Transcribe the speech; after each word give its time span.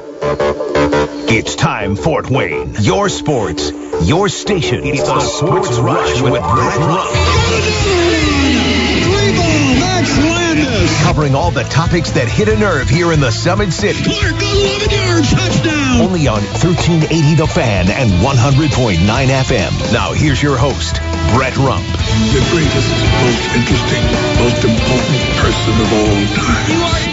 It's 0.00 1.54
time, 1.56 1.96
Fort 1.96 2.30
Wayne. 2.30 2.74
Your 2.80 3.08
sports, 3.08 3.72
your 4.02 4.28
station. 4.28 4.84
It's 4.84 5.02
the 5.02 5.20
Sports 5.20 5.78
Rush 5.78 6.20
with 6.22 6.40
Brett 6.40 6.78
Rump. 6.78 7.10
Max 9.78 11.02
Covering 11.02 11.34
all 11.34 11.50
the 11.50 11.64
topics 11.64 12.12
that 12.12 12.28
hit 12.28 12.48
a 12.48 12.56
nerve 12.56 12.88
here 12.88 13.12
in 13.12 13.20
the 13.20 13.32
Summit 13.32 13.72
City. 13.72 14.04
Clark, 14.04 14.40
11 14.40 14.90
yards, 14.90 15.30
touchdown. 15.30 16.00
Only 16.00 16.28
on 16.28 16.42
1380 16.62 17.34
The 17.34 17.46
Fan 17.46 17.90
and 17.90 18.10
100.9 18.22 19.02
FM. 19.02 19.92
Now 19.92 20.12
here's 20.12 20.40
your 20.42 20.56
host, 20.56 20.94
Brett 21.34 21.56
Rump. 21.56 21.84
the 22.30 22.42
greatest, 22.54 22.90
most 23.26 23.44
interesting, 23.58 24.04
most 24.46 24.62
important 24.62 25.18
person 25.42 25.74
of 25.82 25.92
all 25.92 26.22
time. 26.38 27.07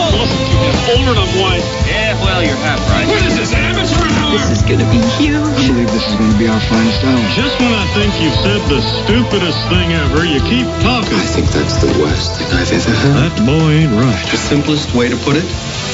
You 0.00 0.16
are 0.16 0.24
incredible! 0.24 0.24
Listen 0.24 0.44
to 0.48 0.56
him. 0.56 0.96
Older 0.96 1.14
than 1.14 1.30
wise. 1.40 1.66
Yeah, 1.86 2.16
well, 2.24 2.40
you're 2.42 2.56
half 2.56 2.80
right. 2.90 3.06
What 3.06 3.22
is 3.26 3.36
this, 3.36 3.52
amateur 3.52 4.00
hour? 4.16 4.32
This 4.32 4.50
is 4.50 4.62
gonna 4.64 4.88
be 4.90 5.00
huge. 5.20 5.36
I 5.36 5.68
believe 5.68 5.92
this 5.92 6.06
is 6.08 6.14
going 6.16 6.32
to 6.32 6.38
be 6.38 6.48
our 6.48 6.60
finest 6.60 7.04
hour. 7.04 7.20
Just 7.36 7.60
when 7.60 7.72
I 7.72 7.84
think 7.94 8.10
you've 8.18 8.34
said 8.40 8.60
the 8.72 8.80
stupidest 8.80 9.60
thing 9.68 9.92
ever, 9.92 10.24
you 10.24 10.40
keep 10.48 10.66
talking. 10.80 11.14
I 11.14 11.26
think 11.28 11.46
that's 11.52 11.78
the 11.84 11.92
worst 12.00 12.40
thing 12.40 12.48
I've 12.48 12.72
ever 12.72 12.90
heard. 12.90 13.30
That 13.30 13.36
boy 13.44 13.70
ain't 13.84 13.92
right. 13.92 14.24
The 14.30 14.36
simplest 14.38 14.94
way 14.94 15.08
to 15.08 15.16
put 15.16 15.36
it, 15.36 15.44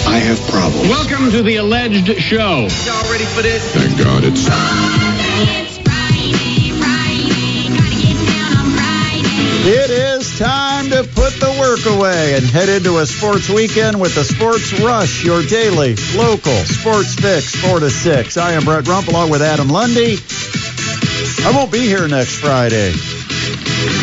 I 0.06 0.16
have 0.22 0.40
problems. 0.48 0.88
Welcome 0.88 1.30
to 1.32 1.42
the 1.42 1.56
alleged 1.56 2.08
show. 2.20 2.68
Y'all 2.86 3.10
ready 3.10 3.26
for 3.26 3.42
this? 3.42 3.74
Thank 3.74 3.98
God 3.98 4.24
it's. 4.24 4.46
It's 4.46 5.76
Friday, 5.82 6.72
Friday, 6.78 7.68
gotta 7.74 7.96
get 8.00 8.16
down 8.28 8.54
on 8.54 8.68
Friday. 8.72 9.68
It 9.68 9.90
is 9.90 10.38
time 10.38 10.65
to 10.90 11.02
put 11.14 11.32
the 11.40 11.56
work 11.58 11.84
away 11.96 12.34
and 12.34 12.44
head 12.44 12.68
into 12.68 12.98
a 12.98 13.06
sports 13.06 13.48
weekend 13.48 14.00
with 14.00 14.14
the 14.14 14.24
Sports 14.24 14.78
Rush, 14.80 15.24
your 15.24 15.42
daily 15.42 15.94
local 16.14 16.54
sports 16.64 17.14
fix, 17.14 17.54
4 17.56 17.80
to 17.80 17.90
6. 17.90 18.36
I 18.36 18.52
am 18.52 18.64
Brett 18.64 18.86
Rump 18.86 19.08
along 19.08 19.30
with 19.30 19.42
Adam 19.42 19.68
Lundy. 19.68 20.18
I 21.44 21.52
won't 21.54 21.72
be 21.72 21.80
here 21.80 22.06
next 22.08 22.36
Friday, 22.38 22.92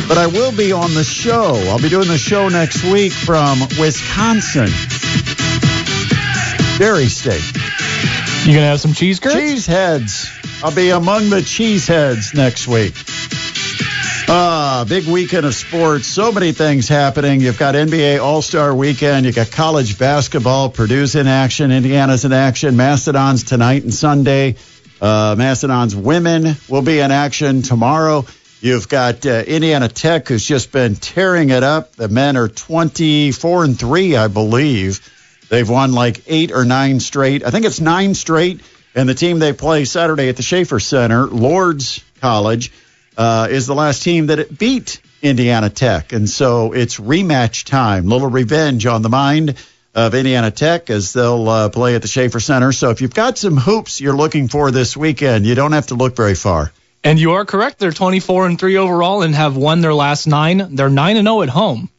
but 0.07 0.17
I 0.17 0.27
will 0.27 0.55
be 0.55 0.71
on 0.71 0.93
the 0.93 1.03
show. 1.03 1.53
I'll 1.69 1.81
be 1.81 1.89
doing 1.89 2.07
the 2.07 2.17
show 2.17 2.49
next 2.49 2.83
week 2.83 3.11
from 3.11 3.59
Wisconsin. 3.79 4.69
Dairy 6.79 7.07
State. 7.07 7.43
You 8.45 8.53
gonna 8.53 8.67
have 8.67 8.81
some 8.81 8.93
cheese 8.93 9.19
curds? 9.19 9.35
Cheese 9.35 9.65
heads. 9.65 10.29
I'll 10.63 10.75
be 10.75 10.89
among 10.89 11.29
the 11.29 11.41
cheese 11.41 11.87
heads 11.87 12.33
next 12.33 12.67
week. 12.67 12.93
Ah, 14.29 14.85
big 14.87 15.05
weekend 15.05 15.45
of 15.45 15.53
sports. 15.53 16.07
So 16.07 16.31
many 16.31 16.53
things 16.53 16.87
happening. 16.87 17.41
You've 17.41 17.59
got 17.59 17.75
NBA 17.75 18.23
All 18.23 18.41
Star 18.41 18.73
Weekend. 18.73 19.25
You 19.25 19.33
got 19.33 19.51
college 19.51 19.99
basketball. 19.99 20.69
Purdue's 20.69 21.15
in 21.15 21.27
action. 21.27 21.71
Indiana's 21.71 22.23
in 22.25 22.31
action. 22.31 22.77
Mastodons 22.77 23.43
tonight 23.43 23.83
and 23.83 23.93
Sunday. 23.93 24.55
Uh, 25.01 25.35
Mastodons 25.37 25.95
women 25.95 26.55
will 26.69 26.81
be 26.81 26.99
in 26.99 27.11
action 27.11 27.61
tomorrow. 27.61 28.25
You've 28.61 28.87
got 28.87 29.25
uh, 29.25 29.43
Indiana 29.45 29.89
Tech, 29.89 30.29
who's 30.29 30.45
just 30.45 30.71
been 30.71 30.95
tearing 30.95 31.49
it 31.49 31.63
up. 31.63 31.95
The 31.97 32.07
men 32.07 32.37
are 32.37 32.47
24 32.47 33.65
and 33.65 33.77
three, 33.77 34.15
I 34.15 34.29
believe. 34.29 35.11
They've 35.49 35.69
won 35.69 35.91
like 35.91 36.23
eight 36.27 36.53
or 36.53 36.63
nine 36.63 37.01
straight. 37.01 37.43
I 37.45 37.51
think 37.51 37.65
it's 37.65 37.81
nine 37.81 38.13
straight. 38.15 38.61
And 38.95 39.09
the 39.09 39.15
team 39.15 39.39
they 39.39 39.51
play 39.53 39.83
Saturday 39.85 40.29
at 40.29 40.37
the 40.37 40.43
Schaefer 40.43 40.79
Center, 40.79 41.25
Lourdes 41.25 42.01
College, 42.21 42.71
uh, 43.17 43.47
is 43.49 43.67
the 43.67 43.75
last 43.75 44.03
team 44.03 44.27
that 44.27 44.39
it 44.39 44.57
beat 44.57 45.01
Indiana 45.21 45.69
Tech. 45.69 46.13
And 46.13 46.29
so 46.29 46.73
it's 46.73 46.99
rematch 46.99 47.65
time. 47.65 48.07
Little 48.07 48.29
revenge 48.29 48.85
on 48.85 49.01
the 49.01 49.09
mind 49.09 49.55
of 49.95 50.15
Indiana 50.15 50.51
Tech 50.51 50.89
as 50.89 51.13
they'll 51.13 51.47
uh, 51.47 51.69
play 51.69 51.95
at 51.95 52.01
the 52.01 52.07
Schaefer 52.07 52.39
Center. 52.39 52.71
So 52.71 52.89
if 52.89 53.01
you've 53.01 53.13
got 53.13 53.37
some 53.37 53.57
hoops 53.57 54.01
you're 54.01 54.15
looking 54.15 54.47
for 54.47 54.71
this 54.71 54.97
weekend, 54.97 55.45
you 55.45 55.55
don't 55.55 55.71
have 55.71 55.87
to 55.87 55.95
look 55.95 56.15
very 56.15 56.35
far. 56.35 56.71
And 57.03 57.19
you 57.19 57.33
are 57.33 57.45
correct. 57.45 57.79
They're 57.79 57.91
24 57.91 58.47
and 58.47 58.59
3 58.59 58.77
overall 58.77 59.21
and 59.23 59.35
have 59.35 59.57
won 59.57 59.81
their 59.81 59.93
last 59.93 60.25
nine. 60.25 60.75
They're 60.75 60.89
9 60.89 61.17
and 61.17 61.27
0 61.27 61.41
at 61.41 61.49
home. 61.49 61.89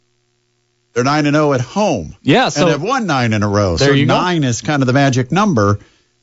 They're 0.94 1.04
9 1.04 1.26
and 1.26 1.34
0 1.34 1.52
at 1.52 1.60
home. 1.60 2.16
Yeah, 2.22 2.48
so 2.48 2.62
and 2.62 2.70
have 2.70 2.82
won 2.82 3.06
nine 3.06 3.32
in 3.32 3.42
a 3.42 3.48
row. 3.48 3.76
There 3.76 3.88
so 3.88 3.94
you 3.94 4.06
go. 4.06 4.14
nine 4.14 4.44
is 4.44 4.62
kind 4.62 4.82
of 4.82 4.86
the 4.86 4.92
magic 4.92 5.30
number 5.30 5.80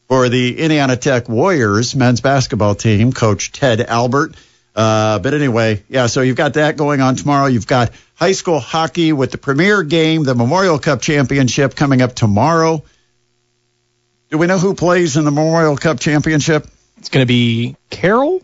for 0.07 0.29
the 0.29 0.57
Indiana 0.57 0.97
Tech 0.97 1.29
Warriors 1.29 1.95
men's 1.95 2.21
basketball 2.21 2.75
team, 2.75 3.13
Coach 3.13 3.51
Ted 3.51 3.81
Albert. 3.81 4.35
Uh, 4.75 5.19
but 5.19 5.33
anyway, 5.33 5.83
yeah, 5.89 6.07
so 6.07 6.21
you've 6.21 6.37
got 6.37 6.53
that 6.53 6.77
going 6.77 7.01
on 7.01 7.15
tomorrow. 7.15 7.47
You've 7.47 7.67
got 7.67 7.91
high 8.15 8.31
school 8.31 8.59
hockey 8.59 9.11
with 9.11 9.31
the 9.31 9.37
premier 9.37 9.83
game, 9.83 10.23
the 10.23 10.35
Memorial 10.35 10.79
Cup 10.79 11.01
Championship 11.01 11.75
coming 11.75 12.01
up 12.01 12.15
tomorrow. 12.15 12.83
Do 14.29 14.37
we 14.37 14.47
know 14.47 14.57
who 14.57 14.73
plays 14.73 15.17
in 15.17 15.25
the 15.25 15.31
Memorial 15.31 15.75
Cup 15.75 15.99
Championship? 15.99 16.67
it's 17.01 17.09
going 17.09 17.23
to 17.23 17.27
be 17.27 17.75
Carroll 17.89 18.43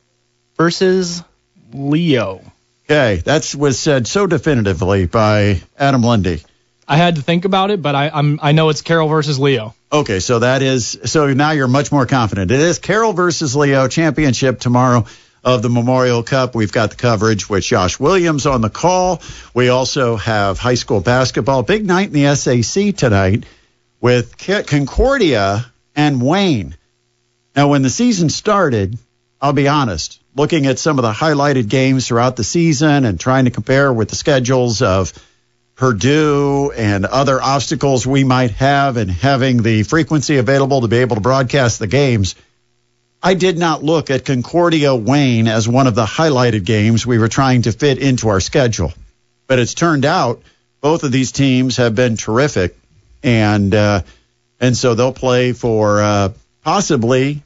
versus 0.58 1.24
Leo. 1.72 2.42
Okay, 2.86 3.18
that 3.26 3.54
was 3.54 3.78
said 3.78 4.08
so 4.08 4.26
definitively 4.26 5.06
by 5.06 5.62
Adam 5.78 6.02
Lundy. 6.02 6.42
I 6.88 6.98
had 6.98 7.18
to 7.18 7.22
think 7.22 7.46
about 7.46 7.70
it, 7.70 7.84
but 7.84 7.94
I, 7.94 8.10
I'm 8.10 8.40
I 8.42 8.54
know 8.54 8.70
it's 8.70 8.82
Carroll 8.82 9.10
versus 9.10 9.38
Leo. 9.38 9.76
Okay, 9.92 10.20
so 10.20 10.40
that 10.40 10.64
is 10.64 10.98
so 11.06 11.32
now 11.34 11.52
you're 11.52 11.68
much 11.68 11.92
more 11.92 12.08
confident. 12.08 12.50
It 12.50 12.60
is 12.60 12.80
Carroll 12.80 13.14
versus 13.14 13.56
Leo 13.56 13.88
championship 13.88 14.60
tomorrow 14.60 15.06
of 15.48 15.62
the 15.62 15.70
Memorial 15.70 16.24
Cup. 16.24 16.56
We've 16.56 16.74
got 16.74 16.90
the 16.90 16.98
coverage 16.98 17.50
with 17.50 17.64
Josh 17.64 18.02
Williams 18.02 18.46
on 18.46 18.60
the 18.60 18.70
call. 18.70 19.22
We 19.54 19.70
also 19.70 20.18
have 20.18 20.60
high 20.60 20.74
school 20.74 21.00
basketball. 21.00 21.64
Big 21.64 21.86
night 21.86 22.08
in 22.08 22.22
the 22.22 22.36
SAC 22.36 22.98
tonight 22.98 23.46
with 24.02 24.38
Concordia 24.38 25.66
and 25.96 26.22
Wayne. 26.22 26.76
Now, 27.56 27.70
when 27.70 27.82
the 27.82 27.90
season 27.90 28.28
started, 28.28 28.98
I'll 29.40 29.54
be 29.54 29.70
honest, 29.70 30.22
looking 30.36 30.66
at 30.66 30.80
some 30.80 31.00
of 31.00 31.04
the 31.04 31.14
highlighted 31.14 31.70
games 31.70 32.06
throughout 32.06 32.36
the 32.36 32.44
season 32.44 33.06
and 33.06 33.18
trying 33.18 33.46
to 33.46 33.52
compare 33.52 33.94
with 33.94 34.10
the 34.10 34.18
schedules 34.18 34.82
of 34.82 35.14
Purdue 35.76 36.74
and 36.76 37.06
other 37.06 37.42
obstacles 37.42 38.06
we 38.06 38.26
might 38.26 38.52
have 38.52 38.98
and 38.98 39.10
having 39.10 39.62
the 39.62 39.84
frequency 39.84 40.40
available 40.40 40.82
to 40.82 40.90
be 40.90 40.98
able 40.98 41.16
to 41.16 41.22
broadcast 41.22 41.80
the 41.80 41.88
games, 41.88 42.36
I 43.22 43.34
did 43.34 43.58
not 43.58 43.84
look 43.84 44.12
at 44.12 44.26
Concordia 44.26 44.96
Wayne 44.96 45.48
as 45.48 45.68
one 45.68 45.88
of 45.88 45.96
the 45.96 46.06
highlighted 46.06 46.66
games 46.66 47.06
we 47.06 47.18
were 47.18 47.28
trying 47.28 47.64
to 47.64 47.72
fit 47.72 47.98
into 47.98 48.30
our 48.30 48.40
schedule. 48.40 48.94
But 49.48 49.60
it's 49.60 49.74
turned 49.74 50.06
out 50.06 50.42
both 50.82 51.04
of 51.04 51.12
these 51.12 51.32
teams 51.32 51.78
have 51.78 51.96
been 51.96 52.18
terrific, 52.18 52.78
and 53.24 53.74
uh, 53.74 54.02
and 54.60 54.78
so 54.78 54.94
they'll 54.94 55.14
play 55.14 55.54
for 55.54 56.02
uh, 56.02 56.30
possibly 56.64 57.42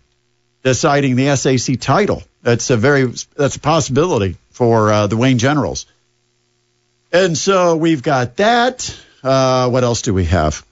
deciding 0.64 1.16
the 1.16 1.36
SAC 1.36 1.80
title. 1.80 2.24
That's 2.42 2.70
a 2.70 2.78
very 2.78 3.06
that's 3.36 3.56
a 3.56 3.60
possibility 3.60 4.38
for 4.50 4.92
uh, 4.92 5.08
the 5.08 5.18
Wayne 5.18 5.38
Generals. 5.38 5.86
And 7.14 7.38
so 7.38 7.76
we've 7.76 8.04
got 8.04 8.38
that. 8.38 8.96
Uh, 9.24 9.70
what 9.70 9.84
else 9.84 10.02
do 10.02 10.14
we 10.14 10.26
have 10.26 10.66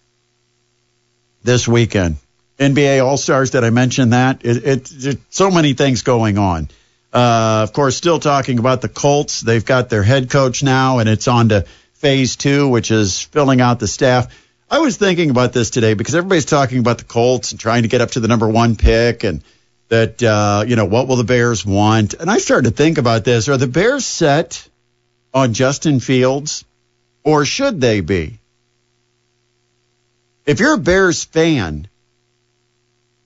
this 1.44 1.68
weekend? 1.68 2.18
NBA 2.60 3.04
All 3.04 3.18
Stars. 3.18 3.52
Did 3.52 3.64
I 3.64 3.70
mention 3.70 4.12
that? 4.12 4.46
It, 4.46 4.66
it, 4.66 5.06
it, 5.06 5.20
so 5.30 5.50
many 5.50 5.74
things 5.74 6.04
going 6.04 6.38
on. 6.38 6.70
Uh, 7.12 7.62
of 7.64 7.74
course, 7.74 7.96
still 7.96 8.20
talking 8.20 8.60
about 8.60 8.82
the 8.82 8.90
Colts. 8.90 9.42
They've 9.42 9.66
got 9.66 9.90
their 9.90 10.04
head 10.04 10.30
coach 10.30 10.62
now, 10.62 11.00
and 11.00 11.10
it's 11.10 11.28
on 11.28 11.50
to 11.50 11.66
phase 11.94 12.36
two, 12.36 12.68
which 12.68 12.92
is 12.92 13.22
filling 13.22 13.62
out 13.62 13.80
the 13.80 13.88
staff. 13.88 14.28
I 14.70 14.80
was 14.80 14.98
thinking 14.98 15.32
about 15.32 15.52
this 15.52 15.72
today 15.72 15.96
because 15.96 16.14
everybody's 16.14 16.46
talking 16.46 16.80
about 16.80 17.00
the 17.00 17.06
Colts 17.06 17.52
and 17.52 17.60
trying 17.60 17.84
to 17.84 17.88
get 17.88 18.02
up 18.02 18.12
to 18.12 18.20
the 18.20 18.28
number 18.28 18.48
one 18.48 18.76
pick 18.76 19.24
and 19.24 19.42
that, 19.88 20.22
uh, 20.22 20.64
you 20.68 20.76
know, 20.76 20.86
what 20.86 21.08
will 21.08 21.16
the 21.16 21.24
Bears 21.24 21.66
want? 21.66 22.14
And 22.14 22.30
I 22.30 22.38
started 22.38 22.70
to 22.70 22.76
think 22.76 23.00
about 23.00 23.24
this. 23.24 23.50
Are 23.50 23.58
the 23.58 23.68
Bears 23.68 24.06
set 24.06 24.68
on 25.34 25.54
Justin 25.54 26.00
Fields 26.00 26.64
or 27.24 27.46
should 27.46 27.82
they 27.82 28.02
be? 28.02 28.40
If 30.46 30.60
you're 30.60 30.76
a 30.76 30.78
Bears 30.78 31.24
fan, 31.24 31.88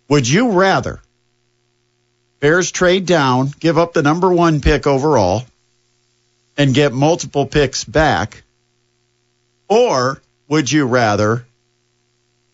would 0.07 0.27
you 0.27 0.51
rather 0.51 1.01
Bears 2.43 2.71
trade 2.71 3.05
down, 3.05 3.53
give 3.61 3.77
up 3.77 3.93
the 3.93 4.03
number 4.03 4.29
one 4.29 4.59
pick 4.59 4.85
overall, 4.85 5.45
and 6.57 6.73
get 6.73 6.91
multiple 6.91 7.45
picks 7.45 7.85
back? 7.85 8.43
Or 9.69 10.21
would 10.49 10.69
you 10.69 10.85
rather 10.85 11.45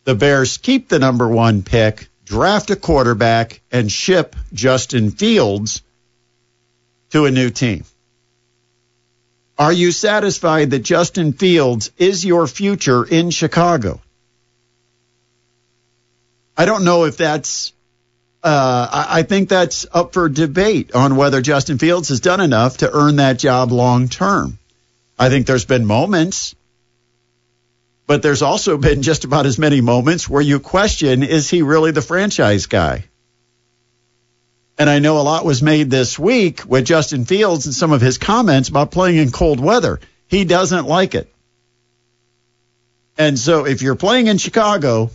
the 0.04 0.14
Bears 0.14 0.58
keep 0.58 0.90
the 0.90 1.00
number 1.00 1.28
one 1.28 1.64
pick, 1.64 2.08
draft 2.24 2.70
a 2.70 2.76
quarterback, 2.76 3.62
and 3.72 3.92
ship 3.92 4.36
Justin 4.54 5.10
Fields 5.10 5.82
to 7.10 7.26
a 7.26 7.32
new 7.32 7.50
team? 7.50 7.84
Are 9.58 9.74
you 9.74 9.92
satisfied 9.92 10.70
that 10.70 10.84
Justin 10.84 11.34
Fields 11.34 11.92
is 11.98 12.24
your 12.24 12.46
future 12.46 13.04
in 13.04 13.32
Chicago? 13.32 14.02
I 16.60 16.66
don't 16.66 16.84
know 16.84 17.06
if 17.06 17.18
that's. 17.18 17.74
Uh, 18.44 18.88
I, 18.92 19.20
I 19.20 19.24
think 19.24 19.50
that's 19.50 19.88
up 19.92 20.14
for 20.14 20.30
debate 20.30 20.94
on 20.94 21.16
whether 21.16 21.42
Justin 21.42 21.80
Fields 21.80 22.10
has 22.10 22.20
done 22.20 22.40
enough 22.40 22.78
to 22.78 22.92
earn 22.92 23.16
that 23.16 23.40
job 23.40 23.72
long 23.72 24.08
term. 24.08 24.60
I 25.18 25.30
think 25.30 25.48
there's 25.48 25.66
been 25.66 25.86
moments 25.88 26.56
but 28.10 28.24
there's 28.24 28.42
also 28.42 28.76
been 28.76 29.04
just 29.04 29.24
about 29.24 29.46
as 29.46 29.60
many 29.60 29.82
moments 29.82 30.28
where 30.28 30.42
you 30.42 30.60
question 30.60 31.22
is 31.22 31.48
he 31.48 31.62
really 31.62 31.92
the 31.92 32.02
franchise 32.02 32.66
guy? 32.66 33.06
And 34.80 34.90
I 34.90 34.98
know 34.98 35.20
a 35.20 35.22
lot 35.22 35.46
was 35.46 35.62
made 35.62 35.92
this 35.92 36.18
week 36.18 36.64
with 36.66 36.86
Justin 36.86 37.26
Fields 37.26 37.68
and 37.68 37.76
some 37.76 37.92
of 37.92 38.02
his 38.02 38.18
comments 38.18 38.68
about 38.68 38.90
playing 38.90 39.18
in 39.18 39.30
cold 39.30 39.60
weather. 39.60 40.00
He 40.26 40.44
doesn't 40.44 40.88
like 40.88 41.14
it. 41.14 41.32
And 43.16 43.38
so 43.38 43.68
if 43.68 43.84
you're 43.84 43.94
playing 43.94 44.26
in 44.26 44.40
Chicago, 44.40 45.12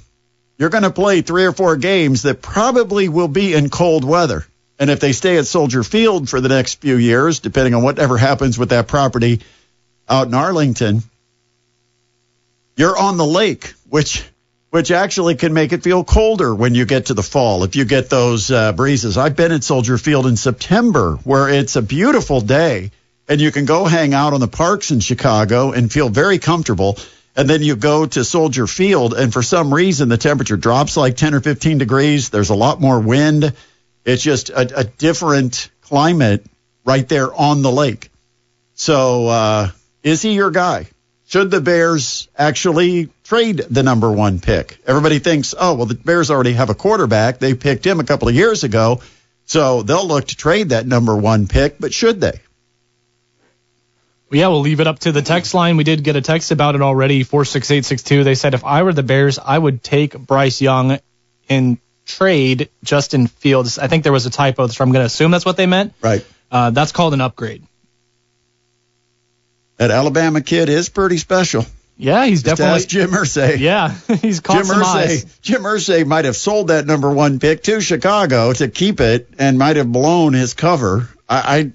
you're 0.59 0.71
going 0.71 0.85
to 0.85 0.91
play 0.91 1.21
three 1.23 1.45
or 1.45 1.53
four 1.53 1.77
games 1.77 2.23
that 2.23 2.43
probably 2.43 3.09
will 3.09 3.29
be 3.29 3.55
in 3.55 3.71
cold 3.71 4.05
weather. 4.05 4.47
And 4.79 4.91
if 4.91 5.01
they 5.01 5.13
stay 5.13 5.37
at 5.39 5.47
Soldier 5.47 5.83
Field 5.83 6.29
for 6.29 6.41
the 6.41 6.49
next 6.49 6.81
few 6.81 6.97
years, 6.97 7.41
depending 7.41 7.75
on 7.75 7.83
whatever 7.83 8.17
happens 8.17 8.59
with 8.59 8.71
that 8.71 8.89
property 8.89 9.41
out 10.09 10.27
in 10.27 10.35
Arlington, 10.35 11.03
you're 12.77 12.97
on 12.97 13.17
the 13.17 13.27
lake, 13.27 13.73
which 13.89 14.25
which 14.71 14.91
actually 14.91 15.37
can 15.37 15.53
make 15.53 15.73
it 15.73 15.85
feel 15.85 16.03
colder 16.03 16.53
when 16.53 16.75
you 16.75 16.85
get 16.85 17.07
to 17.07 17.15
the 17.15 17.23
fall 17.23 17.63
if 17.63 17.77
you 17.77 17.85
get 17.85 18.11
those 18.11 18.51
uh, 18.51 18.73
breezes. 18.73 19.17
I've 19.17 19.37
been 19.37 19.53
at 19.53 19.63
Soldier 19.63 19.99
Field 19.99 20.27
in 20.27 20.37
September 20.37 21.15
where 21.23 21.49
it's 21.49 21.77
a 21.77 21.83
beautiful 21.83 22.41
day 22.41 22.91
and 23.29 23.41
you 23.41 23.53
can 23.53 23.67
go 23.67 23.85
hang 23.85 24.15
out 24.15 24.33
on 24.33 24.41
the 24.41 24.49
parks 24.49 24.91
in 24.91 24.99
Chicago 24.99 25.71
and 25.71 25.93
feel 25.93 26.09
very 26.09 26.41
comfortable. 26.41 26.99
And 27.37 27.51
then 27.51 27.63
you 27.63 27.75
go 27.75 28.07
to 28.07 28.25
Soldier 28.25 28.67
Field 28.67 29.15
and 29.15 29.33
for 29.33 29.43
some 29.43 29.75
reason 29.75 30.09
the 30.09 30.17
temperature 30.17 30.57
drops 30.57 30.97
like 30.97 31.17
10 31.17 31.35
or 31.35 31.41
15 31.41 31.79
degrees. 31.79 32.31
There's 32.31 32.51
a 32.51 32.55
lot 32.55 32.81
more 32.81 33.01
wind. 33.01 33.53
It's 34.05 34.23
just 34.23 34.51
a, 34.51 34.81
a 34.81 34.85
different 34.85 35.71
climate 35.83 36.45
right 36.85 37.09
there 37.09 37.35
on 37.35 37.63
the 37.63 37.73
lake. 37.73 38.11
So, 38.75 39.27
uh, 39.29 39.71
is 40.03 40.23
he 40.23 40.35
your 40.35 40.51
guy? 40.51 40.87
Should 41.27 41.51
the 41.51 41.61
Bears 41.61 42.29
actually 42.37 43.09
trade 43.25 43.57
the 43.57 43.83
number 43.83 44.13
one 44.13 44.41
pick? 44.41 44.79
Everybody 44.87 45.19
thinks, 45.19 45.55
oh, 45.59 45.75
well, 45.75 45.87
the 45.87 45.95
Bears 45.95 46.31
already 46.31 46.53
have 46.53 46.71
a 46.71 46.75
quarterback. 46.75 47.39
They 47.39 47.55
picked 47.55 47.87
him 47.87 47.99
a 47.99 48.05
couple 48.05 48.29
of 48.29 48.35
years 48.35 48.63
ago. 48.63 49.01
So 49.47 49.83
they'll 49.83 50.07
look 50.07 50.27
to 50.29 50.37
trade 50.37 50.71
that 50.71 50.87
number 50.87 51.17
one 51.17 51.49
pick, 51.49 51.79
but 51.79 51.93
should 51.95 52.21
they? 52.21 52.41
Yeah, 54.31 54.49
we'll 54.49 54.61
leave 54.61 54.81
it 54.81 54.87
up 54.87 54.99
to 55.01 55.13
the 55.13 55.23
text 55.23 55.55
line. 55.55 55.77
We 55.77 55.85
did 55.85 56.03
get 56.03 56.17
a 56.17 56.21
text 56.21 56.51
about 56.51 56.75
it 56.75 56.83
already, 56.83 57.23
46862. 57.23 58.25
They 58.25 58.35
said 58.35 58.55
if 58.55 58.65
I 58.65 58.83
were 58.83 58.93
the 58.93 59.03
Bears, 59.03 59.39
I 59.39 59.57
would 59.57 59.83
take 59.83 60.19
Bryce 60.19 60.61
Young 60.61 60.99
and 61.49 61.79
trade 62.07 62.69
Justin 62.83 63.27
Fields. 63.29 63.79
I 63.79 63.87
think 63.87 64.03
there 64.03 64.13
was 64.13 64.27
a 64.27 64.31
typo, 64.31 64.67
so 64.67 64.83
I'm 64.83 64.91
going 64.91 65.03
to 65.03 65.07
assume 65.07 65.31
that's 65.31 65.45
what 65.45 65.57
they 65.57 65.67
meant. 65.67 65.95
Right. 66.01 66.27
Uh, 66.51 66.71
that's 66.71 66.93
called 66.93 67.15
an 67.15 67.21
upgrade. 67.21 67.63
That 69.77 69.91
Alabama 69.91 70.41
kid 70.41 70.69
is 70.69 70.89
pretty 70.89 71.19
special. 71.19 71.65
Yeah, 71.97 72.27
he's 72.27 72.43
Just 72.43 72.57
definitely. 72.57 72.81
ask 72.81 72.89
Jim 72.89 73.11
Irsay. 73.11 73.59
Yeah, 73.59 73.95
he's 74.21 74.41
caught 74.41 74.57
Jim 74.57 74.65
some 74.67 74.83
eyes. 74.83 75.25
Jim 75.41 75.63
Irsay 75.63 76.05
might 76.07 76.25
have 76.25 76.37
sold 76.37 76.69
that 76.69 76.87
number 76.87 77.11
one 77.11 77.39
pick 77.39 77.63
to 77.65 77.81
Chicago 77.81 78.53
to 78.53 78.69
keep 78.69 79.01
it 79.01 79.29
and 79.39 79.59
might 79.59 79.77
have 79.77 79.91
blown 79.91 80.33
his 80.33 80.55
cover. 80.55 81.09
I, 81.29 81.59
I 81.59 81.73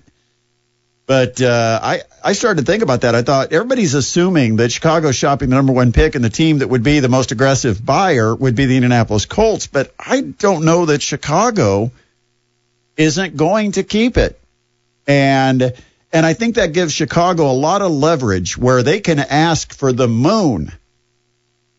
but 1.09 1.41
uh, 1.41 1.79
I 1.81 2.01
I 2.23 2.33
started 2.33 2.63
to 2.63 2.71
think 2.71 2.83
about 2.83 3.01
that. 3.01 3.15
I 3.15 3.23
thought 3.23 3.51
everybody's 3.51 3.95
assuming 3.95 4.57
that 4.57 4.71
Chicago's 4.71 5.15
shopping 5.15 5.49
the 5.49 5.55
number 5.55 5.73
one 5.73 5.91
pick 5.91 6.13
and 6.13 6.23
the 6.23 6.29
team 6.29 6.59
that 6.59 6.67
would 6.67 6.83
be 6.83 6.99
the 6.99 7.09
most 7.09 7.31
aggressive 7.31 7.83
buyer 7.83 8.35
would 8.35 8.53
be 8.53 8.67
the 8.67 8.75
Indianapolis 8.75 9.25
Colts. 9.25 9.65
But 9.65 9.91
I 9.97 10.21
don't 10.21 10.65
know 10.65 10.85
that 10.85 11.01
Chicago 11.01 11.91
isn't 12.95 13.35
going 13.35 13.71
to 13.71 13.83
keep 13.83 14.17
it. 14.17 14.39
And 15.07 15.73
and 16.13 16.25
I 16.27 16.33
think 16.33 16.55
that 16.55 16.73
gives 16.73 16.93
Chicago 16.93 17.49
a 17.49 17.57
lot 17.57 17.81
of 17.81 17.89
leverage 17.89 18.55
where 18.55 18.83
they 18.83 18.99
can 18.99 19.17
ask 19.17 19.73
for 19.73 19.91
the 19.91 20.07
moon 20.07 20.71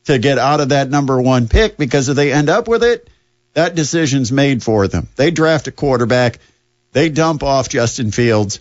to 0.06 0.19
get 0.19 0.38
out 0.38 0.59
of 0.59 0.71
that 0.71 0.91
number 0.91 1.23
one 1.23 1.47
pick 1.47 1.77
because 1.77 2.09
if 2.09 2.17
they 2.17 2.32
end 2.32 2.49
up 2.49 2.67
with 2.67 2.82
it, 2.82 3.09
that 3.53 3.77
decision's 3.77 4.32
made 4.32 4.61
for 4.65 4.88
them. 4.88 5.06
They 5.15 5.31
draft 5.31 5.69
a 5.69 5.71
quarterback, 5.71 6.41
they 6.91 7.11
dump 7.11 7.44
off 7.44 7.69
Justin 7.69 8.11
Fields, 8.11 8.59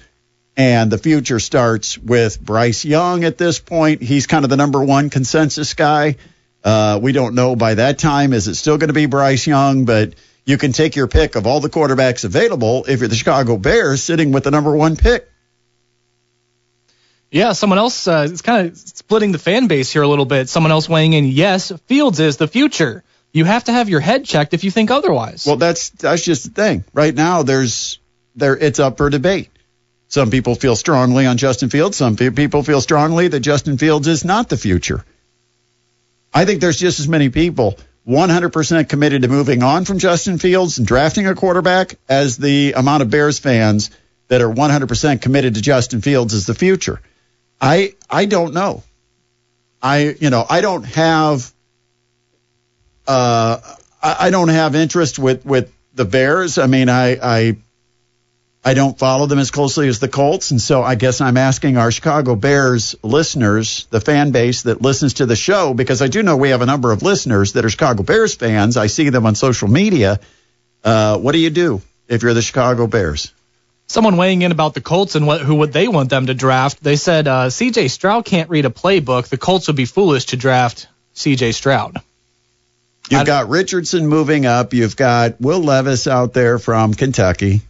and 0.59 0.91
the 0.91 0.97
future 0.97 1.39
starts 1.39 1.97
with 1.97 2.38
Bryce 2.41 2.83
Young 2.83 3.23
at 3.23 3.38
this 3.38 3.59
point. 3.59 4.01
He's 4.01 4.27
kind 4.27 4.44
of 4.44 4.50
the 4.50 4.57
number 4.57 4.83
one 4.83 5.09
consensus 5.09 5.73
guy. 5.73 6.17
Uh, 6.61 7.00
we 7.01 7.13
don't 7.13 7.33
know 7.33 7.56
by 7.56 7.75
that 7.75 7.97
time, 7.97 8.33
is 8.33 8.50
it 8.50 8.56
still 8.56 8.77
going 8.77 8.89
to 8.89 8.94
be 8.94 9.06
Bryce 9.06 9.47
Young? 9.47 9.85
But 9.85 10.15
you 10.44 10.57
can 10.57 10.73
take 10.73 10.97
your 10.97 11.07
pick 11.07 11.38
of 11.38 11.47
all 11.47 11.61
the 11.61 11.69
quarterbacks 11.69 12.25
available 12.25 12.83
if 12.89 13.00
you're 13.00 13.07
the 13.07 13.15
Chicago 13.15 13.56
Bears 13.56 14.03
sitting 14.03 14.33
with 14.33 14.44
the 14.44 14.51
number 14.51 14.75
one 14.75 14.97
pick. 14.97 15.31
Yeah, 17.31 17.53
someone 17.53 17.79
else 17.79 18.06
uh, 18.06 18.27
is 18.29 18.41
kind 18.41 18.67
of 18.67 18.77
splitting 18.77 19.31
the 19.31 19.39
fan 19.39 19.67
base 19.67 19.94
here 19.94 20.01
a 20.01 20.07
little 20.09 20.25
bit. 20.25 20.50
Someone 20.50 20.73
else 20.73 20.89
weighing 20.89 21.13
in. 21.13 21.23
Yes, 21.23 21.71
Fields 21.85 22.19
is 22.19 22.35
the 22.35 22.50
future. 22.50 23.06
You 23.31 23.45
have 23.45 23.63
to 23.65 23.71
have 23.71 23.88
your 23.88 24.01
head 24.01 24.25
checked 24.25 24.53
if 24.53 24.65
you 24.65 24.71
think 24.71 24.91
otherwise. 24.91 25.45
Well, 25.45 25.56
that's 25.56 25.91
that's 25.91 26.25
just 26.25 26.44
the 26.44 26.50
thing. 26.50 26.83
Right 26.94 27.15
now, 27.15 27.44
there's 27.44 28.00
there 28.35 28.57
it's 28.57 28.79
up 28.79 28.97
for 28.97 29.09
debate. 29.09 29.50
Some 30.09 30.31
people 30.31 30.56
feel 30.56 30.75
strongly 30.75 31.27
on 31.27 31.38
Justin 31.38 31.69
Fields. 31.69 31.95
Some 31.95 32.15
pe- 32.15 32.31
people 32.31 32.63
feel 32.63 32.81
strongly 32.81 33.27
that 33.27 33.39
Justin 33.39 33.77
Fields 33.77 34.07
is 34.07 34.25
not 34.25 34.50
the 34.50 34.57
future. 34.57 35.06
I 36.33 36.45
think 36.45 36.61
there's 36.61 36.79
just 36.79 37.00
as 37.00 37.07
many 37.07 37.29
people 37.29 37.77
100% 38.07 38.89
committed 38.89 39.21
to 39.21 39.27
moving 39.27 39.61
on 39.61 39.85
from 39.85 40.00
Justin 40.00 40.39
Fields 40.39 40.79
and 40.79 40.88
drafting 40.88 41.27
a 41.27 41.35
quarterback 41.35 41.95
as 42.09 42.38
the 42.38 42.73
amount 42.73 43.03
of 43.03 43.11
Bears 43.11 43.38
fans 43.38 43.91
that 44.29 44.41
are 44.41 44.51
100% 44.51 45.21
committed 45.21 45.56
to 45.56 45.61
Justin 45.61 46.01
Fields 46.01 46.33
as 46.33 46.47
the 46.47 46.56
future. 46.56 47.00
I 47.61 47.94
I 48.09 48.25
don't 48.25 48.53
know. 48.53 48.83
I 49.81 50.15
you 50.19 50.29
know 50.29 50.45
I 50.50 50.61
don't 50.61 50.83
have 50.83 51.51
uh 53.07 53.59
I, 54.01 54.15
I 54.19 54.29
don't 54.29 54.47
have 54.47 54.75
interest 54.75 55.19
with 55.19 55.45
with 55.45 55.71
the 55.94 56.06
Bears. 56.06 56.57
I 56.57 56.67
mean 56.67 56.89
I 56.89 57.17
I 57.21 57.57
I 58.63 58.73
don't 58.73 59.00
follow 59.00 59.25
them 59.25 59.39
as 59.39 59.51
closely 59.51 59.88
as 59.88 60.00
the 60.00 60.09
Colts, 60.09 60.51
and 60.51 60.59
so 60.59 60.83
I 60.83 60.95
guess 60.95 61.21
I'm 61.21 61.38
asking 61.38 61.77
our 61.77 61.91
Chicago 61.91 62.35
Bears 62.35 62.94
listeners, 63.01 63.88
the 63.89 64.01
fan 64.01 64.31
base 64.31 64.63
that 64.63 64.81
listens 64.81 65.15
to 65.15 65.25
the 65.25 65.38
show, 65.38 65.73
because 65.73 66.01
I 66.01 66.07
do 66.07 66.23
know 66.23 66.35
we 66.35 66.50
have 66.50 66.61
a 66.61 66.65
number 66.65 66.91
of 66.91 67.01
listeners 67.01 67.53
that 67.53 67.63
are 67.63 67.69
Chicago 67.69 68.03
Bears 68.03 68.35
fans. 68.35 68.75
I 68.75 68.88
see 68.88 69.09
them 69.09 69.25
on 69.25 69.35
social 69.35 69.69
media. 69.69 70.19
Uh, 70.83 71.17
what 71.17 71.31
do 71.31 71.39
you 71.39 71.50
do 71.50 71.81
if 72.09 72.21
you're 72.21 72.33
the 72.33 72.41
Chicago 72.41 72.85
Bears? 72.85 73.33
Someone 73.88 74.17
weighing 74.17 74.41
in 74.41 74.51
about 74.51 74.73
the 74.73 74.81
Colts 74.81 75.15
and 75.15 75.25
what 75.25 75.41
who 75.41 75.56
would 75.56 75.71
they 75.71 75.88
want 75.88 76.09
them 76.09 76.27
to 76.27 76.33
draft. 76.33 76.83
They 76.83 76.97
said 76.97 77.27
uh, 77.27 77.50
C.J. 77.50 77.88
Stroud 77.88 78.25
can't 78.25 78.50
read 78.50 78.65
a 78.65 78.69
playbook. 78.69 79.29
The 79.29 79.38
Colts 79.38 79.67
would 79.67 79.77
be 79.77 79.85
foolish 79.85 80.25
to 80.27 80.38
draft 80.38 80.88
C.J. 81.13 81.53
Stroud. 81.53 82.01
You've 83.09 83.25
got 83.25 83.50
Richardson 83.50 84.06
moving 84.06 84.45
up. 84.45 84.73
You've 84.73 84.95
got 84.95 85.41
Will 85.41 85.61
Levis 85.61 86.06
out 86.06 86.33
there 86.33 86.59
from 86.59 86.94
Kentucky. 86.94 87.61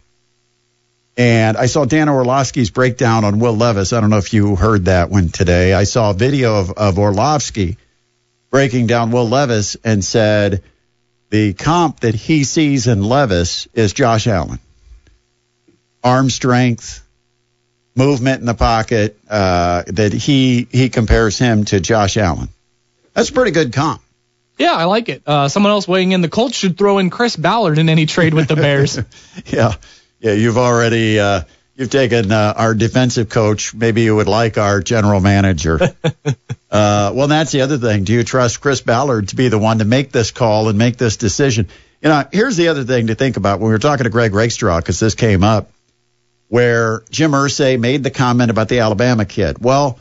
And 1.16 1.56
I 1.56 1.66
saw 1.66 1.84
Dan 1.84 2.08
Orlovsky's 2.08 2.70
breakdown 2.70 3.24
on 3.24 3.40
Will 3.40 3.56
Levis. 3.56 3.92
I 3.92 4.00
don't 4.00 4.10
know 4.10 4.18
if 4.18 4.32
you 4.32 4.56
heard 4.56 4.86
that 4.86 5.10
one 5.10 5.28
today. 5.28 5.74
I 5.74 5.84
saw 5.84 6.10
a 6.10 6.14
video 6.14 6.60
of, 6.60 6.70
of 6.72 6.98
Orlovsky 6.98 7.76
breaking 8.50 8.86
down 8.86 9.10
Will 9.10 9.28
Levis 9.28 9.76
and 9.84 10.04
said 10.04 10.62
the 11.30 11.52
comp 11.52 12.00
that 12.00 12.14
he 12.14 12.44
sees 12.44 12.86
in 12.86 13.02
Levis 13.02 13.68
is 13.74 13.92
Josh 13.92 14.26
Allen. 14.26 14.58
Arm 16.02 16.30
strength, 16.30 17.06
movement 17.94 18.40
in 18.40 18.46
the 18.46 18.54
pocket, 18.54 19.18
uh, 19.28 19.82
that 19.86 20.12
he 20.12 20.66
he 20.70 20.88
compares 20.88 21.38
him 21.38 21.64
to 21.66 21.80
Josh 21.80 22.16
Allen. 22.16 22.48
That's 23.12 23.28
a 23.28 23.32
pretty 23.32 23.50
good 23.50 23.72
comp. 23.72 24.00
Yeah, 24.58 24.74
I 24.74 24.84
like 24.84 25.08
it. 25.08 25.22
Uh, 25.26 25.48
someone 25.48 25.72
else 25.72 25.88
weighing 25.88 26.12
in. 26.12 26.20
The 26.20 26.28
Colts 26.28 26.56
should 26.56 26.76
throw 26.76 26.98
in 26.98 27.10
Chris 27.10 27.34
Ballard 27.34 27.78
in 27.78 27.88
any 27.88 28.06
trade 28.06 28.34
with 28.34 28.48
the 28.48 28.56
Bears. 28.56 28.98
Yeah, 29.46 29.74
yeah. 30.20 30.32
You've 30.32 30.58
already 30.58 31.18
uh, 31.18 31.42
you've 31.74 31.90
taken 31.90 32.30
uh, 32.30 32.54
our 32.56 32.74
defensive 32.74 33.28
coach. 33.28 33.74
Maybe 33.74 34.02
you 34.02 34.16
would 34.16 34.28
like 34.28 34.58
our 34.58 34.80
general 34.80 35.20
manager. 35.20 35.78
uh, 36.70 37.12
well, 37.14 37.28
that's 37.28 37.52
the 37.52 37.62
other 37.62 37.78
thing. 37.78 38.04
Do 38.04 38.12
you 38.12 38.22
trust 38.22 38.60
Chris 38.60 38.80
Ballard 38.80 39.28
to 39.28 39.36
be 39.36 39.48
the 39.48 39.58
one 39.58 39.78
to 39.78 39.84
make 39.84 40.12
this 40.12 40.30
call 40.30 40.68
and 40.68 40.78
make 40.78 40.96
this 40.96 41.16
decision? 41.16 41.68
You 42.02 42.08
know, 42.08 42.24
here's 42.32 42.56
the 42.56 42.68
other 42.68 42.84
thing 42.84 43.08
to 43.08 43.14
think 43.14 43.36
about 43.36 43.60
when 43.60 43.68
we 43.68 43.72
were 43.72 43.78
talking 43.78 44.04
to 44.04 44.10
Greg 44.10 44.34
Rakestraw 44.34 44.78
because 44.80 45.00
this 45.00 45.14
came 45.14 45.42
up, 45.42 45.70
where 46.48 47.02
Jim 47.10 47.32
Irsay 47.32 47.78
made 47.78 48.02
the 48.02 48.10
comment 48.10 48.50
about 48.50 48.68
the 48.68 48.80
Alabama 48.80 49.24
kid. 49.24 49.62
Well, 49.62 49.98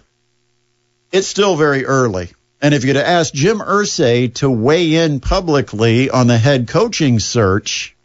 it's 1.11 1.27
still 1.27 1.55
very 1.55 1.85
early. 1.85 2.29
And 2.61 2.73
if 2.73 2.83
you'd 2.83 2.97
asked 2.97 3.33
Jim 3.33 3.59
Irsay 3.59 4.33
to 4.35 4.49
weigh 4.49 4.95
in 4.95 5.21
publicly 5.21 6.09
on 6.09 6.27
the 6.27 6.37
head 6.37 6.67
coaching 6.67 7.19
search 7.19 7.95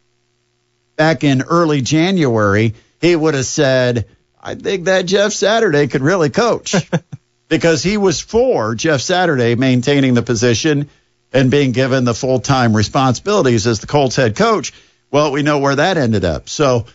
back 0.96 1.24
in 1.24 1.42
early 1.42 1.80
January, 1.80 2.74
he 3.00 3.14
would 3.14 3.34
have 3.34 3.46
said, 3.46 4.06
I 4.40 4.54
think 4.54 4.84
that 4.84 5.06
Jeff 5.06 5.32
Saturday 5.32 5.86
could 5.88 6.02
really 6.02 6.30
coach 6.30 6.74
because 7.48 7.82
he 7.82 7.96
was 7.96 8.20
for 8.20 8.74
Jeff 8.74 9.00
Saturday 9.00 9.54
maintaining 9.54 10.14
the 10.14 10.22
position 10.22 10.88
and 11.32 11.50
being 11.50 11.72
given 11.72 12.04
the 12.04 12.14
full 12.14 12.40
time 12.40 12.76
responsibilities 12.76 13.66
as 13.66 13.80
the 13.80 13.86
Colts 13.86 14.16
head 14.16 14.36
coach. 14.36 14.72
Well, 15.10 15.32
we 15.32 15.42
know 15.42 15.58
where 15.58 15.76
that 15.76 15.96
ended 15.96 16.24
up. 16.24 16.48
So 16.48 16.86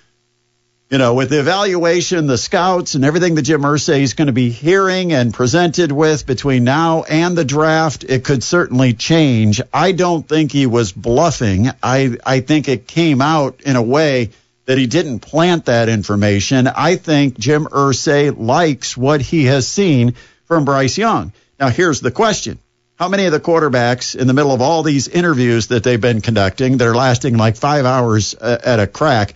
you 0.89 0.97
know, 0.97 1.13
with 1.13 1.29
the 1.29 1.39
evaluation, 1.39 2.25
the 2.25 2.37
scouts, 2.37 2.95
and 2.95 3.05
everything 3.05 3.35
that 3.35 3.43
Jim 3.43 3.61
Irsay 3.61 4.01
is 4.01 4.15
going 4.15 4.25
to 4.25 4.33
be 4.33 4.49
hearing 4.49 5.13
and 5.13 5.31
presented 5.31 5.91
with 5.91 6.25
between 6.25 6.63
now 6.63 7.03
and 7.03 7.37
the 7.37 7.45
draft, 7.45 8.03
it 8.03 8.23
could 8.23 8.43
certainly 8.43 8.93
change. 8.93 9.61
I 9.71 9.91
don't 9.91 10.27
think 10.27 10.51
he 10.51 10.65
was 10.65 10.91
bluffing. 10.91 11.69
I, 11.83 12.17
I 12.25 12.39
think 12.39 12.67
it 12.67 12.87
came 12.87 13.21
out 13.21 13.61
in 13.61 13.75
a 13.75 13.83
way 13.83 14.31
that 14.65 14.79
he 14.79 14.87
didn't 14.87 15.19
plant 15.19 15.65
that 15.65 15.89
information. 15.89 16.67
I 16.67 16.95
think 16.95 17.37
Jim 17.37 17.65
Irsay 17.65 18.35
likes 18.35 18.97
what 18.97 19.21
he 19.21 19.45
has 19.45 19.67
seen 19.67 20.15
from 20.45 20.65
Bryce 20.65 20.97
Young. 20.97 21.33
Now, 21.59 21.69
here's 21.69 22.01
the 22.01 22.11
question. 22.11 22.57
How 22.95 23.09
many 23.09 23.25
of 23.25 23.31
the 23.31 23.39
quarterbacks 23.39 24.15
in 24.15 24.25
the 24.25 24.33
middle 24.33 24.53
of 24.53 24.61
all 24.61 24.81
these 24.81 25.07
interviews 25.07 25.67
that 25.67 25.83
they've 25.83 26.01
been 26.01 26.21
conducting, 26.21 26.77
that 26.77 26.87
are 26.87 26.95
lasting 26.95 27.37
like 27.37 27.57
five 27.57 27.85
hours 27.85 28.33
uh, 28.33 28.57
at 28.63 28.79
a 28.79 28.87
crack, 28.87 29.35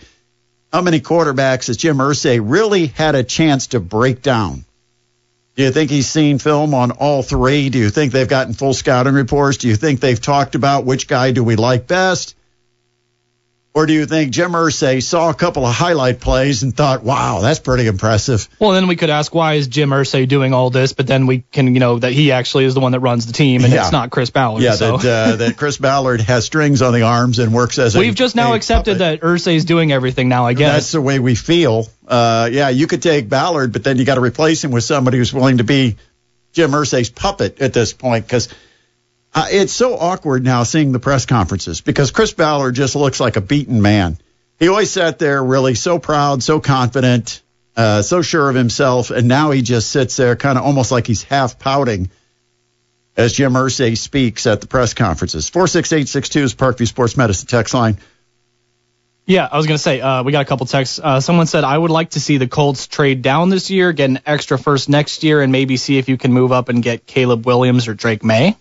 how 0.74 0.80
many 0.80 0.98
quarterbacks 0.98 1.68
has 1.68 1.76
Jim 1.76 1.98
Irsay 1.98 2.40
really 2.42 2.86
had 2.86 3.14
a 3.14 3.22
chance 3.22 3.68
to 3.68 3.78
break 3.78 4.22
down? 4.22 4.64
Do 5.54 5.62
you 5.62 5.70
think 5.70 5.88
he's 5.88 6.08
seen 6.08 6.40
film 6.40 6.74
on 6.74 6.90
all 6.90 7.22
three? 7.22 7.70
Do 7.70 7.78
you 7.78 7.90
think 7.90 8.12
they've 8.12 8.26
gotten 8.26 8.54
full 8.54 8.74
scouting 8.74 9.14
reports? 9.14 9.58
Do 9.58 9.68
you 9.68 9.76
think 9.76 10.00
they've 10.00 10.20
talked 10.20 10.56
about 10.56 10.84
which 10.84 11.06
guy 11.06 11.30
do 11.30 11.44
we 11.44 11.54
like 11.54 11.86
best? 11.86 12.34
Or 13.76 13.86
do 13.86 13.92
you 13.92 14.06
think 14.06 14.30
Jim 14.30 14.52
Irsay 14.52 15.02
saw 15.02 15.30
a 15.30 15.34
couple 15.34 15.66
of 15.66 15.74
highlight 15.74 16.20
plays 16.20 16.62
and 16.62 16.76
thought, 16.76 17.02
wow, 17.02 17.40
that's 17.40 17.58
pretty 17.58 17.88
impressive? 17.88 18.48
Well, 18.60 18.70
then 18.70 18.86
we 18.86 18.94
could 18.94 19.10
ask 19.10 19.34
why 19.34 19.54
is 19.54 19.66
Jim 19.66 19.90
Irsay 19.90 20.28
doing 20.28 20.54
all 20.54 20.70
this, 20.70 20.92
but 20.92 21.08
then 21.08 21.26
we 21.26 21.40
can, 21.50 21.74
you 21.74 21.80
know, 21.80 21.98
that 21.98 22.12
he 22.12 22.30
actually 22.30 22.66
is 22.66 22.74
the 22.74 22.80
one 22.80 22.92
that 22.92 23.00
runs 23.00 23.26
the 23.26 23.32
team 23.32 23.64
and 23.64 23.72
Yeah. 23.72 23.82
it's 23.82 23.90
not 23.90 24.10
Chris 24.10 24.30
Ballard. 24.30 24.62
Yeah, 24.62 24.76
so. 24.76 24.98
that, 24.98 25.32
uh, 25.32 25.36
that 25.36 25.56
Chris 25.56 25.76
Ballard 25.76 26.20
has 26.20 26.44
strings 26.44 26.82
on 26.82 26.92
the 26.94 27.02
arms 27.02 27.40
and 27.40 27.52
works 27.52 27.80
as 27.80 27.96
a. 27.96 27.98
We've 27.98 28.14
just 28.14 28.36
now 28.36 28.52
a 28.52 28.56
accepted 28.56 28.98
puppet. 28.98 29.20
that 29.22 29.50
is 29.50 29.64
doing 29.64 29.90
everything 29.90 30.28
now, 30.28 30.46
I 30.46 30.52
guess. 30.54 30.72
That's 30.72 30.92
the 30.92 31.00
way 31.00 31.18
we 31.18 31.34
feel. 31.34 31.88
Uh, 32.06 32.48
yeah, 32.52 32.68
you 32.68 32.86
could 32.86 33.02
take 33.02 33.28
Ballard, 33.28 33.72
but 33.72 33.82
then 33.82 33.96
you 33.96 34.04
got 34.04 34.14
to 34.14 34.20
replace 34.20 34.62
him 34.62 34.70
with 34.70 34.84
somebody 34.84 35.18
who's 35.18 35.34
willing 35.34 35.58
to 35.58 35.64
be 35.64 35.96
Jim 36.52 36.70
Irsay's 36.70 37.10
puppet 37.10 37.60
at 37.60 37.72
this 37.72 37.92
point 37.92 38.24
because 38.24 38.50
uh, 39.34 39.46
it's 39.50 39.72
so 39.72 39.96
awkward 39.96 40.44
now 40.44 40.62
seeing 40.62 40.92
the 40.92 41.00
press 41.00 41.26
conferences 41.26 41.80
because 41.80 42.10
Chris 42.12 42.32
Ballard 42.32 42.74
just 42.74 42.94
looks 42.94 43.18
like 43.18 43.36
a 43.36 43.40
beaten 43.40 43.82
man. 43.82 44.16
He 44.58 44.68
always 44.68 44.90
sat 44.90 45.18
there 45.18 45.42
really 45.42 45.74
so 45.74 45.98
proud, 45.98 46.42
so 46.42 46.60
confident, 46.60 47.42
uh, 47.76 48.02
so 48.02 48.22
sure 48.22 48.48
of 48.48 48.54
himself, 48.54 49.10
and 49.10 49.26
now 49.26 49.50
he 49.50 49.62
just 49.62 49.90
sits 49.90 50.16
there 50.16 50.36
kind 50.36 50.56
of 50.56 50.64
almost 50.64 50.92
like 50.92 51.08
he's 51.08 51.24
half 51.24 51.58
pouting 51.58 52.10
as 53.16 53.32
Jim 53.32 53.52
Irsay 53.54 53.96
speaks 53.96 54.46
at 54.46 54.60
the 54.60 54.68
press 54.68 54.94
conferences. 54.94 55.48
46862 55.48 56.40
is 56.40 56.54
Parkview 56.54 56.86
Sports 56.86 57.16
Medicine 57.16 57.48
text 57.48 57.74
line. 57.74 57.98
Yeah, 59.26 59.48
I 59.50 59.56
was 59.56 59.66
going 59.66 59.76
to 59.76 59.82
say, 59.82 60.00
uh, 60.00 60.22
we 60.22 60.32
got 60.32 60.42
a 60.42 60.44
couple 60.44 60.66
texts. 60.66 61.00
Uh, 61.02 61.18
someone 61.18 61.46
said, 61.46 61.64
I 61.64 61.76
would 61.76 61.90
like 61.90 62.10
to 62.10 62.20
see 62.20 62.36
the 62.36 62.46
Colts 62.46 62.86
trade 62.86 63.22
down 63.22 63.48
this 63.48 63.70
year, 63.70 63.92
get 63.92 64.10
an 64.10 64.20
extra 64.26 64.58
first 64.58 64.88
next 64.88 65.24
year, 65.24 65.40
and 65.40 65.50
maybe 65.50 65.78
see 65.78 65.96
if 65.96 66.08
you 66.08 66.18
can 66.18 66.32
move 66.32 66.52
up 66.52 66.68
and 66.68 66.82
get 66.82 67.06
Caleb 67.06 67.46
Williams 67.46 67.88
or 67.88 67.94
Drake 67.94 68.22
Maye. 68.22 68.56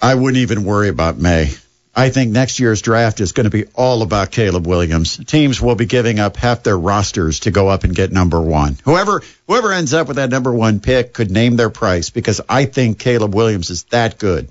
I 0.00 0.14
wouldn't 0.14 0.40
even 0.42 0.64
worry 0.64 0.88
about 0.88 1.18
Maye. 1.18 1.50
I 1.94 2.10
think 2.10 2.30
next 2.30 2.60
year's 2.60 2.80
draft 2.80 3.20
is 3.20 3.32
going 3.32 3.44
to 3.44 3.50
be 3.50 3.64
all 3.74 4.02
about 4.02 4.30
Caleb 4.30 4.68
Williams. 4.68 5.16
Teams 5.16 5.60
will 5.60 5.74
be 5.74 5.86
giving 5.86 6.20
up 6.20 6.36
half 6.36 6.62
their 6.62 6.78
rosters 6.78 7.40
to 7.40 7.50
go 7.50 7.66
up 7.68 7.82
and 7.82 7.92
get 7.92 8.12
number 8.12 8.40
one. 8.40 8.76
Whoever 8.84 9.22
whoever 9.48 9.72
ends 9.72 9.94
up 9.94 10.06
with 10.06 10.16
that 10.16 10.30
number 10.30 10.52
one 10.52 10.78
pick 10.78 11.12
could 11.12 11.32
name 11.32 11.56
their 11.56 11.70
price 11.70 12.10
because 12.10 12.40
I 12.48 12.66
think 12.66 13.00
Caleb 13.00 13.34
Williams 13.34 13.70
is 13.70 13.82
that 13.84 14.18
good. 14.18 14.48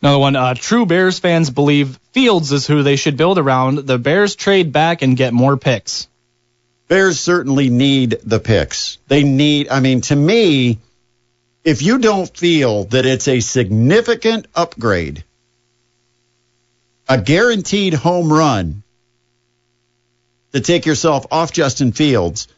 Another 0.00 0.18
one, 0.20 0.36
uh, 0.36 0.54
true 0.54 0.86
Bears 0.86 1.18
fans 1.18 1.50
believe 1.50 1.98
Fields 2.12 2.52
is 2.52 2.66
who 2.66 2.84
they 2.84 2.94
should 2.94 3.16
build 3.16 3.38
around. 3.38 3.78
The 3.78 3.98
Bears 3.98 4.36
trade 4.36 4.72
back 4.72 5.02
and 5.02 5.16
get 5.16 5.32
more 5.32 5.56
picks. 5.56 6.06
Bears 6.86 7.18
certainly 7.18 7.68
need 7.68 8.18
the 8.22 8.38
picks. 8.38 8.98
They 9.08 9.24
need, 9.24 9.68
I 9.68 9.80
mean, 9.80 10.00
to 10.02 10.14
me, 10.14 10.78
if 11.68 11.82
you 11.82 11.98
don't 11.98 12.34
feel 12.34 12.84
that 12.84 13.04
it's 13.04 13.28
a 13.28 13.40
significant 13.40 14.46
upgrade, 14.54 15.22
a 17.06 17.20
guaranteed 17.20 17.92
home 17.92 18.32
run 18.32 18.82
to 20.54 20.62
take 20.62 20.86
yourself 20.86 21.26
off 21.30 21.52
Justin 21.52 21.92
Fields, 21.92 22.48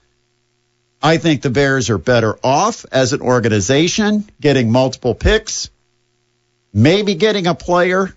I 1.03 1.17
think 1.17 1.43
the 1.43 1.51
Bears 1.51 1.91
are 1.91 1.99
better 1.99 2.39
off 2.45 2.87
as 2.93 3.13
an 3.13 3.21
organization 3.21 4.31
getting 4.41 4.71
multiple 4.71 5.17
picks, 5.17 5.71
maybe 6.73 7.17
getting 7.17 7.49
a 7.49 7.55
player 7.57 8.15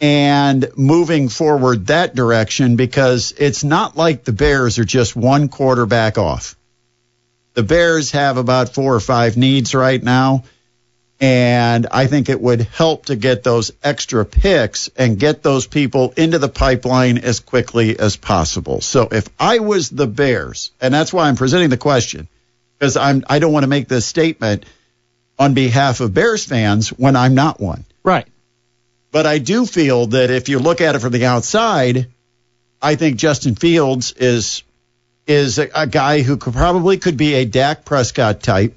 and 0.00 0.72
moving 0.76 1.28
forward 1.28 1.86
that 1.86 2.16
direction 2.16 2.74
because 2.74 3.32
it's 3.38 3.62
not 3.62 3.96
like 3.96 4.24
the 4.24 4.32
Bears 4.32 4.80
are 4.80 4.84
just 4.84 5.14
one 5.14 5.48
quarterback 5.48 6.18
off. 6.18 6.56
The 7.54 7.62
Bears 7.62 8.10
have 8.10 8.36
about 8.36 8.74
four 8.74 8.94
or 8.94 9.00
five 9.00 9.36
needs 9.36 9.74
right 9.74 10.02
now. 10.02 10.44
And 11.20 11.86
I 11.90 12.08
think 12.08 12.28
it 12.28 12.40
would 12.40 12.60
help 12.62 13.06
to 13.06 13.16
get 13.16 13.44
those 13.44 13.70
extra 13.82 14.24
picks 14.24 14.90
and 14.96 15.18
get 15.18 15.42
those 15.42 15.66
people 15.66 16.12
into 16.16 16.38
the 16.38 16.48
pipeline 16.48 17.18
as 17.18 17.40
quickly 17.40 17.98
as 17.98 18.16
possible. 18.16 18.80
So 18.80 19.08
if 19.10 19.28
I 19.38 19.60
was 19.60 19.88
the 19.88 20.08
Bears, 20.08 20.72
and 20.80 20.92
that's 20.92 21.12
why 21.12 21.28
I'm 21.28 21.36
presenting 21.36 21.70
the 21.70 21.76
question, 21.76 22.28
because 22.78 22.96
I'm 22.96 23.24
I 23.28 23.38
don't 23.38 23.52
want 23.52 23.62
to 23.62 23.68
make 23.68 23.88
this 23.88 24.04
statement 24.04 24.66
on 25.38 25.54
behalf 25.54 26.00
of 26.00 26.12
Bears 26.12 26.44
fans 26.44 26.88
when 26.90 27.14
I'm 27.16 27.34
not 27.34 27.60
one. 27.60 27.84
Right. 28.02 28.26
But 29.12 29.26
I 29.26 29.38
do 29.38 29.64
feel 29.64 30.06
that 30.08 30.30
if 30.30 30.48
you 30.48 30.58
look 30.58 30.80
at 30.80 30.96
it 30.96 30.98
from 30.98 31.12
the 31.12 31.26
outside, 31.26 32.08
I 32.82 32.96
think 32.96 33.16
Justin 33.16 33.54
Fields 33.54 34.12
is 34.12 34.64
is 35.26 35.58
a, 35.58 35.68
a 35.74 35.86
guy 35.86 36.22
who 36.22 36.36
could 36.36 36.54
probably 36.54 36.98
could 36.98 37.16
be 37.16 37.34
a 37.34 37.44
Dak 37.44 37.84
Prescott 37.84 38.42
type, 38.42 38.76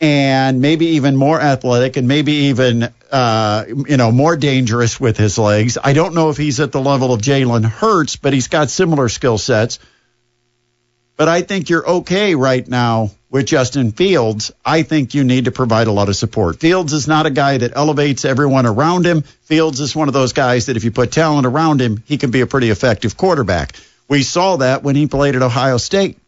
and 0.00 0.60
maybe 0.60 0.86
even 0.86 1.16
more 1.16 1.40
athletic, 1.40 1.96
and 1.96 2.08
maybe 2.08 2.32
even 2.32 2.88
uh, 3.10 3.64
you 3.68 3.96
know 3.96 4.10
more 4.10 4.36
dangerous 4.36 4.98
with 4.98 5.16
his 5.16 5.38
legs. 5.38 5.76
I 5.82 5.92
don't 5.92 6.14
know 6.14 6.30
if 6.30 6.36
he's 6.36 6.60
at 6.60 6.72
the 6.72 6.80
level 6.80 7.12
of 7.12 7.20
Jalen 7.20 7.64
Hurts, 7.64 8.16
but 8.16 8.32
he's 8.32 8.48
got 8.48 8.70
similar 8.70 9.08
skill 9.08 9.38
sets. 9.38 9.78
But 11.16 11.28
I 11.28 11.42
think 11.42 11.68
you're 11.68 11.86
okay 11.86 12.34
right 12.34 12.66
now 12.66 13.10
with 13.28 13.44
Justin 13.44 13.92
Fields. 13.92 14.52
I 14.64 14.82
think 14.84 15.12
you 15.12 15.22
need 15.22 15.44
to 15.44 15.52
provide 15.52 15.86
a 15.86 15.92
lot 15.92 16.08
of 16.08 16.16
support. 16.16 16.60
Fields 16.60 16.94
is 16.94 17.06
not 17.06 17.26
a 17.26 17.30
guy 17.30 17.58
that 17.58 17.76
elevates 17.76 18.24
everyone 18.24 18.64
around 18.64 19.04
him. 19.04 19.20
Fields 19.42 19.80
is 19.80 19.94
one 19.94 20.08
of 20.08 20.14
those 20.14 20.32
guys 20.32 20.66
that 20.66 20.78
if 20.78 20.84
you 20.84 20.90
put 20.90 21.12
talent 21.12 21.46
around 21.46 21.82
him, 21.82 22.02
he 22.06 22.16
can 22.16 22.30
be 22.30 22.40
a 22.40 22.46
pretty 22.46 22.70
effective 22.70 23.18
quarterback. 23.18 23.74
We 24.10 24.24
saw 24.24 24.56
that 24.56 24.82
when 24.82 24.96
he 24.96 25.06
played 25.06 25.36
at 25.36 25.42
Ohio 25.42 25.76
State. 25.76 26.18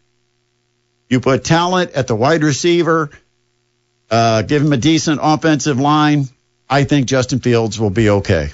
You 1.10 1.18
put 1.18 1.44
talent 1.44 1.90
at 1.90 2.06
the 2.06 2.14
wide 2.14 2.44
receiver, 2.44 3.10
uh, 4.08 4.42
give 4.42 4.62
him 4.62 4.72
a 4.72 4.76
decent 4.76 5.18
offensive 5.20 5.80
line. 5.80 6.28
I 6.70 6.84
think 6.84 7.06
Justin 7.06 7.40
Fields 7.40 7.80
will 7.80 7.90
be 7.90 8.08
okay. 8.08 8.50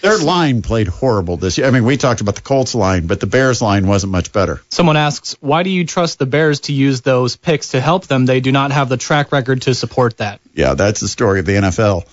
Their 0.00 0.16
line 0.16 0.62
played 0.62 0.88
horrible 0.88 1.36
this 1.36 1.58
year. 1.58 1.66
I 1.66 1.70
mean, 1.70 1.84
we 1.84 1.98
talked 1.98 2.22
about 2.22 2.36
the 2.36 2.40
Colts 2.40 2.74
line, 2.74 3.06
but 3.06 3.20
the 3.20 3.26
Bears 3.26 3.60
line 3.60 3.86
wasn't 3.86 4.12
much 4.12 4.32
better. 4.32 4.62
Someone 4.70 4.96
asks, 4.96 5.36
why 5.40 5.62
do 5.62 5.70
you 5.70 5.84
trust 5.84 6.18
the 6.18 6.26
Bears 6.26 6.60
to 6.60 6.72
use 6.72 7.02
those 7.02 7.36
picks 7.36 7.72
to 7.72 7.80
help 7.80 8.06
them? 8.06 8.24
They 8.24 8.40
do 8.40 8.52
not 8.52 8.72
have 8.72 8.88
the 8.88 8.96
track 8.96 9.32
record 9.32 9.62
to 9.62 9.74
support 9.74 10.16
that. 10.16 10.40
Yeah, 10.54 10.74
that's 10.74 11.00
the 11.00 11.08
story 11.08 11.40
of 11.40 11.46
the 11.46 11.56
NFL. 11.56 12.06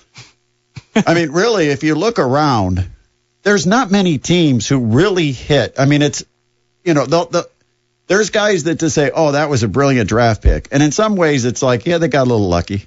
I 1.06 1.14
mean, 1.14 1.30
really, 1.30 1.68
if 1.68 1.84
you 1.84 1.94
look 1.94 2.18
around, 2.18 2.86
there's 3.46 3.64
not 3.64 3.92
many 3.92 4.18
teams 4.18 4.66
who 4.66 4.80
really 4.86 5.30
hit. 5.30 5.76
I 5.78 5.84
mean, 5.84 6.02
it's, 6.02 6.24
you 6.82 6.94
know, 6.94 7.06
the, 7.06 7.26
the, 7.26 7.50
there's 8.08 8.30
guys 8.30 8.64
that 8.64 8.80
just 8.80 8.96
say, 8.96 9.12
oh, 9.14 9.32
that 9.32 9.48
was 9.48 9.62
a 9.62 9.68
brilliant 9.68 10.08
draft 10.08 10.42
pick. 10.42 10.66
And 10.72 10.82
in 10.82 10.90
some 10.90 11.14
ways, 11.14 11.44
it's 11.44 11.62
like, 11.62 11.86
yeah, 11.86 11.98
they 11.98 12.08
got 12.08 12.26
a 12.26 12.28
little 12.28 12.48
lucky. 12.48 12.86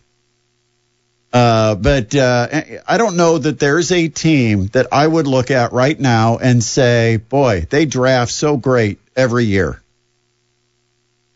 Uh, 1.31 1.75
but 1.75 2.13
uh, 2.13 2.61
I 2.85 2.97
don't 2.97 3.15
know 3.15 3.37
that 3.37 3.57
there's 3.57 3.93
a 3.93 4.09
team 4.09 4.67
that 4.73 4.87
I 4.91 5.07
would 5.07 5.27
look 5.27 5.49
at 5.49 5.71
right 5.71 5.97
now 5.97 6.39
and 6.39 6.61
say, 6.61 7.15
boy, 7.15 7.65
they 7.69 7.85
draft 7.85 8.33
so 8.33 8.57
great 8.57 8.99
every 9.15 9.45
year. 9.45 9.81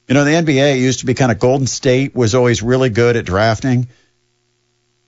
You 0.10 0.16
know, 0.16 0.26
the 0.26 0.32
NBA 0.32 0.82
used 0.82 1.00
to 1.00 1.06
be 1.06 1.14
kind 1.14 1.32
of 1.32 1.40
Golden 1.40 1.68
State 1.68 2.14
was 2.14 2.36
always 2.36 2.62
really 2.62 2.90
good 2.90 3.16
at 3.16 3.24
drafting. 3.24 3.88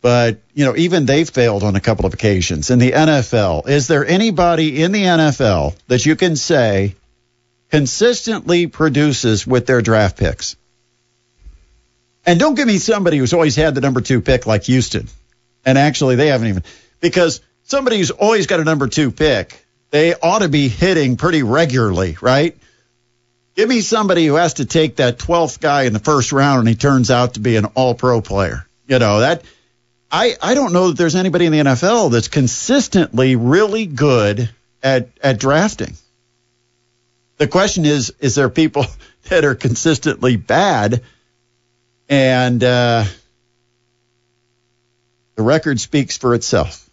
But, 0.06 0.42
you 0.54 0.66
know, 0.66 0.76
even 0.76 1.08
they 1.08 1.26
failed 1.26 1.64
on 1.64 1.76
a 1.76 1.80
couple 1.80 2.06
of 2.06 2.14
occasions. 2.14 2.70
In 2.70 2.78
the 2.78 2.92
NFL, 2.92 3.68
is 3.68 3.88
there 3.88 4.06
anybody 4.06 4.84
in 4.84 4.92
the 4.92 5.02
NFL 5.02 5.76
that 5.88 6.06
you 6.06 6.16
can 6.16 6.36
say 6.36 6.94
consistently 7.72 8.68
produces 8.68 9.48
with 9.48 9.66
their 9.66 9.82
draft 9.82 10.18
picks? 10.18 10.58
And 12.24 12.40
don't 12.40 12.54
give 12.54 12.68
me 12.68 12.78
somebody 12.78 13.18
who's 13.18 13.34
always 13.34 13.56
had 13.56 13.74
the 13.74 13.82
number 13.82 14.00
two 14.00 14.22
pick 14.22 14.46
like 14.46 14.66
Houston. 14.66 15.08
And 15.66 15.76
actually, 15.76 16.18
they 16.18 16.28
haven't 16.28 16.50
even, 16.50 16.64
because 17.00 17.42
somebody 17.64 17.98
who's 17.98 18.12
always 18.12 18.46
got 18.46 18.60
a 18.60 18.64
number 18.64 18.88
two 18.88 19.10
pick, 19.10 19.60
they 19.90 20.14
ought 20.14 20.44
to 20.44 20.50
be 20.50 20.68
hitting 20.68 21.18
pretty 21.18 21.42
regularly, 21.42 22.16
right? 22.22 22.56
Give 23.56 23.68
me 23.68 23.82
somebody 23.82 24.28
who 24.28 24.36
has 24.36 24.54
to 24.56 24.66
take 24.66 24.98
that 24.98 25.18
12th 25.18 25.60
guy 25.60 25.86
in 25.86 25.94
the 25.94 26.00
first 26.00 26.32
round 26.32 26.60
and 26.60 26.70
he 26.70 26.76
turns 26.76 27.10
out 27.10 27.34
to 27.34 27.40
be 27.40 27.56
an 27.56 27.66
all 27.74 27.96
pro 27.96 28.22
player. 28.22 28.68
You 28.88 29.00
know, 29.00 29.22
that, 29.22 29.42
I, 30.12 30.36
I 30.42 30.54
don't 30.54 30.74
know 30.74 30.90
that 30.90 30.98
there's 30.98 31.16
anybody 31.16 31.46
in 31.46 31.52
the 31.52 31.60
NFL 31.60 32.12
that's 32.12 32.28
consistently 32.28 33.36
really 33.36 33.86
good 33.86 34.50
at, 34.82 35.10
at 35.22 35.40
drafting. 35.40 35.94
The 37.38 37.48
question 37.48 37.86
is, 37.86 38.14
is 38.20 38.36
there 38.36 38.50
people 38.50 38.86
that 39.30 39.44
are 39.46 39.56
consistently 39.56 40.36
bad? 40.38 41.02
And 42.08 42.64
uh, 42.64 43.06
the 45.36 45.44
record 45.44 45.80
speaks 45.80 46.18
for 46.18 46.36
itself. 46.36 46.90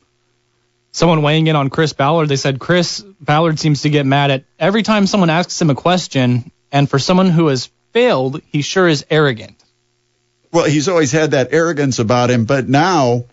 Someone 0.90 1.23
weighing 1.23 1.47
in 1.47 1.57
on 1.57 1.71
Chris 1.71 1.92
Ballard, 1.92 2.28
they 2.28 2.37
said 2.37 2.59
Chris 2.59 3.00
Ballard 3.21 3.59
seems 3.59 3.83
to 3.83 3.90
get 3.90 4.04
mad 4.04 4.31
at 4.31 4.45
every 4.59 4.83
time 4.83 5.07
someone 5.07 5.31
asks 5.31 5.61
him 5.61 5.71
a 5.71 5.75
question, 5.75 6.50
and 6.71 6.88
for 6.88 6.99
someone 6.99 7.31
who 7.31 7.47
has 7.47 7.71
failed, 7.92 8.42
he 8.47 8.61
sure 8.62 8.88
is 8.88 9.07
arrogant. 9.09 9.62
Well, 10.52 10.64
he's 10.64 10.88
always 10.88 11.12
had 11.12 11.30
that 11.30 11.52
arrogance 11.52 11.99
about 11.99 12.30
him, 12.30 12.44
but 12.44 12.68
now 12.68 13.25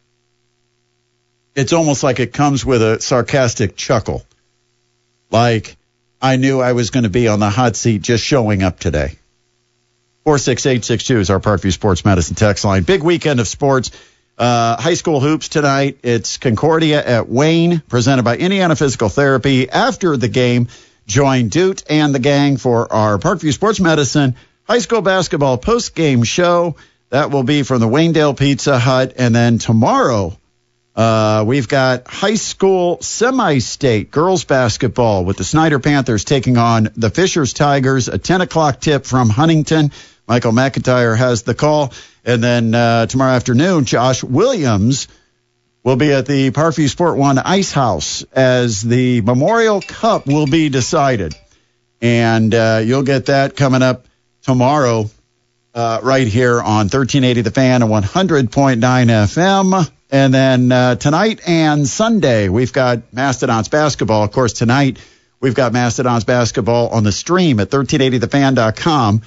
it's 1.55 1.73
almost 1.73 2.01
like 2.01 2.19
it 2.19 2.33
comes 2.33 2.65
with 2.65 2.81
a 2.81 3.01
sarcastic 3.01 3.75
chuckle. 3.75 4.23
Like, 5.29 5.75
I 6.21 6.37
knew 6.37 6.61
I 6.61 6.73
was 6.73 6.89
going 6.89 7.03
to 7.03 7.09
be 7.09 7.27
on 7.27 7.39
the 7.39 7.49
hot 7.49 7.75
seat 7.75 8.01
just 8.01 8.23
showing 8.23 8.63
up 8.63 8.79
today. 8.79 9.17
46862 10.23 11.19
is 11.19 11.29
our 11.29 11.39
Parkview 11.39 11.73
Sports 11.73 12.05
Medicine 12.05 12.35
text 12.35 12.63
line. 12.63 12.83
Big 12.83 13.03
weekend 13.03 13.39
of 13.39 13.47
sports. 13.47 13.91
Uh, 14.37 14.79
high 14.79 14.93
school 14.93 15.19
hoops 15.19 15.49
tonight. 15.49 15.99
It's 16.03 16.37
Concordia 16.37 17.05
at 17.05 17.27
Wayne, 17.27 17.79
presented 17.89 18.23
by 18.23 18.37
Indiana 18.37 18.75
Physical 18.75 19.09
Therapy. 19.09 19.69
After 19.69 20.15
the 20.15 20.29
game, 20.29 20.69
join 21.07 21.49
Dute 21.49 21.83
and 21.89 22.15
the 22.15 22.19
gang 22.19 22.55
for 22.55 22.91
our 22.91 23.17
Parkview 23.17 23.51
Sports 23.51 23.81
Medicine 23.81 24.35
high 24.69 24.79
school 24.79 25.01
basketball 25.01 25.57
post 25.57 25.95
game 25.95 26.23
show. 26.23 26.75
That 27.09 27.31
will 27.31 27.43
be 27.43 27.63
from 27.63 27.79
the 27.79 27.87
Waynedale 27.87 28.37
Pizza 28.37 28.77
Hut. 28.77 29.13
And 29.17 29.33
then 29.33 29.57
tomorrow, 29.57 30.37
uh, 30.95 31.43
we've 31.47 31.67
got 31.67 32.07
high 32.07 32.35
school 32.35 33.01
semi-state 33.01 34.11
girls 34.11 34.43
basketball 34.43 35.25
with 35.25 35.37
the 35.37 35.43
Snider 35.43 35.79
Panthers 35.79 36.23
taking 36.23 36.57
on 36.57 36.89
the 36.95 37.09
Fishers 37.09 37.53
Tigers. 37.53 38.09
A 38.09 38.19
10 38.19 38.41
o'clock 38.41 38.79
tip 38.79 39.05
from 39.05 39.29
Huntington. 39.29 39.91
Michael 40.27 40.51
McIntyre 40.51 41.17
has 41.17 41.41
the 41.41 41.55
call. 41.55 41.93
And 42.23 42.43
then 42.43 42.75
uh, 42.75 43.07
tomorrow 43.07 43.31
afternoon, 43.31 43.85
Josh 43.85 44.23
Williams 44.23 45.07
will 45.83 45.95
be 45.95 46.11
at 46.13 46.27
the 46.27 46.51
Parkview 46.51 46.89
Sport 46.89 47.17
One 47.17 47.39
Ice 47.39 47.71
House 47.71 48.21
as 48.33 48.83
the 48.83 49.21
Memorial 49.21 49.81
Cup 49.81 50.27
will 50.27 50.45
be 50.45 50.69
decided. 50.69 51.33
And 52.01 52.53
uh, 52.53 52.81
you'll 52.85 53.03
get 53.03 53.27
that 53.27 53.55
coming 53.55 53.81
up 53.81 54.05
tomorrow 54.43 55.09
uh, 55.79 56.01
right 56.03 56.27
here 56.27 56.59
on 56.59 56.89
1380 56.89 57.41
The 57.41 57.51
Fan 57.51 57.81
and 57.81 57.89
100.9 57.89 58.79
FM. 58.79 59.91
And 60.11 60.33
then 60.33 60.71
uh, 60.71 60.95
tonight 60.95 61.39
and 61.47 61.87
Sunday, 61.87 62.49
we've 62.49 62.73
got 62.73 63.13
Mastodons 63.13 63.69
basketball. 63.69 64.23
Of 64.23 64.31
course, 64.31 64.53
tonight 64.53 64.99
we've 65.39 65.55
got 65.55 65.71
Mastodons 65.71 66.25
basketball 66.25 66.89
on 66.89 67.03
the 67.05 67.13
stream 67.13 67.61
at 67.61 67.69
1380thefan.com. 67.69 69.21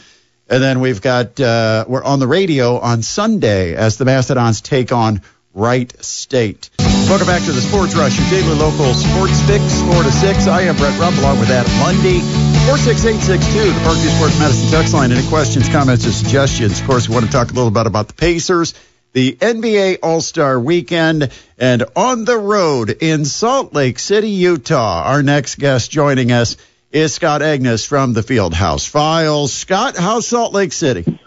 And 0.50 0.62
then 0.62 0.80
we've 0.80 1.00
got, 1.00 1.40
uh, 1.40 1.86
we're 1.88 2.04
on 2.04 2.18
the 2.18 2.26
radio 2.26 2.78
on 2.78 3.02
Sunday 3.02 3.74
as 3.74 3.96
the 3.96 4.04
Mastodons 4.04 4.60
take 4.60 4.92
on 4.92 5.22
Wright 5.54 5.90
State. 6.04 6.68
Welcome 6.78 7.28
back 7.28 7.44
to 7.44 7.52
the 7.52 7.62
Sports 7.62 7.94
Rush, 7.94 8.18
your 8.18 8.28
daily 8.28 8.58
local 8.58 8.92
sports 8.92 9.40
fix, 9.42 9.80
4 9.80 10.02
to 10.02 10.12
6. 10.12 10.46
I 10.48 10.62
am 10.62 10.76
Brett 10.76 10.98
Rump 11.00 11.16
along 11.16 11.40
with 11.40 11.48
Adam 11.48 11.72
Lundy. 11.80 12.51
46862, 12.66 13.72
the 13.72 13.80
Parkview 13.80 14.16
Sports 14.16 14.38
Medicine 14.38 14.70
text 14.70 14.94
line. 14.94 15.10
Any 15.10 15.26
questions, 15.26 15.68
comments, 15.68 16.06
or 16.06 16.12
suggestions? 16.12 16.80
Of 16.80 16.86
course, 16.86 17.08
we 17.08 17.14
want 17.14 17.26
to 17.26 17.32
talk 17.32 17.50
a 17.50 17.54
little 17.54 17.72
bit 17.72 17.88
about 17.88 18.06
the 18.06 18.14
Pacers, 18.14 18.74
the 19.12 19.32
NBA 19.32 19.98
All-Star 20.00 20.60
Weekend, 20.60 21.32
and 21.58 21.84
on 21.96 22.24
the 22.24 22.38
road 22.38 22.90
in 23.00 23.24
Salt 23.24 23.74
Lake 23.74 23.98
City, 23.98 24.30
Utah. 24.30 25.02
Our 25.06 25.24
next 25.24 25.56
guest 25.58 25.90
joining 25.90 26.30
us 26.30 26.56
is 26.92 27.12
Scott 27.12 27.40
Agness 27.40 27.84
from 27.84 28.12
the 28.12 28.20
Fieldhouse 28.20 28.88
Files. 28.88 29.52
Scott, 29.52 29.96
how's 29.96 30.28
Salt 30.28 30.52
Lake 30.52 30.72
City? 30.72 31.18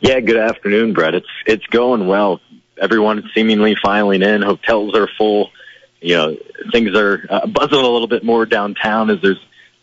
Yeah, 0.00 0.20
good 0.20 0.38
afternoon, 0.38 0.94
Brett. 0.94 1.14
It's 1.14 1.28
it's 1.46 1.66
going 1.66 2.06
well. 2.06 2.40
Everyone 2.80 3.28
seemingly 3.34 3.76
filing 3.82 4.22
in. 4.22 4.40
Hotels 4.40 4.94
are 4.94 5.08
full. 5.18 5.50
You 6.00 6.14
know, 6.16 6.36
things 6.72 6.96
are 6.96 7.26
uh, 7.28 7.46
buzzing 7.46 7.78
a 7.78 7.88
little 7.88 8.08
bit 8.08 8.24
more 8.24 8.46
downtown 8.46 9.10
as 9.10 9.20
there's 9.20 9.38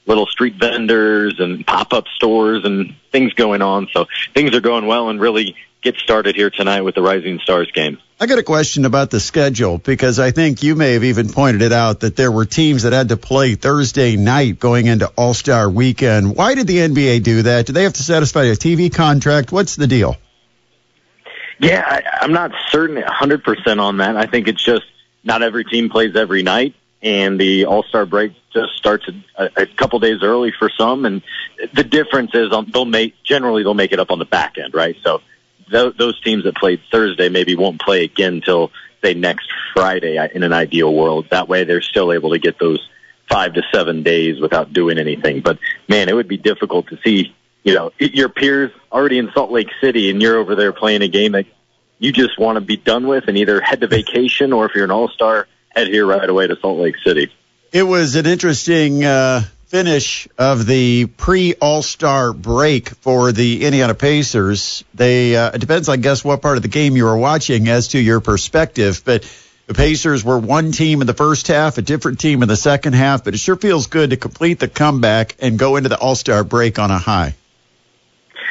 little 0.09 0.25
street 0.25 0.55
vendors 0.55 1.39
and 1.39 1.65
pop-up 1.65 2.05
stores 2.15 2.65
and 2.65 2.95
things 3.11 3.31
going 3.33 3.61
on. 3.61 3.87
So 3.93 4.07
things 4.33 4.53
are 4.55 4.61
going 4.61 4.87
well 4.87 5.09
and 5.09 5.21
really 5.21 5.55
get 5.81 5.95
started 5.95 6.35
here 6.35 6.49
tonight 6.49 6.81
with 6.81 6.95
the 6.95 7.01
Rising 7.01 7.39
Stars 7.39 7.71
game. 7.71 7.99
I 8.19 8.25
got 8.25 8.37
a 8.37 8.43
question 8.43 8.83
about 8.83 9.11
the 9.11 9.19
schedule 9.21 9.77
because 9.77 10.19
I 10.19 10.31
think 10.31 10.61
you 10.61 10.75
may 10.75 10.93
have 10.93 11.05
even 11.05 11.29
pointed 11.29 11.61
it 11.61 11.71
out 11.71 12.01
that 12.01 12.17
there 12.17 12.31
were 12.31 12.45
teams 12.45 12.83
that 12.83 12.91
had 12.91 13.09
to 13.09 13.17
play 13.17 13.55
Thursday 13.55 14.17
night 14.17 14.59
going 14.59 14.87
into 14.87 15.07
All 15.15 15.33
Star 15.33 15.69
weekend. 15.69 16.35
Why 16.35 16.55
did 16.55 16.67
the 16.67 16.79
NBA 16.79 17.23
do 17.23 17.43
that? 17.43 17.67
Do 17.67 17.73
they 17.73 17.83
have 17.83 17.93
to 17.93 18.03
satisfy 18.03 18.45
a 18.45 18.55
TV 18.55 18.93
contract? 18.93 19.53
What's 19.53 19.77
the 19.77 19.87
deal? 19.87 20.17
Yeah, 21.59 21.83
I, 21.85 22.01
I'm 22.21 22.33
not 22.33 22.51
certain 22.69 22.97
100% 23.01 23.79
on 23.79 23.97
that. 23.97 24.17
I 24.17 24.25
think 24.25 24.47
it's 24.47 24.63
just 24.63 24.85
not 25.23 25.41
every 25.43 25.65
team 25.65 25.89
plays 25.89 26.15
every 26.15 26.43
night, 26.43 26.75
and 27.01 27.39
the 27.39 27.65
All 27.65 27.83
Star 27.83 28.05
break 28.05 28.33
just 28.51 28.75
starts 28.75 29.07
a, 29.37 29.49
a 29.55 29.65
couple 29.65 29.99
days 29.99 30.21
early 30.23 30.51
for 30.57 30.69
some. 30.69 31.05
And 31.05 31.21
the 31.73 31.83
difference 31.83 32.31
is 32.33 32.51
um, 32.51 32.69
they'll 32.71 32.85
make 32.85 33.21
generally 33.23 33.63
they'll 33.63 33.73
make 33.73 33.91
it 33.91 33.99
up 33.99 34.11
on 34.11 34.19
the 34.19 34.25
back 34.25 34.57
end, 34.57 34.73
right? 34.73 34.95
So 35.03 35.21
th- 35.69 35.95
those 35.97 36.19
teams 36.21 36.43
that 36.43 36.55
played 36.55 36.81
Thursday 36.91 37.29
maybe 37.29 37.55
won't 37.55 37.81
play 37.81 38.03
again 38.03 38.35
until 38.35 38.71
say 39.03 39.13
next 39.13 39.49
Friday 39.73 40.17
in 40.33 40.43
an 40.43 40.53
ideal 40.53 40.93
world. 40.93 41.27
That 41.29 41.47
way 41.47 41.63
they're 41.63 41.81
still 41.81 42.11
able 42.11 42.31
to 42.31 42.39
get 42.39 42.59
those 42.59 42.87
five 43.29 43.53
to 43.53 43.61
seven 43.71 44.03
days 44.03 44.41
without 44.41 44.73
doing 44.73 44.97
anything. 44.97 45.41
But 45.41 45.59
man, 45.87 46.09
it 46.09 46.15
would 46.15 46.27
be 46.27 46.37
difficult 46.37 46.87
to 46.87 46.97
see, 47.03 47.33
you 47.63 47.75
know, 47.75 47.91
your 47.99 48.29
peers 48.29 48.71
already 48.91 49.19
in 49.19 49.31
Salt 49.33 49.51
Lake 49.51 49.69
City 49.79 50.09
and 50.09 50.21
you're 50.21 50.37
over 50.37 50.55
there 50.55 50.73
playing 50.73 51.01
a 51.03 51.07
game 51.07 51.33
that 51.33 51.45
you 51.99 52.11
just 52.11 52.39
want 52.39 52.55
to 52.55 52.61
be 52.61 52.77
done 52.77 53.07
with 53.07 53.25
and 53.27 53.37
either 53.37 53.61
head 53.61 53.81
to 53.81 53.87
vacation 53.87 54.51
or 54.51 54.65
if 54.65 54.73
you're 54.73 54.85
an 54.85 54.91
all-star, 54.91 55.47
head 55.79 55.87
here 55.87 56.05
right 56.05 56.29
away 56.29 56.47
to 56.47 56.57
Salt 56.59 56.79
Lake 56.79 56.95
City. 57.05 57.31
It 57.71 57.83
was 57.83 58.15
an 58.15 58.25
interesting 58.25 59.03
uh, 59.03 59.43
finish 59.67 60.27
of 60.37 60.65
the 60.65 61.05
pre 61.05 61.53
All 61.55 61.81
Star 61.81 62.33
break 62.33 62.89
for 62.89 63.31
the 63.31 63.65
Indiana 63.65 63.93
Pacers. 63.93 64.83
They 64.93 65.35
uh, 65.35 65.51
it 65.51 65.59
depends, 65.59 65.87
I 65.87 65.97
guess, 65.97 66.23
what 66.23 66.41
part 66.41 66.57
of 66.57 66.63
the 66.63 66.69
game 66.69 66.97
you 66.97 67.05
were 67.05 67.17
watching 67.17 67.69
as 67.69 67.89
to 67.89 67.99
your 67.99 68.19
perspective, 68.19 69.01
but. 69.05 69.29
The 69.67 69.75
Pacers 69.75 70.25
were 70.25 70.39
one 70.39 70.71
team 70.71 71.01
in 71.01 71.05
the 71.05 71.13
first 71.13 71.45
half, 71.45 71.77
a 71.77 71.83
different 71.83 72.19
team 72.19 72.41
in 72.41 72.47
the 72.47 72.55
second 72.55 72.93
half, 72.93 73.23
but 73.23 73.35
it 73.35 73.37
sure 73.37 73.55
feels 73.55 73.85
good 73.85 74.09
to 74.09 74.17
complete 74.17 74.57
the 74.57 74.67
comeback 74.67 75.35
and 75.37 75.59
go 75.59 75.75
into 75.75 75.89
the 75.89 75.97
All 75.99 76.15
Star 76.15 76.43
break 76.43 76.79
on 76.79 76.89
a 76.89 76.97
high. 76.97 77.35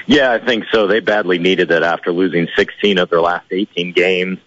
Yeah, 0.07 0.31
I 0.31 0.39
think 0.39 0.67
so. 0.71 0.87
They 0.87 1.01
badly 1.01 1.39
needed 1.39 1.73
it 1.73 1.83
after 1.83 2.13
losing 2.13 2.47
16 2.55 2.99
of 2.99 3.11
their 3.11 3.21
last 3.21 3.47
18 3.51 3.95
games, 3.95 4.39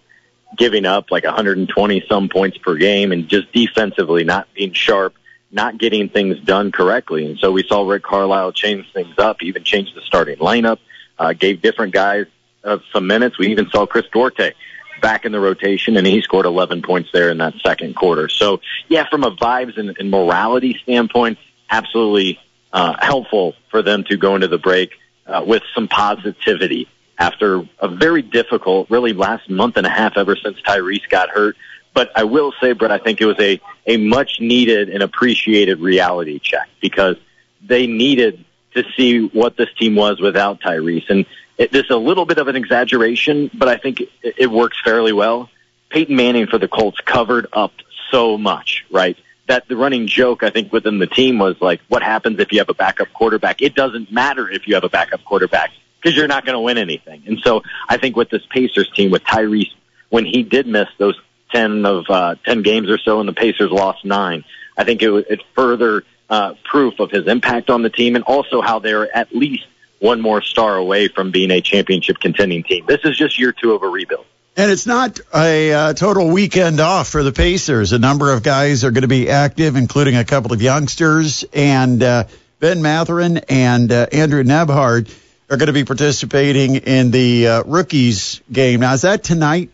giving 0.56 0.84
up 0.84 1.10
like 1.10 1.24
120 1.24 2.04
some 2.08 2.28
points 2.28 2.58
per 2.58 2.76
game, 2.76 3.12
and 3.12 3.28
just 3.28 3.52
defensively 3.52 4.24
not 4.24 4.48
being 4.54 4.72
sharp, 4.72 5.14
not 5.50 5.78
getting 5.78 6.08
things 6.08 6.38
done 6.40 6.72
correctly. 6.72 7.26
And 7.26 7.38
so 7.38 7.52
we 7.52 7.64
saw 7.66 7.86
Rick 7.86 8.02
Carlisle 8.02 8.52
change 8.52 8.86
things 8.92 9.14
up, 9.18 9.42
even 9.42 9.64
change 9.64 9.94
the 9.94 10.00
starting 10.02 10.38
lineup, 10.38 10.78
uh, 11.18 11.32
gave 11.32 11.62
different 11.62 11.92
guys 11.92 12.26
uh, 12.64 12.78
some 12.92 13.06
minutes. 13.06 13.38
We 13.38 13.48
even 13.48 13.68
saw 13.70 13.86
Chris 13.86 14.06
Duarte 14.12 14.52
back 15.00 15.24
in 15.24 15.32
the 15.32 15.40
rotation, 15.40 15.96
and 15.96 16.06
he 16.06 16.22
scored 16.22 16.46
11 16.46 16.82
points 16.82 17.10
there 17.12 17.30
in 17.30 17.38
that 17.38 17.54
second 17.64 17.96
quarter. 17.96 18.28
So, 18.28 18.60
yeah, 18.88 19.08
from 19.10 19.24
a 19.24 19.34
vibes 19.34 19.78
and, 19.78 19.96
and 19.98 20.10
morality 20.10 20.78
standpoint, 20.82 21.38
absolutely 21.68 22.38
uh, 22.72 22.94
helpful 23.00 23.54
for 23.70 23.82
them 23.82 24.04
to 24.04 24.16
go 24.16 24.34
into 24.34 24.48
the 24.48 24.58
break 24.58 24.92
uh, 25.26 25.44
with 25.46 25.62
some 25.74 25.88
positivity 25.88 26.88
after 27.18 27.68
a 27.78 27.88
very 27.88 28.22
difficult, 28.22 28.90
really 28.90 29.12
last 29.12 29.48
month 29.48 29.76
and 29.76 29.86
a 29.86 29.90
half 29.90 30.16
ever 30.16 30.36
since 30.36 30.60
Tyrese 30.62 31.08
got 31.08 31.28
hurt. 31.30 31.56
But 31.94 32.10
I 32.16 32.24
will 32.24 32.52
say, 32.60 32.72
Brett, 32.72 32.90
I 32.90 32.98
think 32.98 33.20
it 33.20 33.26
was 33.26 33.38
a, 33.38 33.60
a 33.86 33.96
much 33.98 34.40
needed 34.40 34.88
and 34.88 35.02
appreciated 35.02 35.80
reality 35.80 36.38
check 36.38 36.68
because 36.80 37.16
they 37.62 37.86
needed 37.86 38.44
to 38.74 38.84
see 38.96 39.26
what 39.26 39.56
this 39.56 39.68
team 39.78 39.94
was 39.94 40.20
without 40.20 40.60
Tyrese. 40.60 41.08
And 41.10 41.26
it, 41.58 41.70
this 41.70 41.84
is 41.84 41.90
a 41.90 41.96
little 41.96 42.24
bit 42.24 42.38
of 42.38 42.48
an 42.48 42.56
exaggeration, 42.56 43.50
but 43.52 43.68
I 43.68 43.76
think 43.76 44.00
it, 44.00 44.08
it 44.22 44.50
works 44.50 44.80
fairly 44.82 45.12
well. 45.12 45.50
Peyton 45.90 46.16
Manning 46.16 46.46
for 46.46 46.58
the 46.58 46.68
Colts 46.68 46.98
covered 47.04 47.46
up 47.52 47.72
so 48.10 48.38
much, 48.38 48.86
right? 48.90 49.16
That 49.48 49.68
the 49.68 49.76
running 49.76 50.06
joke 50.06 50.42
I 50.42 50.50
think 50.50 50.72
within 50.72 50.98
the 50.98 51.06
team 51.06 51.38
was 51.38 51.56
like, 51.60 51.82
what 51.88 52.02
happens 52.02 52.40
if 52.40 52.52
you 52.52 52.58
have 52.58 52.70
a 52.70 52.74
backup 52.74 53.12
quarterback? 53.12 53.60
It 53.60 53.74
doesn't 53.74 54.10
matter 54.10 54.48
if 54.50 54.66
you 54.66 54.74
have 54.74 54.84
a 54.84 54.88
backup 54.88 55.22
quarterback 55.24 55.70
because 56.02 56.16
you're 56.16 56.28
not 56.28 56.44
going 56.44 56.54
to 56.54 56.60
win 56.60 56.78
anything. 56.78 57.22
And 57.26 57.38
so 57.40 57.62
I 57.88 57.96
think 57.96 58.16
with 58.16 58.30
this 58.30 58.42
Pacers 58.50 58.90
team, 58.90 59.10
with 59.10 59.22
Tyrese, 59.24 59.72
when 60.08 60.24
he 60.24 60.42
did 60.42 60.66
miss 60.66 60.88
those 60.98 61.20
10 61.52 61.86
of 61.86 62.04
uh, 62.08 62.34
10 62.44 62.62
games 62.62 62.90
or 62.90 62.98
so 62.98 63.20
and 63.20 63.28
the 63.28 63.32
Pacers 63.32 63.70
lost 63.70 64.04
nine, 64.04 64.44
I 64.76 64.84
think 64.84 65.02
it, 65.02 65.10
it 65.30 65.40
further 65.54 66.04
uh, 66.28 66.54
proof 66.64 66.98
of 66.98 67.10
his 67.10 67.26
impact 67.26 67.70
on 67.70 67.82
the 67.82 67.90
team 67.90 68.16
and 68.16 68.24
also 68.24 68.62
how 68.62 68.78
they're 68.78 69.14
at 69.14 69.34
least 69.34 69.66
one 70.00 70.20
more 70.20 70.42
star 70.42 70.76
away 70.76 71.08
from 71.08 71.30
being 71.30 71.50
a 71.50 71.60
championship 71.60 72.18
contending 72.18 72.64
team. 72.64 72.84
This 72.86 73.00
is 73.04 73.16
just 73.16 73.38
year 73.38 73.52
two 73.52 73.72
of 73.72 73.82
a 73.82 73.88
rebuild. 73.88 74.26
And 74.56 74.70
it's 74.70 74.86
not 74.86 75.18
a 75.34 75.72
uh, 75.72 75.94
total 75.94 76.28
weekend 76.28 76.78
off 76.80 77.08
for 77.08 77.22
the 77.22 77.32
Pacers. 77.32 77.92
A 77.92 77.98
number 77.98 78.32
of 78.32 78.42
guys 78.42 78.84
are 78.84 78.90
going 78.90 79.02
to 79.02 79.08
be 79.08 79.30
active, 79.30 79.76
including 79.76 80.16
a 80.16 80.24
couple 80.24 80.52
of 80.52 80.60
youngsters. 80.60 81.44
And 81.54 82.02
uh, 82.02 82.24
Ben 82.58 82.82
Mathurin 82.82 83.38
and 83.48 83.90
uh, 83.90 84.06
Andrew 84.12 84.42
Nembhard 84.42 85.08
are 85.52 85.58
going 85.58 85.66
to 85.66 85.72
be 85.74 85.84
participating 85.84 86.76
in 86.76 87.10
the 87.10 87.46
uh, 87.46 87.62
rookies 87.64 88.40
game. 88.50 88.80
Now, 88.80 88.94
is 88.94 89.02
that 89.02 89.22
tonight? 89.22 89.68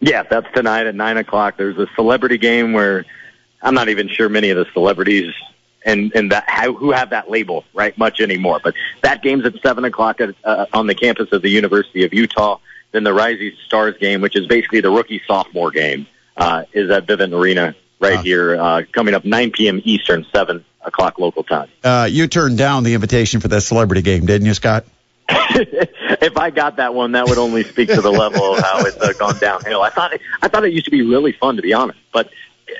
Yeah, 0.00 0.24
that's 0.24 0.52
tonight 0.52 0.88
at 0.88 0.96
nine 0.96 1.18
o'clock. 1.18 1.56
There's 1.56 1.78
a 1.78 1.86
celebrity 1.94 2.36
game 2.36 2.72
where 2.72 3.04
I'm 3.62 3.74
not 3.74 3.88
even 3.88 4.08
sure 4.08 4.28
many 4.28 4.50
of 4.50 4.56
the 4.56 4.66
celebrities 4.72 5.32
and 5.84 6.10
and 6.16 6.32
that 6.32 6.44
how, 6.48 6.72
who 6.72 6.90
have 6.90 7.10
that 7.10 7.30
label 7.30 7.64
right 7.72 7.96
much 7.96 8.20
anymore. 8.20 8.60
But 8.62 8.74
that 9.02 9.22
game's 9.22 9.46
at 9.46 9.54
seven 9.62 9.84
o'clock 9.84 10.20
at, 10.20 10.34
uh, 10.42 10.66
on 10.72 10.88
the 10.88 10.96
campus 10.96 11.30
of 11.30 11.42
the 11.42 11.50
University 11.50 12.04
of 12.04 12.12
Utah. 12.12 12.58
Then 12.90 13.04
the 13.04 13.14
Rising 13.14 13.52
Stars 13.66 13.96
game, 13.98 14.20
which 14.20 14.34
is 14.34 14.48
basically 14.48 14.80
the 14.80 14.90
rookie 14.90 15.22
sophomore 15.28 15.70
game, 15.70 16.08
uh, 16.36 16.64
is 16.72 16.90
at 16.90 17.06
Vivint 17.06 17.32
Arena 17.32 17.76
right 18.00 18.16
Wow. 18.16 18.22
here, 18.22 18.60
uh, 18.60 18.82
coming 18.90 19.14
up 19.14 19.24
9 19.24 19.52
p.m. 19.52 19.80
Eastern, 19.84 20.26
7 20.34 20.64
o'clock 20.84 21.18
local 21.18 21.42
time. 21.42 21.68
Uh, 21.82 22.08
you 22.10 22.26
turned 22.26 22.58
down 22.58 22.82
the 22.84 22.94
invitation 22.94 23.40
for 23.40 23.48
that 23.48 23.60
celebrity 23.62 24.02
game, 24.02 24.26
didn't 24.26 24.46
you, 24.46 24.54
Scott? 24.54 24.84
if 25.28 26.36
I 26.36 26.50
got 26.50 26.76
that 26.76 26.94
one, 26.94 27.12
that 27.12 27.26
would 27.28 27.38
only 27.38 27.64
speak 27.64 27.88
to 27.90 28.00
the 28.00 28.10
level 28.10 28.54
of 28.54 28.58
how 28.62 28.80
it's 28.80 28.96
uh, 28.96 29.12
gone 29.18 29.38
downhill. 29.38 29.82
I 29.82 29.90
thought 29.90 30.14
it, 30.14 30.20
I 30.40 30.48
thought 30.48 30.64
it 30.64 30.72
used 30.72 30.86
to 30.86 30.90
be 30.90 31.02
really 31.02 31.32
fun, 31.32 31.56
to 31.56 31.62
be 31.62 31.72
honest. 31.72 31.98
But 32.12 32.30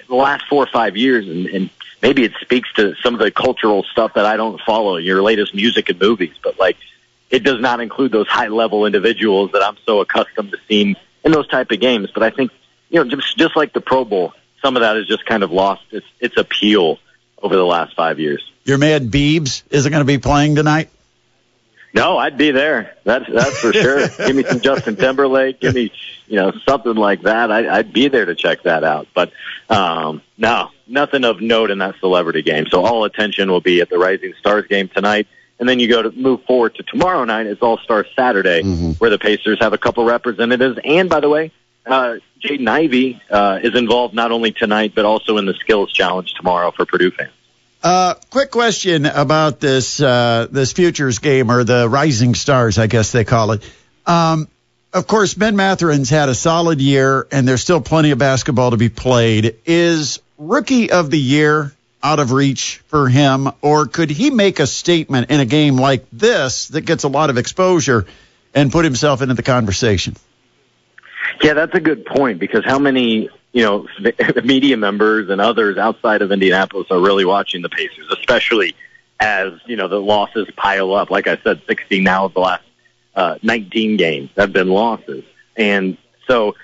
the 0.09 0.15
last 0.15 0.47
four 0.49 0.63
or 0.63 0.67
five 0.67 0.97
years, 0.97 1.29
and, 1.29 1.47
and 1.47 1.71
maybe 2.03 2.25
it 2.25 2.33
speaks 2.41 2.73
to 2.75 2.95
some 2.97 3.15
of 3.15 3.21
the 3.21 3.31
cultural 3.31 3.85
stuff 3.85 4.15
that 4.15 4.27
I 4.27 4.37
don't 4.37 4.61
follow, 4.61 4.97
your 4.97 5.23
latest 5.23 5.55
music 5.55 5.89
and 5.89 5.99
movies. 6.01 6.35
But 6.43 6.59
like, 6.59 6.77
it 7.31 7.43
does 7.43 7.61
not 7.61 7.81
include 7.81 8.13
those 8.13 8.29
high 8.29 8.49
level 8.49 8.87
individuals 8.87 9.53
that 9.53 9.63
I'm 9.63 9.77
so 9.87 10.01
accustomed 10.01 10.51
to 10.51 10.59
seeing 10.69 10.97
in 11.25 11.33
those 11.33 11.49
type 11.49 11.71
of 11.71 11.81
games. 11.81 12.11
But 12.13 12.23
I 12.23 12.31
think 12.31 12.51
you 12.91 13.03
know, 13.03 13.09
just 13.09 13.37
just 13.39 13.57
like 13.57 13.73
the 13.73 13.81
Pro 13.81 14.05
Bowl, 14.05 14.35
some 14.61 14.77
of 14.77 14.83
that 14.83 14.97
has 14.97 15.07
just 15.07 15.25
kind 15.25 15.43
of 15.43 15.51
lost 15.51 15.85
its 15.91 16.07
its 16.21 16.37
appeal 16.37 16.99
over 17.43 17.57
the 17.57 17.65
last 17.65 17.95
five 17.95 18.19
years. 18.19 18.43
Your 18.65 18.79
man 18.79 19.11
Beebs 19.11 19.63
isn't 19.71 19.91
going 19.91 20.01
to 20.01 20.07
be 20.07 20.19
playing 20.19 20.55
tonight. 20.55 20.89
No, 21.95 22.17
I'd 22.17 22.39
be 22.39 22.53
there. 22.53 22.97
That's 23.05 23.27
that's 23.31 23.59
for 23.59 23.73
sure. 23.73 24.09
give 24.27 24.35
me 24.35 24.45
some 24.45 24.61
Justin 24.61 24.97
Timberlake. 24.97 25.61
Give 25.61 25.75
me, 25.75 25.93
you 26.27 26.37
know, 26.37 26.53
something 26.67 26.95
like 26.95 27.23
that. 27.23 27.53
I, 27.53 27.79
I'd 27.79 27.93
be 27.93 28.09
there 28.09 28.25
to 28.25 28.35
check 28.35 28.63
that 28.63 28.83
out. 28.83 29.09
But 29.15 29.33
um, 29.69 30.23
no, 30.39 30.71
nothing 30.87 31.25
of 31.25 31.43
note 31.43 31.71
in 31.71 31.79
that 31.79 31.97
celebrity 32.01 32.43
game. 32.43 32.67
So 32.71 32.85
all 32.85 33.05
attention 33.05 33.51
will 33.51 33.61
be 33.61 33.83
at 33.83 33.91
the 33.91 33.99
Rising 33.99 34.33
Stars 34.41 34.67
game 34.69 34.89
tonight. 34.89 35.27
And 35.59 35.69
then 35.69 35.79
you 35.79 35.89
go 35.89 36.03
to 36.03 36.11
move 36.11 36.43
forward 36.45 36.75
to 36.77 36.83
tomorrow 36.83 37.25
night. 37.25 37.47
It's 37.47 37.63
All 37.63 37.79
Star 37.79 38.05
Saturday, 38.17 38.63
where 38.99 39.11
the 39.11 39.19
Pacers 39.19 39.59
have 39.61 39.73
a 39.73 39.79
couple 39.79 40.05
representatives. 40.05 40.79
And 40.83 41.09
by 41.09 41.21
the 41.21 41.29
way, 41.29 41.53
uh, 41.87 42.17
Jaden 42.41 42.69
Ivey 42.69 43.21
uh, 43.31 43.61
is 43.63 43.75
involved 43.77 44.15
not 44.15 44.33
only 44.33 44.53
tonight 44.53 44.93
but 44.95 45.05
also 45.05 45.39
in 45.39 45.47
the 45.47 45.55
Skills 45.55 45.93
Challenge 45.93 46.33
tomorrow 46.35 46.71
for 46.71 46.87
Purdue 46.87 47.11
fans. 47.11 47.33
Uh, 47.83 48.15
quick 48.31 48.53
question 48.53 49.07
about 49.07 49.59
this 49.59 50.01
uh, 50.01 50.47
this 50.51 50.73
futures 50.73 51.19
game 51.19 51.51
or 51.51 51.65
the 51.65 51.89
Rising 51.89 52.35
Stars, 52.35 52.79
I 52.79 52.87
guess 52.87 53.11
they 53.11 53.25
call 53.25 53.53
it. 53.53 53.69
Um, 54.07 54.49
of 54.93 55.07
course, 55.07 55.35
Ben 55.35 55.57
Mathurin's 55.57 56.11
had 56.11 56.29
a 56.29 56.35
solid 56.35 56.81
year, 56.81 57.27
and 57.33 57.49
there's 57.49 57.63
still 57.63 57.81
plenty 57.81 58.11
of 58.11 58.19
basketball 58.19 58.73
to 58.73 58.77
be 58.77 58.89
played. 58.89 59.57
Is 59.65 60.21
Rookie 60.39 60.93
of 60.93 61.11
the 61.11 61.19
Year 61.19 61.73
out 62.03 62.19
of 62.19 62.31
reach 62.33 62.83
for 62.89 63.09
him, 63.09 63.49
or 63.63 63.87
could 63.87 64.11
he 64.11 64.31
make 64.31 64.61
a 64.61 64.67
statement 64.67 65.31
in 65.31 65.41
a 65.41 65.47
game 65.47 65.77
like 65.77 66.05
this 66.13 66.69
that 66.69 66.83
gets 66.83 67.05
a 67.05 67.09
lot 67.09 67.31
of 67.31 67.39
exposure 67.39 68.07
and 68.55 68.71
put 68.71 68.85
himself 68.85 69.23
into 69.23 69.35
the 69.35 69.43
conversation? 69.43 70.15
Yeah, 71.43 71.55
that's 71.55 71.75
a 71.75 71.81
good 71.81 72.05
point 72.07 72.39
because 72.39 72.65
how 72.65 72.79
many, 72.79 73.29
you 73.53 73.63
know, 73.63 73.87
media 74.45 74.77
members 74.77 75.31
and 75.31 75.41
others 75.41 75.79
outside 75.79 76.23
of 76.23 76.33
Indianapolis 76.33 76.89
are 76.91 77.01
really 77.01 77.25
watching 77.25 77.63
the 77.63 77.69
Pacers, 77.69 78.07
especially 78.19 78.75
as, 79.21 79.53
you 79.67 79.77
know, 79.77 79.89
the 79.89 80.01
losses 80.01 80.49
pile 80.57 80.95
up. 80.95 81.11
Like 81.11 81.27
I 81.27 81.39
said, 81.43 81.63
16 81.69 82.03
now 82.03 82.27
of 82.27 82.35
the 82.35 82.41
last 82.41 82.65
uh, 83.15 83.37
19 83.43 83.97
games 83.97 84.31
have 84.37 84.53
been 84.53 84.69
losses. 84.69 85.25
And 85.57 85.97
so 86.27 86.55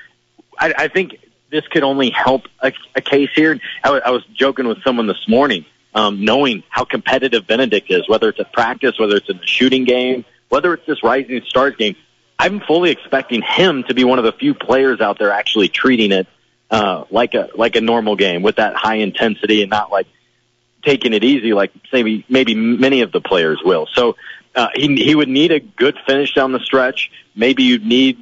I, 0.59 0.75
I 0.77 0.89
think 0.89 1.19
this 1.51 1.67
could 1.69 1.83
only 1.83 2.11
help 2.11 2.47
a, 2.61 2.73
a 2.95 3.01
case 3.01 3.31
here. 3.35 3.59
I 3.83 3.91
was, 3.91 4.03
was 4.07 4.25
joking 4.35 4.67
with 4.67 4.83
someone 4.83 5.07
this 5.07 5.29
morning, 5.29 5.65
um, 5.95 6.25
knowing 6.25 6.63
how 6.69 6.85
competitive 6.85 7.47
Bennedict 7.47 7.91
is, 7.91 8.09
whether 8.09 8.29
it's 8.29 8.41
at 8.41 8.53
practice, 8.53 8.99
whether 8.99 9.17
it's 9.17 9.29
in 9.29 9.39
the 9.39 9.47
shooting 9.47 9.85
game, 9.85 10.25
whether 10.49 10.75
it's 10.75 10.87
this 10.87 11.03
Rising 11.03 11.43
Stars 11.47 11.77
game. 11.77 11.97
I'm 12.39 12.61
fully 12.61 12.91
expecting 12.91 13.43
him 13.43 13.85
to 13.85 13.95
be 13.95 14.05
one 14.05 14.19
of 14.19 14.25
the 14.25 14.33
few 14.33 14.55
players 14.55 15.01
out 15.01 15.19
there 15.19 15.33
actually 15.33 15.69
treating 15.69 16.13
it 16.13 16.27
uh, 16.71 17.05
like 17.11 17.35
a 17.35 17.49
like 17.55 17.77
a 17.77 17.81
normal 17.81 18.15
game 18.15 18.43
with 18.43 18.57
that 18.57 18.77
high 18.77 18.97
intensity 18.97 19.63
and 19.63 19.71
not 19.71 19.91
like 19.91 20.07
taking 20.85 21.13
it 21.13 21.25
easy 21.25 21.53
like 21.53 21.73
maybe 21.93 22.25
maybe 22.29 22.55
many 22.55 23.01
of 23.01 23.11
the 23.11 23.21
players 23.21 23.61
will. 23.65 23.87
So 23.93 24.17
uh, 24.55 24.69
he 24.75 24.95
he 24.97 25.15
would 25.15 25.29
need 25.29 25.51
a 25.51 25.61
good 25.61 25.97
finish 26.07 26.35
down 26.35 26.53
the 26.53 26.61
stretch. 26.61 27.11
Maybe 27.35 27.65
you'd 27.65 27.87
need 27.87 28.19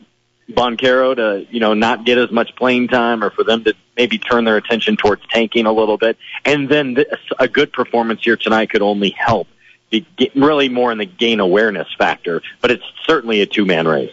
Banchero 0.50 1.16
to 1.16 1.46
you 1.50 1.60
know 1.60 1.74
not 1.74 2.04
get 2.04 2.18
as 2.18 2.30
much 2.30 2.54
playing 2.56 2.88
time, 2.88 3.22
or 3.22 3.30
for 3.30 3.44
them 3.44 3.64
to 3.64 3.74
maybe 3.96 4.18
turn 4.18 4.44
their 4.44 4.56
attention 4.56 4.96
towards 4.96 5.22
tanking 5.28 5.66
a 5.66 5.72
little 5.72 5.98
bit. 5.98 6.16
And 6.44 6.68
then 6.68 6.94
this, 6.94 7.06
a 7.38 7.48
good 7.48 7.72
performance 7.72 8.22
here 8.22 8.36
tonight 8.36 8.70
could 8.70 8.82
only 8.82 9.10
help. 9.10 9.48
Really 10.34 10.68
more 10.68 10.90
in 10.90 10.98
the 10.98 11.06
gain 11.06 11.40
awareness 11.40 11.88
factor, 11.96 12.42
but 12.60 12.70
it's 12.70 12.84
certainly 13.04 13.40
a 13.40 13.46
two 13.46 13.64
man 13.64 13.86
race. 13.86 14.12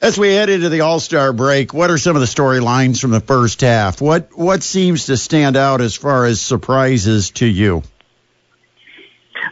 As 0.00 0.18
we 0.18 0.32
head 0.32 0.50
into 0.50 0.68
the 0.68 0.80
All 0.80 1.00
Star 1.00 1.32
break, 1.32 1.72
what 1.72 1.90
are 1.90 1.98
some 1.98 2.16
of 2.16 2.20
the 2.20 2.26
storylines 2.26 3.00
from 3.00 3.10
the 3.10 3.20
first 3.20 3.60
half? 3.60 4.00
What 4.00 4.36
what 4.36 4.62
seems 4.62 5.06
to 5.06 5.16
stand 5.16 5.56
out 5.56 5.80
as 5.80 5.94
far 5.94 6.26
as 6.26 6.40
surprises 6.40 7.30
to 7.32 7.46
you? 7.46 7.82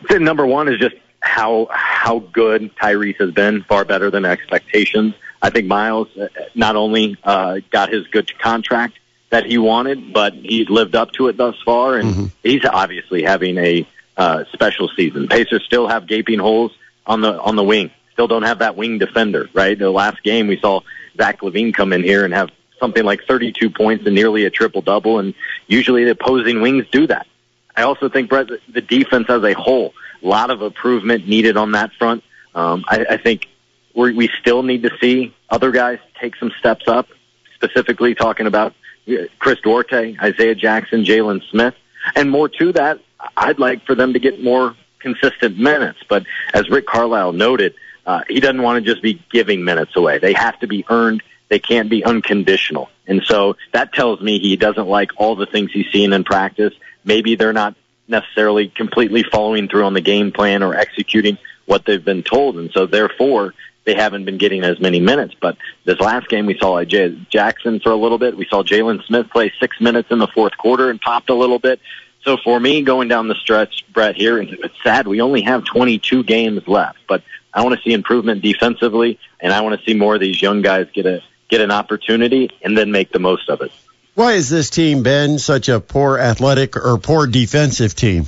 Think 0.08 0.22
number 0.22 0.46
one 0.46 0.68
is 0.68 0.78
just 0.78 0.96
how 1.20 1.68
how 1.70 2.18
good 2.18 2.74
Tyrese 2.76 3.18
has 3.18 3.32
been, 3.32 3.62
far 3.64 3.84
better 3.84 4.10
than 4.10 4.24
expectations. 4.24 5.14
I 5.42 5.50
think 5.50 5.66
Miles 5.66 6.08
uh, 6.16 6.28
not 6.54 6.76
only 6.76 7.16
uh, 7.22 7.60
got 7.70 7.92
his 7.92 8.06
good 8.08 8.36
contract 8.38 8.98
that 9.30 9.46
he 9.46 9.58
wanted, 9.58 10.12
but 10.12 10.34
he's 10.34 10.68
lived 10.68 10.94
up 10.94 11.12
to 11.12 11.28
it 11.28 11.36
thus 11.36 11.56
far, 11.64 11.96
and 11.96 12.32
he's 12.42 12.64
obviously 12.64 13.22
having 13.22 13.56
a 13.58 13.86
uh, 14.20 14.44
special 14.52 14.90
season. 14.94 15.28
Pacers 15.28 15.62
still 15.64 15.88
have 15.88 16.06
gaping 16.06 16.38
holes 16.38 16.72
on 17.06 17.22
the 17.22 17.40
on 17.40 17.56
the 17.56 17.64
wing. 17.64 17.90
Still 18.12 18.28
don't 18.28 18.42
have 18.42 18.58
that 18.58 18.76
wing 18.76 18.98
defender, 18.98 19.48
right? 19.54 19.78
The 19.78 19.90
last 19.90 20.22
game 20.22 20.46
we 20.46 20.60
saw 20.60 20.82
Zach 21.16 21.40
LaVine 21.40 21.72
come 21.72 21.94
in 21.94 22.02
here 22.02 22.26
and 22.26 22.34
have 22.34 22.50
something 22.78 23.02
like 23.02 23.24
32 23.26 23.70
points 23.70 24.04
and 24.04 24.14
nearly 24.14 24.44
a 24.44 24.50
triple 24.50 24.82
double, 24.82 25.20
and 25.20 25.32
usually 25.68 26.04
the 26.04 26.10
opposing 26.10 26.60
wings 26.60 26.84
do 26.92 27.06
that. 27.06 27.26
I 27.74 27.84
also 27.84 28.10
think 28.10 28.28
Brett, 28.28 28.48
the 28.68 28.82
defense 28.82 29.30
as 29.30 29.42
a 29.42 29.54
whole, 29.54 29.94
a 30.22 30.26
lot 30.26 30.50
of 30.50 30.60
improvement 30.60 31.26
needed 31.26 31.56
on 31.56 31.72
that 31.72 31.90
front. 31.98 32.22
Um, 32.54 32.84
I, 32.88 33.06
I 33.12 33.16
think 33.16 33.46
we 33.94 34.12
we 34.12 34.28
still 34.38 34.62
need 34.62 34.82
to 34.82 34.90
see 35.00 35.34
other 35.48 35.70
guys 35.70 35.98
take 36.20 36.36
some 36.36 36.52
steps 36.58 36.86
up. 36.88 37.08
Specifically, 37.54 38.14
talking 38.14 38.46
about 38.46 38.74
uh, 39.08 39.14
Chris 39.38 39.60
Duarte, 39.62 40.16
Isaiah 40.22 40.54
Jackson, 40.54 41.04
Jalen 41.04 41.40
Smith, 41.50 41.74
and 42.14 42.30
more 42.30 42.50
to 42.50 42.72
that. 42.72 43.00
I'd 43.36 43.58
like 43.58 43.84
for 43.86 43.94
them 43.94 44.12
to 44.12 44.18
get 44.18 44.42
more 44.42 44.76
consistent 44.98 45.58
minutes. 45.58 45.98
But 46.08 46.24
as 46.52 46.68
Rick 46.68 46.86
Carlisle 46.86 47.32
noted, 47.32 47.74
uh, 48.06 48.22
he 48.28 48.40
doesn't 48.40 48.62
want 48.62 48.84
to 48.84 48.90
just 48.90 49.02
be 49.02 49.22
giving 49.30 49.64
minutes 49.64 49.96
away. 49.96 50.18
They 50.18 50.32
have 50.32 50.58
to 50.60 50.66
be 50.66 50.84
earned. 50.88 51.22
They 51.48 51.58
can't 51.58 51.90
be 51.90 52.04
unconditional. 52.04 52.90
And 53.06 53.22
so 53.24 53.56
that 53.72 53.92
tells 53.92 54.20
me 54.20 54.38
he 54.38 54.56
doesn't 54.56 54.86
like 54.86 55.10
all 55.16 55.34
the 55.36 55.46
things 55.46 55.72
he's 55.72 55.90
seen 55.92 56.12
in 56.12 56.24
practice. 56.24 56.72
Maybe 57.04 57.34
they're 57.34 57.52
not 57.52 57.74
necessarily 58.06 58.68
completely 58.68 59.22
following 59.22 59.68
through 59.68 59.84
on 59.84 59.94
the 59.94 60.00
game 60.00 60.32
plan 60.32 60.62
or 60.62 60.74
executing 60.74 61.38
what 61.66 61.84
they've 61.84 62.04
been 62.04 62.22
told. 62.22 62.56
And 62.56 62.70
so 62.72 62.86
therefore, 62.86 63.54
they 63.84 63.94
haven't 63.94 64.24
been 64.24 64.38
getting 64.38 64.62
as 64.62 64.80
many 64.80 65.00
minutes. 65.00 65.34
But 65.40 65.56
this 65.84 65.98
last 66.00 66.28
game, 66.28 66.46
we 66.46 66.58
saw 66.58 66.82
Jackson 66.84 67.80
for 67.80 67.90
a 67.90 67.96
little 67.96 68.18
bit. 68.18 68.36
We 68.36 68.46
saw 68.46 68.62
Jalen 68.62 69.04
Smith 69.06 69.30
play 69.30 69.52
six 69.58 69.80
minutes 69.80 70.10
in 70.10 70.18
the 70.18 70.28
fourth 70.28 70.56
quarter 70.56 70.90
and 70.90 71.00
popped 71.00 71.30
a 71.30 71.34
little 71.34 71.58
bit. 71.58 71.80
So 72.22 72.36
for 72.36 72.60
me, 72.60 72.82
going 72.82 73.08
down 73.08 73.28
the 73.28 73.34
stretch, 73.34 73.84
Brett, 73.92 74.16
here, 74.16 74.38
and 74.38 74.50
it's 74.50 74.74
sad 74.82 75.06
we 75.06 75.20
only 75.20 75.42
have 75.42 75.64
22 75.64 76.22
games 76.24 76.66
left, 76.68 76.98
but 77.08 77.22
I 77.52 77.62
want 77.62 77.76
to 77.76 77.82
see 77.82 77.94
improvement 77.94 78.42
defensively, 78.42 79.18
and 79.40 79.52
I 79.52 79.62
want 79.62 79.78
to 79.78 79.84
see 79.84 79.94
more 79.94 80.14
of 80.14 80.20
these 80.20 80.40
young 80.40 80.62
guys 80.62 80.86
get 80.92 81.06
a 81.06 81.22
get 81.48 81.60
an 81.60 81.70
opportunity 81.70 82.50
and 82.62 82.78
then 82.78 82.92
make 82.92 83.10
the 83.10 83.18
most 83.18 83.48
of 83.48 83.60
it. 83.60 83.72
Why 84.14 84.32
has 84.32 84.48
this 84.48 84.70
team 84.70 85.02
been 85.02 85.38
such 85.38 85.68
a 85.68 85.80
poor 85.80 86.18
athletic 86.18 86.76
or 86.76 86.96
poor 86.98 87.26
defensive 87.26 87.94
team? 87.94 88.26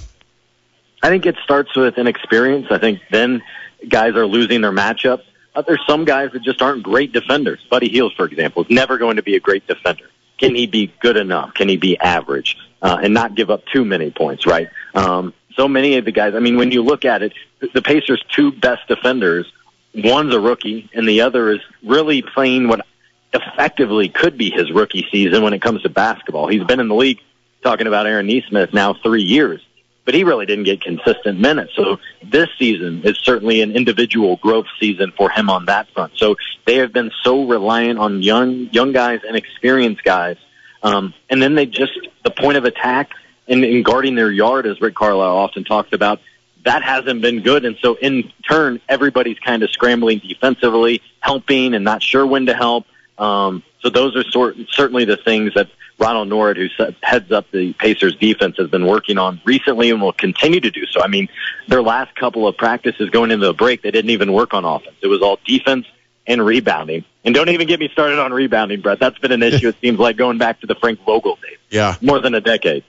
I 1.03 1.09
think 1.09 1.27
it 1.27 1.37
starts 1.45 1.77
with 1.77 1.99
inexperience. 1.99 2.69
I 2.71 2.79
think 2.79 3.01
then 3.11 3.43
guys 3.89 4.15
are 4.15 4.27
losing 4.27 4.61
their 4.61 4.73
matchup. 4.73 5.23
Uh, 5.55 5.63
there's 5.63 5.83
some 5.87 6.05
guys 6.05 6.31
that 6.33 6.43
just 6.43 6.63
aren't 6.63 6.83
great 6.83 7.13
defenders. 7.13 7.61
Buddy 7.71 7.89
Hield, 7.89 8.15
for 8.17 8.25
example, 8.25 8.65
is 8.65 8.71
never 8.71 8.99
going 8.99 9.17
to 9.17 9.23
be 9.23 9.37
a 9.37 9.41
great 9.41 9.67
defender. 9.67 10.07
Can 10.43 10.57
he 10.57 10.67
be 10.67 10.93
good 10.99 11.17
enough? 11.17 11.55
Can 11.55 11.69
he 11.69 11.77
be 11.77 11.97
average 11.99 12.57
uh, 12.83 12.99
and 13.01 13.15
not 13.15 13.37
give 13.37 13.49
up 13.49 13.65
too 13.67 13.85
many 13.85 14.11
points? 14.11 14.45
Right. 14.45 14.69
Um, 14.93 15.33
so 15.57 15.69
many 15.69 15.99
of 15.99 16.05
the 16.05 16.11
guys. 16.11 16.35
I 16.35 16.41
mean, 16.41 16.57
when 16.57 16.73
you 16.73 16.83
look 16.83 17.05
at 17.05 17.23
it, 17.23 17.33
the 17.73 17.81
Pacers' 17.81 18.25
two 18.29 18.51
best 18.51 18.89
defenders, 18.89 19.47
one's 19.95 20.35
a 20.35 20.41
rookie, 20.41 20.91
and 20.95 21.07
the 21.07 21.21
other 21.21 21.53
is 21.53 21.61
really 21.85 22.23
playing 22.23 22.67
what 22.67 22.85
effectively 23.33 24.09
could 24.09 24.37
be 24.37 24.51
his 24.51 24.73
rookie 24.73 25.07
season 25.13 25.45
when 25.45 25.53
it 25.53 25.63
comes 25.63 25.83
to 25.83 25.89
basketball. 25.89 26.49
He's 26.49 26.65
been 26.65 26.81
in 26.81 26.89
the 26.89 26.95
league 26.97 27.21
talking 27.63 27.87
about 27.87 28.09
Aaron 28.09 28.27
Nesmith 28.27 28.75
now 28.75 28.95
three 28.95 29.23
years. 29.23 29.65
But 30.05 30.15
he 30.15 30.25
really 30.25 30.47
didn't 30.47 30.65
get 30.65 30.81
consistent 30.81 31.39
minutes. 31.39 31.73
So 31.77 31.99
this 32.25 32.49
season 32.59 33.03
is 33.05 33.19
certainly 33.19 33.61
an 33.61 33.73
individual 33.73 34.37
growth 34.37 34.67
season 34.81 35.13
for 35.17 35.31
him 35.31 35.49
on 35.49 35.67
that 35.67 35.89
front. 35.95 36.13
So 36.17 36.37
they 36.67 36.77
have 36.77 36.93
been 36.93 37.11
so 37.23 37.45
reliant 37.47 37.99
on 37.99 38.23
young 38.23 38.69
young 38.73 38.93
guys 38.93 39.21
and 39.27 39.37
experienced 39.37 40.03
guys, 40.03 40.37
um, 40.83 41.15
and 41.31 41.43
then 41.43 41.55
they 41.55 41.67
just 41.67 41.93
the 42.25 42.31
point 42.31 42.57
of 42.57 42.65
attack 42.65 43.11
and, 43.49 43.65
and 43.65 43.85
guarding 43.85 44.15
their 44.15 44.31
yard, 44.31 44.67
as 44.67 44.81
Rick 44.81 44.95
Carlisle 44.95 45.37
often 45.37 45.65
talks 45.65 45.93
about. 45.93 46.21
That 46.65 46.85
hasn't 46.85 47.21
been 47.23 47.43
good, 47.43 47.65
and 47.65 47.77
so 47.83 47.97
in 47.97 48.33
turn, 48.49 48.81
everybody's 48.89 49.39
kind 49.41 49.65
of 49.65 49.71
scrambling 49.71 50.21
defensively, 50.21 51.03
helping, 51.19 51.75
and 51.75 51.85
not 51.85 52.05
sure 52.05 52.25
when 52.25 52.47
to 52.47 52.55
help. 52.55 52.87
Um, 53.19 53.65
so 53.83 53.91
those 53.91 54.17
are 54.17 54.25
sort, 54.31 54.57
certainly 54.71 55.05
the 55.05 55.17
things 55.17 55.55
that 55.55 55.69
Ronald 55.99 56.29
Nored, 56.29 56.57
who 56.57 56.69
heads 57.03 57.31
up 57.31 57.51
the 57.51 57.73
Pacers 57.75 58.17
defense, 58.17 58.57
has 58.59 58.71
been 58.71 58.87
working 58.87 59.19
on 59.19 59.41
recently 59.45 59.91
and 59.91 60.01
will 60.01 60.13
continue 60.13 60.61
to 60.61 60.71
do 60.71 60.87
so. 60.87 61.03
I 61.03 61.09
mean, 61.09 61.29
their 61.69 61.83
last 61.83 62.15
couple 62.17 62.49
of 62.49 62.57
practices 62.57 63.11
going 63.11 63.31
into 63.31 63.47
the 63.47 63.53
break, 63.53 63.83
they 63.83 63.91
didn't 63.91 64.11
even 64.11 64.33
work 64.33 64.55
on 64.55 64.65
offense. 64.65 64.97
It 65.03 65.09
was 65.09 65.21
all 65.21 65.39
defense 65.45 65.87
and 66.27 66.45
rebounding. 66.45 67.05
And 67.25 67.35
don't 67.35 67.49
even 67.49 67.67
get 67.67 67.81
me 67.81 67.89
started 67.93 68.19
on 68.19 68.33
rebounding, 68.33 68.81
Brett. 68.81 69.01
That's 69.01 69.19
been 69.19 69.33
an 69.33 69.43
issue, 69.43 69.69
it 69.69 69.77
seems 69.81 69.99
like, 69.99 70.17
going 70.17 70.39
back 70.39 70.61
to 70.61 70.67
the 70.67 70.75
Frank 70.77 71.01
Vogel 71.05 71.37
days. 71.37 71.59
Yeah. 71.71 71.97
More 72.01 72.21
than 72.21 72.35
a 72.35 72.41
decade. 72.41 72.85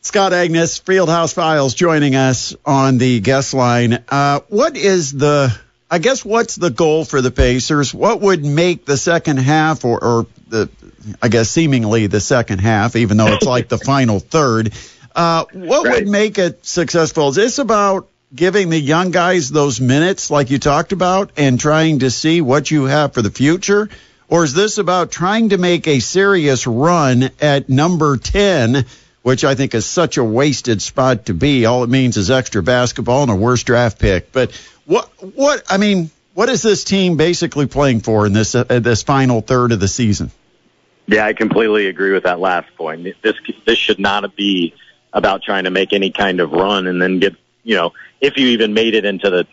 Scott 0.00 0.32
Agness, 0.32 0.80
Fieldhouse 0.82 1.34
Files, 1.34 1.74
joining 1.74 2.14
us 2.14 2.54
on 2.64 2.98
the 2.98 3.20
guest 3.20 3.54
line. 3.54 4.04
Uh, 4.08 4.40
what 4.48 4.76
is 4.76 5.12
the, 5.12 5.56
I 5.90 5.98
guess, 5.98 6.24
what's 6.24 6.56
the 6.56 6.70
goal 6.70 7.04
for 7.04 7.20
the 7.20 7.30
Pacers? 7.30 7.94
What 7.94 8.20
would 8.20 8.44
make 8.44 8.84
the 8.86 8.96
second 8.96 9.36
half, 9.38 9.84
or, 9.84 10.02
or 10.02 10.26
the, 10.48 10.68
I 11.22 11.28
guess, 11.28 11.48
seemingly 11.50 12.08
the 12.08 12.20
second 12.20 12.58
half, 12.60 12.96
even 12.96 13.16
though 13.16 13.28
it's 13.34 13.46
like 13.46 13.68
the 13.68 13.78
final 13.92 14.18
third, 14.18 14.72
uh, 15.14 15.44
what 15.52 15.86
Right. 15.86 15.94
would 16.04 16.08
make 16.08 16.38
it 16.38 16.66
successful? 16.66 17.28
Is 17.28 17.36
this 17.36 17.58
about 17.60 18.08
giving 18.34 18.68
the 18.70 18.80
young 18.80 19.12
guys 19.12 19.48
those 19.50 19.80
minutes, 19.80 20.30
like 20.30 20.50
you 20.50 20.58
talked 20.58 20.90
about, 20.92 21.30
and 21.36 21.58
trying 21.60 22.00
to 22.00 22.10
see 22.10 22.40
what 22.40 22.68
you 22.70 22.84
have 22.84 23.14
for 23.14 23.22
the 23.22 23.30
future? 23.30 23.88
Or 24.28 24.42
is 24.42 24.52
this 24.54 24.78
about 24.78 25.12
trying 25.12 25.50
to 25.50 25.58
make 25.58 25.86
a 25.86 26.00
serious 26.00 26.66
run 26.66 27.30
at 27.40 27.68
number 27.68 28.16
10, 28.16 28.84
which 29.22 29.44
I 29.44 29.54
think 29.54 29.72
is 29.72 29.86
such 29.86 30.16
a 30.16 30.24
wasted 30.24 30.82
spot 30.82 31.26
to 31.26 31.34
be? 31.34 31.64
All 31.64 31.84
it 31.84 31.90
means 31.90 32.16
is 32.16 32.28
extra 32.28 32.60
basketball 32.60 33.22
and 33.22 33.30
a 33.30 33.36
worse 33.36 33.62
draft 33.62 34.00
pick. 34.00 34.32
But 34.32 34.50
what, 34.86 35.10
what, 35.34 35.62
I 35.68 35.76
mean, 35.76 36.10
what 36.34 36.48
is 36.48 36.62
this 36.62 36.84
team 36.84 37.16
basically 37.16 37.66
playing 37.66 38.00
for 38.00 38.26
in 38.26 38.32
this, 38.32 38.54
uh, 38.54 38.64
this 38.64 39.02
final 39.02 39.40
third 39.40 39.72
of 39.72 39.80
the 39.80 39.88
season? 39.88 40.30
Yeah, 41.06 41.24
I 41.24 41.34
completely 41.34 41.86
agree 41.86 42.12
with 42.12 42.24
that 42.24 42.40
last 42.40 42.74
point. 42.76 43.06
This 43.22 43.36
this 43.64 43.78
should 43.78 44.00
not 44.00 44.34
be 44.34 44.74
about 45.12 45.42
trying 45.42 45.64
to 45.64 45.70
make 45.70 45.92
any 45.92 46.10
kind 46.10 46.40
of 46.40 46.50
run 46.50 46.86
and 46.86 47.00
then 47.00 47.20
get 47.20 47.36
you 47.62 47.76
know 47.76 47.92
if 48.20 48.36
you 48.36 48.48
even 48.48 48.74
made 48.74 48.94
it 48.94 49.04
into 49.04 49.30
the 49.30 49.46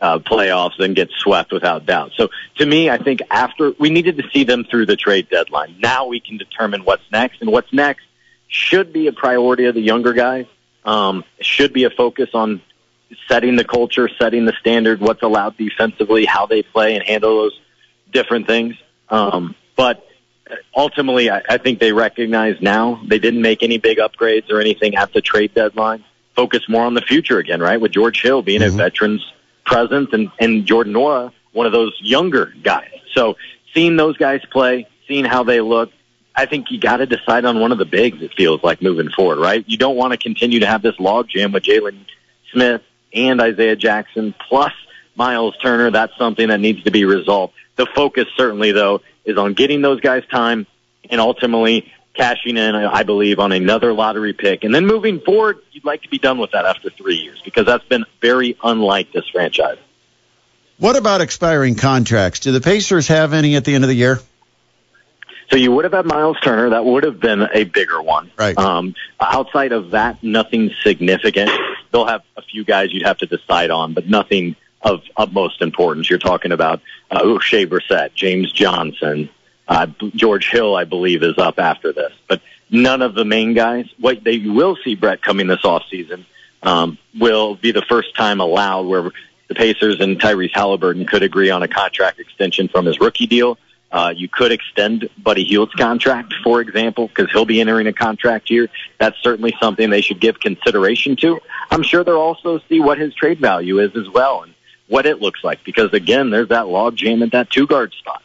uh, 0.00 0.18
playoffs, 0.18 0.72
then 0.78 0.94
get 0.94 1.10
swept 1.10 1.52
without 1.52 1.86
doubt. 1.86 2.12
So 2.16 2.28
to 2.56 2.66
me, 2.66 2.90
I 2.90 2.98
think 2.98 3.20
after 3.30 3.72
we 3.78 3.90
needed 3.90 4.16
to 4.18 4.24
see 4.32 4.44
them 4.44 4.64
through 4.64 4.86
the 4.86 4.96
trade 4.96 5.28
deadline. 5.28 5.76
Now 5.80 6.06
we 6.06 6.20
can 6.20 6.36
determine 6.36 6.84
what's 6.84 7.02
next, 7.12 7.40
and 7.40 7.50
what's 7.50 7.72
next 7.72 8.04
should 8.48 8.92
be 8.92 9.06
a 9.06 9.12
priority 9.12 9.66
of 9.66 9.74
the 9.74 9.80
younger 9.80 10.12
guys. 10.12 10.46
Um, 10.84 11.24
should 11.40 11.72
be 11.72 11.84
a 11.84 11.90
focus 11.90 12.30
on 12.32 12.62
setting 13.28 13.56
the 13.56 13.64
culture, 13.64 14.08
setting 14.18 14.44
the 14.44 14.54
standard, 14.60 15.00
what's 15.00 15.22
allowed 15.22 15.56
defensively, 15.56 16.24
how 16.24 16.46
they 16.46 16.62
play, 16.62 16.94
and 16.94 17.04
handle 17.04 17.42
those 17.42 17.60
different 18.12 18.46
things. 18.46 18.74
Um, 19.08 19.54
but 19.76 20.06
ultimately, 20.76 21.30
I, 21.30 21.42
I 21.48 21.58
think 21.58 21.78
they 21.78 21.92
recognize 21.92 22.60
now 22.60 23.00
they 23.06 23.18
didn't 23.18 23.42
make 23.42 23.62
any 23.62 23.78
big 23.78 23.98
upgrades 23.98 24.50
or 24.50 24.60
anything 24.60 24.96
at 24.96 25.12
the 25.12 25.20
trade 25.20 25.54
deadline. 25.54 26.04
Focus 26.34 26.68
more 26.68 26.84
on 26.84 26.94
the 26.94 27.02
future 27.02 27.38
again, 27.38 27.60
right? 27.60 27.80
With 27.80 27.92
George 27.92 28.22
Hill 28.22 28.42
being 28.42 28.62
a 28.62 28.70
veteran's 28.70 29.24
presence 29.64 30.10
and, 30.12 30.30
and 30.38 30.66
Jordan 30.66 30.92
Nwora, 30.92 31.32
one 31.52 31.66
of 31.66 31.72
those 31.72 31.98
younger 32.00 32.52
guys. 32.62 32.90
So 33.14 33.36
seeing 33.74 33.96
those 33.96 34.16
guys 34.16 34.40
play, 34.50 34.86
seeing 35.08 35.24
how 35.24 35.42
they 35.42 35.60
look, 35.60 35.90
I 36.36 36.46
think 36.46 36.70
you 36.70 36.78
got 36.78 36.98
to 36.98 37.06
decide 37.06 37.44
on 37.44 37.58
one 37.58 37.72
of 37.72 37.78
the 37.78 37.84
bigs. 37.84 38.22
It 38.22 38.32
feels 38.34 38.62
like 38.62 38.80
moving 38.80 39.10
forward, 39.10 39.38
right? 39.38 39.64
You 39.66 39.76
don't 39.76 39.96
want 39.96 40.12
to 40.12 40.16
continue 40.16 40.60
to 40.60 40.66
have 40.66 40.82
this 40.82 40.94
logjam 40.96 41.52
with 41.52 41.64
Jalen 41.64 42.06
Smith 42.52 42.82
and 43.12 43.40
Isaiah 43.40 43.76
Jackson 43.76 44.34
plus 44.48 44.72
Miles 45.16 45.56
Turner. 45.58 45.90
That's 45.90 46.16
something 46.16 46.48
that 46.48 46.60
needs 46.60 46.82
to 46.84 46.90
be 46.90 47.04
resolved. 47.04 47.54
The 47.76 47.86
focus 47.86 48.26
certainly, 48.36 48.72
though, 48.72 49.00
is 49.24 49.36
on 49.36 49.54
getting 49.54 49.82
those 49.82 50.00
guys 50.00 50.24
time 50.30 50.66
and 51.10 51.20
ultimately 51.20 51.92
cashing 52.14 52.56
in, 52.56 52.74
I 52.74 53.04
believe, 53.04 53.38
on 53.38 53.52
another 53.52 53.92
lottery 53.92 54.32
pick. 54.32 54.64
And 54.64 54.74
then 54.74 54.86
moving 54.86 55.20
forward, 55.20 55.58
you'd 55.72 55.84
like 55.84 56.02
to 56.02 56.08
be 56.08 56.18
done 56.18 56.38
with 56.38 56.50
that 56.50 56.64
after 56.66 56.90
three 56.90 57.16
years 57.16 57.40
because 57.44 57.64
that's 57.66 57.84
been 57.84 58.04
very 58.20 58.56
unlike 58.62 59.12
this 59.12 59.28
franchise. 59.30 59.78
What 60.78 60.96
about 60.96 61.20
expiring 61.20 61.76
contracts? 61.76 62.40
Do 62.40 62.52
the 62.52 62.60
Pacers 62.60 63.08
have 63.08 63.32
any 63.32 63.56
at 63.56 63.64
the 63.64 63.74
end 63.74 63.84
of 63.84 63.88
the 63.88 63.94
year? 63.94 64.20
So 65.50 65.56
you 65.56 65.72
would 65.72 65.84
have 65.84 65.92
had 65.92 66.06
Miles 66.06 66.38
Turner. 66.40 66.70
That 66.70 66.84
would 66.84 67.04
have 67.04 67.20
been 67.20 67.48
a 67.52 67.64
bigger 67.64 68.02
one. 68.02 68.30
Right. 68.36 68.56
Um, 68.58 68.94
outside 69.18 69.72
of 69.72 69.92
that, 69.92 70.22
nothing 70.22 70.70
significant. 70.82 71.50
They'll 71.90 72.06
have 72.06 72.22
a 72.36 72.42
few 72.42 72.64
guys 72.64 72.92
you'd 72.92 73.06
have 73.06 73.18
to 73.18 73.26
decide 73.26 73.70
on, 73.70 73.94
but 73.94 74.08
nothing 74.08 74.56
of 74.82 75.02
utmost 75.16 75.62
importance. 75.62 76.08
You're 76.08 76.18
talking 76.18 76.52
about 76.52 76.80
uh, 77.10 77.22
Oshae 77.22 77.66
Brissett, 77.66 78.14
James 78.14 78.52
Johnson, 78.52 79.28
uh, 79.66 79.86
George 80.14 80.50
Hill, 80.50 80.76
I 80.76 80.84
believe, 80.84 81.22
is 81.22 81.36
up 81.38 81.58
after 81.58 81.92
this. 81.92 82.12
But 82.28 82.40
none 82.70 83.02
of 83.02 83.14
the 83.14 83.24
main 83.24 83.54
guys. 83.54 83.86
What 83.98 84.22
they 84.24 84.38
will 84.38 84.76
see, 84.84 84.94
Brett, 84.94 85.22
coming 85.22 85.46
this 85.46 85.62
offseason 85.62 86.24
um, 86.62 86.98
will 87.18 87.54
be 87.54 87.72
the 87.72 87.82
first 87.82 88.14
time 88.16 88.40
allowed 88.40 88.86
where 88.86 89.10
the 89.48 89.54
Pacers 89.54 90.00
and 90.00 90.20
Tyrese 90.20 90.54
Halliburton 90.54 91.06
could 91.06 91.22
agree 91.22 91.50
on 91.50 91.62
a 91.62 91.68
contract 91.68 92.18
extension 92.18 92.68
from 92.68 92.84
his 92.84 93.00
rookie 93.00 93.26
deal. 93.26 93.58
Uh, 93.90 94.12
you 94.14 94.28
could 94.28 94.52
extend 94.52 95.08
Buddy 95.16 95.44
Hield's 95.44 95.72
contract, 95.74 96.34
for 96.44 96.60
example, 96.60 97.08
because 97.08 97.30
he'll 97.32 97.46
be 97.46 97.60
entering 97.60 97.86
a 97.86 97.92
contract 97.92 98.50
year. 98.50 98.68
That's 98.98 99.16
certainly 99.22 99.54
something 99.60 99.88
they 99.88 100.02
should 100.02 100.20
give 100.20 100.38
consideration 100.40 101.16
to. 101.16 101.40
I'm 101.70 101.82
sure 101.82 102.04
they'll 102.04 102.16
also 102.16 102.60
see 102.68 102.80
what 102.80 102.98
his 102.98 103.14
trade 103.14 103.40
value 103.40 103.78
is 103.78 103.96
as 103.96 104.08
well 104.10 104.42
and 104.42 104.54
what 104.88 105.06
it 105.06 105.20
looks 105.20 105.42
like, 105.42 105.64
because 105.64 105.92
again, 105.92 106.30
there's 106.30 106.48
that 106.48 106.68
log 106.68 106.96
jam 106.96 107.22
at 107.22 107.32
that 107.32 107.50
two 107.50 107.66
guard 107.66 107.92
spot. 107.94 108.22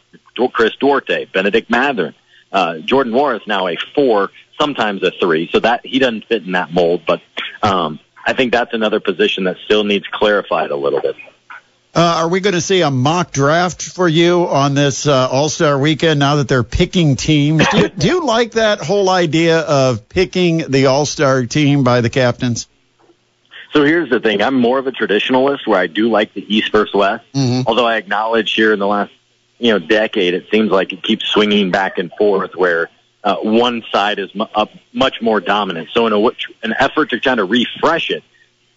Chris 0.52 0.74
Duarte, 0.76 1.26
Bennedict 1.26 1.70
Mathurin, 1.70 2.14
uh, 2.52 2.78
Jordan 2.78 3.12
Morris 3.12 3.42
now 3.46 3.68
a 3.68 3.76
four, 3.94 4.30
sometimes 4.60 5.02
a 5.02 5.12
three, 5.12 5.48
so 5.52 5.60
that 5.60 5.86
he 5.86 5.98
doesn't 5.98 6.26
fit 6.26 6.44
in 6.44 6.52
that 6.52 6.72
mold. 6.72 7.02
But 7.06 7.22
um, 7.62 8.00
I 8.26 8.32
think 8.32 8.52
that's 8.52 8.74
another 8.74 9.00
position 9.00 9.44
that 9.44 9.56
still 9.64 9.84
needs 9.84 10.06
clarified 10.10 10.70
a 10.70 10.76
little 10.76 11.00
bit. 11.00 11.16
Uh, 11.96 12.22
are 12.22 12.28
we 12.28 12.40
going 12.40 12.54
to 12.54 12.60
see 12.60 12.80
a 12.80 12.90
mock 12.90 13.30
draft 13.30 13.80
for 13.80 14.08
you 14.08 14.48
on 14.48 14.74
this 14.74 15.06
uh, 15.06 15.28
All 15.30 15.48
Star 15.48 15.78
weekend 15.78 16.18
now 16.18 16.36
that 16.36 16.48
they're 16.48 16.64
picking 16.64 17.14
teams? 17.14 17.64
Do 17.68 17.78
you, 17.78 17.88
do 17.88 18.06
you 18.08 18.26
like 18.26 18.52
that 18.52 18.80
whole 18.80 19.08
idea 19.08 19.60
of 19.60 20.08
picking 20.08 20.58
the 20.70 20.86
All 20.86 21.06
Star 21.06 21.46
team 21.46 21.84
by 21.84 22.00
the 22.00 22.10
captains? 22.10 22.66
So 23.72 23.84
here's 23.84 24.10
the 24.10 24.18
thing: 24.18 24.42
I'm 24.42 24.58
more 24.58 24.78
of 24.80 24.88
a 24.88 24.92
traditionalist, 24.92 25.66
where 25.68 25.78
I 25.78 25.86
do 25.86 26.10
like 26.10 26.34
the 26.34 26.44
East 26.52 26.72
versus 26.72 26.94
West. 26.94 27.24
Mhm. 27.32 27.64
Although 27.66 27.86
I 27.86 27.96
acknowledge 27.96 28.52
here 28.54 28.72
in 28.72 28.80
the 28.80 28.86
last 28.88 29.12
you 29.58 29.70
know 29.72 29.78
decade, 29.78 30.34
it 30.34 30.46
seems 30.50 30.70
like 30.72 30.92
it 30.92 31.02
keeps 31.02 31.26
swinging 31.26 31.70
back 31.70 31.98
and 31.98 32.10
forth, 32.18 32.56
where 32.56 32.90
uh, 33.22 33.36
one 33.36 33.84
side 33.92 34.18
is 34.18 34.34
mu- 34.34 34.46
up 34.54 34.70
much 34.92 35.22
more 35.22 35.40
dominant. 35.40 35.90
So 35.92 36.08
in 36.08 36.12
a, 36.12 36.18
an 36.64 36.74
effort 36.76 37.10
to 37.10 37.20
kind 37.20 37.38
of 37.38 37.50
refresh 37.50 38.10
it, 38.10 38.24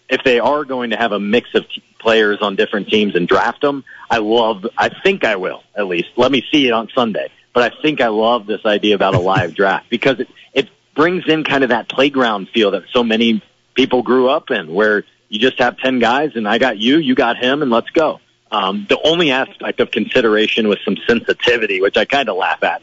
if 0.08 0.22
they 0.24 0.40
are 0.40 0.64
going 0.64 0.90
to 0.90 0.96
have 0.96 1.12
a 1.12 1.20
mix 1.20 1.50
of 1.54 1.68
t- 1.68 1.82
players 1.98 2.38
on 2.40 2.56
different 2.56 2.88
teams 2.88 3.14
and 3.14 3.28
draft 3.28 3.60
them, 3.60 3.84
I 4.10 4.18
love. 4.18 4.66
I 4.76 4.88
think 4.88 5.24
I 5.24 5.36
will 5.36 5.62
at 5.74 5.86
least. 5.86 6.08
Let 6.16 6.32
me 6.32 6.44
see 6.50 6.66
it 6.66 6.72
on 6.72 6.88
Sunday. 6.94 7.30
But 7.52 7.72
I 7.72 7.82
think 7.82 8.00
I 8.00 8.08
love 8.08 8.46
this 8.46 8.64
idea 8.64 8.94
about 8.94 9.14
a 9.14 9.18
live 9.18 9.54
draft 9.56 9.90
because 9.90 10.20
it 10.20 10.28
it 10.54 10.68
brings 10.94 11.24
in 11.28 11.44
kind 11.44 11.62
of 11.62 11.70
that 11.70 11.88
playground 11.88 12.48
feel 12.54 12.72
that 12.72 12.84
so 12.92 13.04
many 13.04 13.42
people 13.74 14.02
grew 14.02 14.28
up 14.28 14.50
in, 14.50 14.72
where 14.72 15.04
you 15.28 15.38
just 15.38 15.58
have 15.58 15.78
ten 15.78 15.98
guys 15.98 16.32
and 16.34 16.48
I 16.48 16.58
got 16.58 16.78
you, 16.78 16.98
you 16.98 17.14
got 17.14 17.36
him, 17.36 17.62
and 17.62 17.70
let's 17.70 17.90
go. 17.90 18.20
Um, 18.50 18.86
the 18.88 18.98
only 19.02 19.30
aspect 19.30 19.80
of 19.80 19.90
consideration 19.90 20.68
with 20.68 20.78
some 20.84 20.96
sensitivity, 21.06 21.82
which 21.82 21.98
I 21.98 22.06
kind 22.06 22.30
of 22.30 22.36
laugh 22.36 22.62
at, 22.62 22.80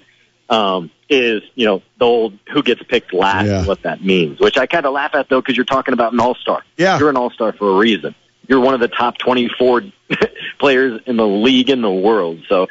um, 0.49 0.91
is 1.09 1.41
you 1.55 1.65
know 1.65 1.81
the 1.99 2.05
old 2.05 2.37
who 2.51 2.61
gets 2.63 2.81
picked 2.83 3.13
last 3.13 3.45
Yeah. 3.47 3.59
and 3.59 3.67
what 3.67 3.83
that 3.83 4.03
means, 4.03 4.39
which 4.39 4.57
I 4.57 4.65
kind 4.65 4.85
of 4.85 4.93
laugh 4.93 5.15
at 5.15 5.29
though 5.29 5.41
because 5.41 5.55
you're 5.55 5.65
talking 5.65 5.93
about 5.93 6.13
an 6.13 6.19
all 6.19 6.35
star. 6.35 6.63
Yeah. 6.77 6.99
you're 6.99 7.09
an 7.09 7.17
all 7.17 7.29
star 7.31 7.53
for 7.53 7.69
a 7.69 7.77
reason. 7.77 8.15
You're 8.47 8.59
one 8.59 8.73
of 8.75 8.79
the 8.79 8.87
top 8.87 9.17
24 9.17 9.83
players 10.59 11.01
in 11.05 11.17
the 11.17 11.25
league 11.27 11.69
in 11.69 11.81
the 11.81 11.91
world. 11.91 12.41
So 12.47 12.67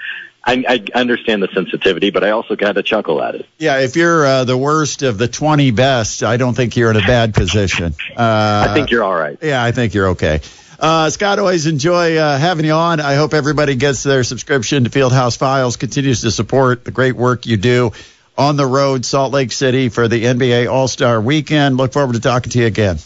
I, 0.47 0.63
I 0.95 0.99
understand 0.99 1.43
the 1.43 1.49
sensitivity, 1.55 2.11
but 2.11 2.23
I 2.23 2.31
also 2.31 2.55
kind 2.55 2.77
of 2.77 2.85
chuckle 2.85 3.23
at 3.23 3.35
it. 3.35 3.47
Yeah, 3.59 3.79
if 3.81 3.97
you're 3.97 4.25
uh, 4.27 4.45
the 4.45 4.57
worst 4.59 5.03
of 5.03 5.17
the 5.19 5.27
20 5.27 5.71
best, 5.71 6.23
I 6.23 6.37
don't 6.37 6.55
think 6.55 6.77
you're 6.77 6.91
in 6.91 6.97
a 6.97 7.07
bad 7.07 7.35
position. 7.35 7.95
Uh, 8.17 8.67
I 8.69 8.75
think 8.75 8.91
you're 8.91 9.03
all 9.03 9.15
right. 9.17 9.39
Yeah, 9.43 9.65
I 9.65 9.73
think 9.73 9.95
you're 9.95 10.09
okay. 10.11 10.41
Uh, 10.85 11.09
Scott, 11.09 11.39
always 11.39 11.67
enjoy 11.67 12.19
uh, 12.19 12.37
having 12.37 12.67
you 12.67 12.73
on. 12.73 13.01
I 13.01 13.15
hope 13.15 13.33
everybody 13.33 13.75
gets 13.75 14.03
their 14.03 14.23
subscription 14.23 14.85
to 14.85 14.91
Fieldhouse 14.91 15.35
Files, 15.35 15.77
continues 15.77 16.21
to 16.21 16.31
support 16.31 16.85
the 16.85 16.91
great 16.91 17.17
work 17.17 17.47
you 17.47 17.57
do 17.57 17.93
on 18.37 18.57
the 18.57 18.67
road, 18.67 19.07
Salt 19.07 19.33
Lake 19.33 19.51
City, 19.51 19.89
for 19.89 20.09
the 20.09 20.25
NBA 20.25 20.71
All 20.71 20.87
Star 20.87 21.23
Weekend. 21.23 21.79
Look 21.79 21.95
forward 21.95 22.13
to 22.13 22.21
talking 22.21 22.51
to 22.51 22.59
you 22.59 22.67
again. 22.67 22.99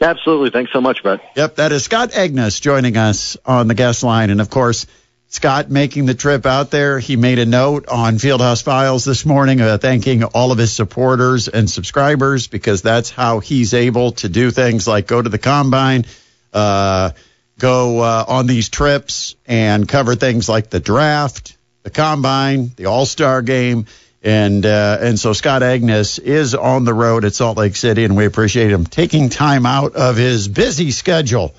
Absolutely. 0.00 0.48
Thanks 0.48 0.72
so 0.72 0.80
much, 0.80 1.02
Brett. 1.02 1.20
Yep, 1.36 1.56
that 1.56 1.72
is 1.72 1.84
Scott 1.84 2.12
Agness 2.12 2.58
joining 2.58 2.96
us 2.96 3.36
on 3.44 3.68
the 3.68 3.74
guest 3.74 4.02
line. 4.02 4.30
And 4.30 4.40
of 4.40 4.48
course, 4.48 4.86
Scott 5.28 5.70
making 5.70 6.06
the 6.06 6.14
trip 6.14 6.46
out 6.46 6.70
there. 6.70 6.98
He 6.98 7.16
made 7.16 7.38
a 7.38 7.44
note 7.44 7.86
on 7.86 8.14
Fieldhouse 8.14 8.62
Files 8.62 9.04
this 9.04 9.26
morning 9.26 9.60
uh, 9.60 9.76
thanking 9.76 10.24
all 10.24 10.52
of 10.52 10.56
his 10.56 10.72
supporters 10.72 11.48
and 11.48 11.68
subscribers 11.68 12.46
because 12.46 12.80
that's 12.80 13.10
how 13.10 13.40
he's 13.40 13.74
able 13.74 14.12
to 14.12 14.30
do 14.30 14.50
things 14.50 14.88
like 14.88 15.06
go 15.06 15.20
to 15.20 15.28
the 15.28 15.36
combine, 15.36 16.06
uh, 16.54 17.10
go 17.58 18.00
uh, 18.00 18.24
on 18.26 18.46
these 18.46 18.68
trips 18.68 19.36
and 19.46 19.88
cover 19.88 20.14
things 20.14 20.48
like 20.48 20.70
the 20.70 20.80
draft, 20.80 21.56
the 21.82 21.90
combine, 21.90 22.70
the 22.76 22.86
All 22.86 23.06
Star 23.06 23.42
game. 23.42 23.86
And 24.22 24.64
uh, 24.64 24.98
and 25.02 25.18
so 25.18 25.34
Scott 25.34 25.60
Agness 25.60 26.18
is 26.18 26.54
on 26.54 26.84
the 26.86 26.94
road 26.94 27.26
at 27.26 27.34
Salt 27.34 27.58
Lake 27.58 27.76
City, 27.76 28.04
and 28.04 28.16
we 28.16 28.24
appreciate 28.24 28.70
him 28.70 28.86
taking 28.86 29.28
time 29.28 29.66
out 29.66 29.96
of 29.96 30.16
his 30.16 30.48
busy 30.48 30.92
schedule 30.92 31.54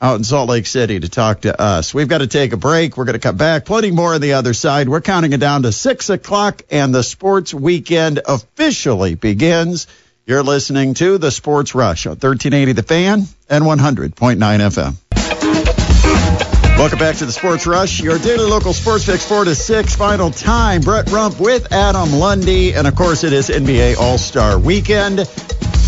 out 0.00 0.16
in 0.16 0.24
Salt 0.24 0.50
Lake 0.50 0.66
City 0.66 1.00
to 1.00 1.08
talk 1.08 1.40
to 1.40 1.60
us. 1.60 1.94
We've 1.94 2.06
got 2.06 2.18
to 2.18 2.26
take 2.26 2.52
a 2.52 2.56
break. 2.56 2.96
We're 2.96 3.06
going 3.06 3.14
to 3.14 3.20
come 3.20 3.38
back. 3.38 3.64
Plenty 3.64 3.90
more 3.90 4.14
on 4.14 4.20
the 4.20 4.34
other 4.34 4.52
side. 4.52 4.88
We're 4.88 5.00
counting 5.00 5.32
it 5.32 5.40
down 5.40 5.62
to 5.62 5.72
six 5.72 6.10
o'clock, 6.10 6.62
and 6.70 6.94
the 6.94 7.02
sports 7.02 7.54
weekend 7.54 8.20
officially 8.26 9.14
begins. 9.14 9.86
You're 10.26 10.42
listening 10.42 10.92
to 10.94 11.16
the 11.16 11.30
Sports 11.30 11.74
Rush 11.74 12.06
on 12.06 12.12
1380 12.12 12.72
The 12.72 12.82
Fan 12.82 13.26
and 13.50 13.64
100.9 13.64 14.36
FM. 14.38 14.96
Welcome 16.78 17.00
back 17.00 17.16
to 17.16 17.26
the 17.26 17.32
Sports 17.32 17.66
Rush, 17.66 18.00
your 18.00 18.18
daily 18.18 18.48
local 18.48 18.72
sports 18.72 19.04
fix, 19.04 19.26
4 19.26 19.46
to 19.46 19.54
6. 19.56 19.96
Final 19.96 20.30
time. 20.30 20.80
Brett 20.80 21.10
Rump 21.10 21.40
with 21.40 21.72
Adam 21.72 22.12
Lundy. 22.12 22.74
And 22.74 22.86
of 22.86 22.94
course, 22.94 23.24
it 23.24 23.32
is 23.32 23.48
NBA 23.48 23.96
All 23.96 24.16
Star 24.16 24.56
Weekend. 24.58 25.28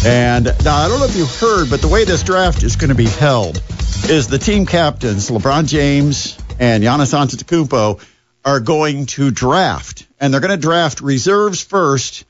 And 0.05 0.47
now, 0.65 0.77
I 0.79 0.89
don't 0.89 0.99
know 0.99 1.05
if 1.05 1.15
you 1.15 1.27
heard, 1.27 1.71
but 1.71 1.81
the 1.81 1.87
way 1.87 2.05
this 2.05 2.25
draft 2.25 2.65
is 2.65 2.75
going 2.75 2.89
to 2.89 2.97
be 2.97 3.07
held 3.07 3.63
is 4.09 4.27
the 4.27 4.39
team 4.39 4.67
captains, 4.67 5.31
LeBron 5.31 5.69
James 5.69 6.37
and 6.59 6.83
Giannis 6.83 7.15
Antetokounmpo, 7.15 8.05
are 8.45 8.61
going 8.61 9.07
to 9.07 9.31
draft. 9.31 10.09
And 10.19 10.35
they're 10.35 10.41
going 10.41 10.51
to 10.51 10.57
draft 10.57 11.03
reserves 11.03 11.63
first 11.63 12.25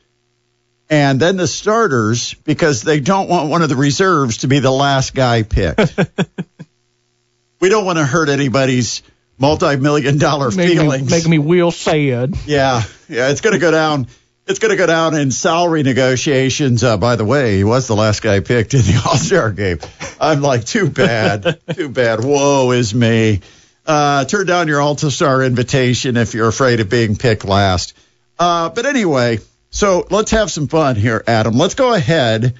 and 0.90 1.18
then 1.20 1.37
the 1.37 1.46
starters 1.46 2.35
because 2.35 2.83
they 2.83 3.00
don't 3.00 3.29
want 3.29 3.48
one 3.48 3.62
of 3.62 3.68
the 3.70 3.76
reserves 3.76 4.38
to 4.38 4.48
be 4.48 4.59
the 4.59 4.70
last 4.72 5.14
guy 5.14 5.42
picked. 5.44 5.96
we 7.61 7.68
don't 7.68 7.85
want 7.85 7.98
to 7.98 8.05
hurt 8.05 8.29
anybody's 8.29 9.03
multi-million 9.38 10.18
dollar 10.18 10.50
Making 10.50 10.76
me, 10.76 10.83
feelings. 10.83 11.11
making 11.11 11.31
me 11.31 11.38
real 11.38 11.70
sad. 11.70 12.35
Yeah, 12.44 12.83
yeah, 13.09 13.31
it's 13.31 13.40
going 13.40 13.55
to 13.55 13.61
go 13.61 13.70
down. 13.70 14.09
It's 14.46 14.59
going 14.59 14.70
to 14.72 14.76
go 14.76 14.87
down 14.87 15.14
in 15.16 15.31
salary 15.31 15.85
negotiations. 15.85 16.83
Uh, 16.83 16.96
by 16.96 17.14
the 17.14 17.24
way, 17.24 17.57
he 17.59 17.64
was 17.64 17.87
the 17.87 17.94
last 17.94 18.20
guy 18.20 18.40
picked 18.40 18.74
in 18.74 18.81
the 18.81 19.00
All 19.07 19.16
Star 19.16 19.53
game. 19.53 19.79
I'm 20.20 20.40
like, 20.40 20.64
too 20.64 20.90
bad, 20.90 21.61
too 21.74 21.88
bad. 21.88 22.24
Woe 22.24 22.72
is 22.72 22.92
me. 22.92 23.40
Uh, 23.87 24.24
turn 24.24 24.46
down 24.46 24.66
your 24.66 24.81
All 24.81 24.96
Star 24.96 25.42
invitation 25.44 26.16
if 26.16 26.35
you're 26.35 26.48
afraid 26.48 26.81
of 26.81 26.90
being 26.90 27.14
picked 27.16 27.44
last. 27.44 27.94
Uh, 28.40 28.70
but 28.70 28.87
anyway, 28.87 29.38
so 29.70 30.06
let's 30.11 30.33
have 30.33 30.50
some 30.50 30.68
fun 30.68 30.96
here, 30.96 31.22
Adam. 31.26 31.54
Let's 31.54 31.74
go 31.74 31.94
ahead 31.94 32.54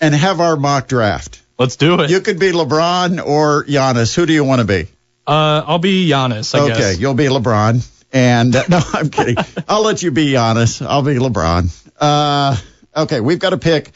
and 0.00 0.14
have 0.14 0.40
our 0.40 0.56
mock 0.56 0.88
draft. 0.88 1.42
Let's 1.58 1.76
do 1.76 2.00
it. 2.00 2.10
You 2.10 2.20
could 2.20 2.38
be 2.38 2.52
LeBron 2.52 3.24
or 3.24 3.64
Giannis. 3.64 4.14
Who 4.14 4.26
do 4.26 4.32
you 4.32 4.44
want 4.44 4.60
to 4.60 4.66
be? 4.66 4.88
uh, 5.26 5.62
I'll 5.66 5.78
be 5.78 6.08
Giannis, 6.08 6.54
I 6.58 6.62
okay, 6.64 6.78
guess. 6.78 6.98
you'll 6.98 7.14
be 7.14 7.26
LeBron. 7.26 7.86
And 8.12 8.56
uh, 8.56 8.64
no, 8.68 8.80
I'm 8.92 9.10
kidding. 9.10 9.36
I'll 9.68 9.82
let 9.82 10.02
you 10.02 10.10
be 10.10 10.36
honest. 10.36 10.82
I'll 10.82 11.02
be 11.02 11.14
LeBron. 11.14 11.70
Uh, 12.00 12.56
okay, 12.96 13.20
we've 13.20 13.38
got 13.38 13.50
to 13.50 13.58
pick 13.58 13.92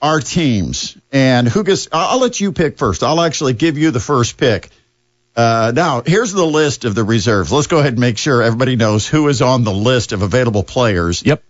our 0.00 0.20
teams, 0.20 0.96
and 1.12 1.46
who 1.46 1.62
gets? 1.64 1.88
I'll, 1.92 2.14
I'll 2.14 2.20
let 2.20 2.40
you 2.40 2.52
pick 2.52 2.78
first. 2.78 3.02
I'll 3.02 3.20
actually 3.20 3.52
give 3.52 3.76
you 3.76 3.90
the 3.90 4.00
first 4.00 4.38
pick. 4.38 4.70
Uh, 5.36 5.72
now, 5.74 6.02
here's 6.06 6.32
the 6.32 6.46
list 6.46 6.84
of 6.86 6.94
the 6.94 7.04
reserves. 7.04 7.52
Let's 7.52 7.66
go 7.66 7.78
ahead 7.78 7.92
and 7.92 8.00
make 8.00 8.16
sure 8.16 8.42
everybody 8.42 8.76
knows 8.76 9.06
who 9.06 9.28
is 9.28 9.42
on 9.42 9.64
the 9.64 9.72
list 9.72 10.12
of 10.12 10.22
available 10.22 10.62
players. 10.62 11.22
Yep. 11.24 11.42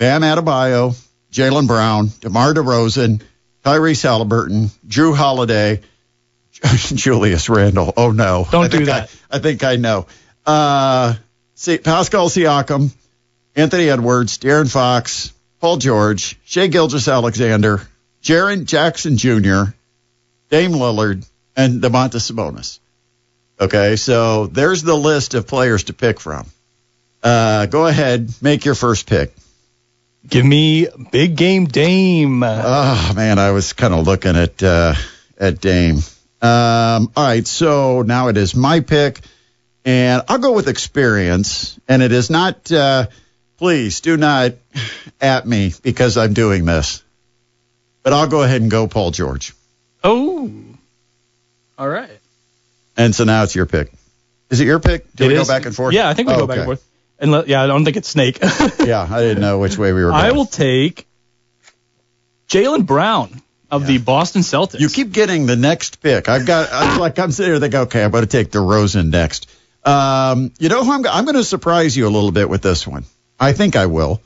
Bam 0.00 0.22
Adebayo, 0.22 0.98
Jaylen 1.30 1.66
Brown, 1.66 2.10
DeMar 2.22 2.54
DeRozan, 2.54 3.20
Tyrese 3.62 4.02
Halliburton, 4.02 4.70
Jrue 4.88 5.14
Holiday, 5.14 5.82
Julius 6.62 7.50
Randle. 7.50 7.92
Oh 7.98 8.10
no! 8.10 8.48
Don't 8.50 8.72
do 8.72 8.86
that. 8.86 9.14
I, 9.30 9.36
I 9.36 9.38
think 9.40 9.62
I 9.62 9.76
know. 9.76 10.06
Uh, 10.46 11.16
see, 11.54 11.76
Pascal 11.76 12.30
Siakam, 12.30 12.94
Anthony 13.54 13.90
Edwards, 13.90 14.38
De'Aaron 14.38 14.72
Fox, 14.72 15.34
Paul 15.60 15.76
George, 15.76 16.38
Shea 16.46 16.70
Gilgis 16.70 17.12
Alexander, 17.12 17.86
Jaren 18.22 18.64
Jackson 18.64 19.18
Jr., 19.18 19.74
Dame 20.48 20.72
Lillard, 20.72 21.28
and 21.54 21.82
Domantas 21.82 22.32
Sabonis. 22.32 22.78
Okay, 23.60 23.96
so 23.96 24.46
there's 24.46 24.82
the 24.82 24.96
list 24.96 25.34
of 25.34 25.46
players 25.46 25.84
to 25.84 25.92
pick 25.92 26.20
from. 26.20 26.46
Uh, 27.22 27.66
go 27.66 27.86
ahead, 27.86 28.32
make 28.40 28.64
your 28.64 28.74
first 28.74 29.06
pick. 29.06 29.34
Give 30.28 30.44
me 30.44 30.86
big 31.10 31.36
game 31.36 31.66
Dame. 31.66 32.42
Oh 32.44 33.12
man, 33.16 33.38
I 33.38 33.50
was 33.52 33.72
kind 33.72 33.94
of 33.94 34.06
looking 34.06 34.36
at 34.36 34.62
uh, 34.62 34.94
at 35.38 35.60
Dame. 35.60 35.96
Um, 36.42 37.10
all 37.16 37.24
right, 37.24 37.46
so 37.46 38.02
now 38.02 38.28
it 38.28 38.36
is 38.36 38.54
my 38.54 38.80
pick, 38.80 39.20
and 39.84 40.22
I'll 40.28 40.38
go 40.38 40.52
with 40.52 40.68
experience. 40.68 41.78
And 41.88 42.02
it 42.02 42.12
is 42.12 42.30
not. 42.30 42.70
Uh, 42.70 43.06
please 43.56 44.00
do 44.00 44.16
not 44.16 44.52
at 45.20 45.46
me 45.46 45.72
because 45.82 46.16
I'm 46.16 46.32
doing 46.34 46.64
this. 46.64 47.02
But 48.02 48.12
I'll 48.14 48.28
go 48.28 48.42
ahead 48.42 48.62
and 48.62 48.70
go 48.70 48.86
Paul 48.88 49.10
George. 49.10 49.54
oh. 50.04 50.50
All 51.78 51.88
right. 51.88 52.10
And 52.96 53.14
so 53.14 53.24
now 53.24 53.42
it's 53.44 53.54
your 53.54 53.64
pick. 53.64 53.90
Is 54.50 54.60
it 54.60 54.66
your 54.66 54.80
pick? 54.80 55.10
Do 55.14 55.24
It 55.24 55.28
we 55.28 55.34
go 55.34 55.46
back 55.46 55.64
and 55.64 55.74
forth? 55.74 55.94
Yeah, 55.94 56.08
I 56.08 56.14
think 56.14 56.28
we 56.28 56.34
Oh, 56.34 56.40
go 56.40 56.46
back 56.46 56.58
and 56.58 56.66
forth. 56.66 56.84
And 57.20 57.30
let, 57.30 57.48
yeah, 57.48 57.62
I 57.62 57.66
don't 57.66 57.84
think 57.84 57.96
it's 57.96 58.08
Snake. 58.08 58.38
Yeah, 58.80 59.06
I 59.08 59.20
didn't 59.20 59.42
know 59.42 59.58
which 59.58 59.76
way 59.76 59.92
we 59.92 60.02
were. 60.02 60.10
Going. 60.10 60.24
I 60.24 60.32
will 60.32 60.46
take 60.46 61.06
Jaylen 62.48 62.86
Brown 62.86 63.42
of 63.70 63.86
the 63.86 63.98
Boston 63.98 64.42
Celtics. 64.42 64.80
You 64.80 64.88
keep 64.88 65.12
getting 65.12 65.46
the 65.46 65.54
next 65.54 66.00
pick. 66.02 66.28
I've 66.28 66.46
got. 66.46 66.70
I'm 66.72 66.98
like 66.98 67.18
I'm 67.18 67.30
sitting 67.30 67.52
here 67.52 67.60
thinking, 67.60 67.80
okay, 67.80 68.02
I'm 68.02 68.10
going 68.10 68.24
to 68.24 68.28
take 68.28 68.50
DeRozan 68.50 69.10
next. 69.10 69.48
Um, 69.84 70.52
you 70.58 70.68
know 70.68 70.82
who 70.82 70.92
I'm? 70.92 71.06
I'm 71.06 71.24
going 71.24 71.36
to 71.36 71.44
surprise 71.44 71.96
you 71.96 72.06
a 72.08 72.10
little 72.10 72.32
bit 72.32 72.48
with 72.48 72.62
this 72.62 72.86
one. 72.86 73.04
I 73.38 73.52
think 73.52 73.76
I 73.76 73.86
will, 73.86 74.20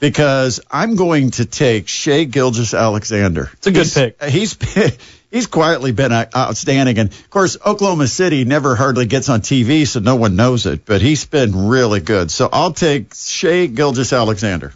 because 0.00 0.60
I'm 0.70 0.96
going 0.96 1.30
to 1.32 1.44
take 1.44 1.86
Shai 1.86 2.24
Gilgeous-Alexander. 2.24 3.50
It's 3.52 3.66
a 3.68 3.70
good 3.70 3.86
He's- 3.86 3.94
pick. 3.94 4.22
He's 4.24 4.98
he's 5.30 5.46
quietly 5.46 5.92
been 5.92 6.10
uh, 6.10 6.26
outstanding, 6.34 6.98
and 6.98 7.10
of 7.10 7.30
course 7.30 7.56
Oklahoma 7.64 8.08
City 8.08 8.44
never 8.44 8.74
hardly 8.74 9.06
gets 9.06 9.28
on 9.28 9.42
TV, 9.42 9.86
so 9.86 10.00
no 10.00 10.16
one 10.16 10.34
knows 10.34 10.66
it. 10.66 10.84
But 10.84 11.02
he's 11.02 11.24
been 11.26 11.68
really 11.68 12.00
good. 12.00 12.30
So 12.32 12.48
I'll 12.52 12.72
take 12.72 13.14
Shai 13.14 13.66
Gilgeous-Alexander. 13.66 14.72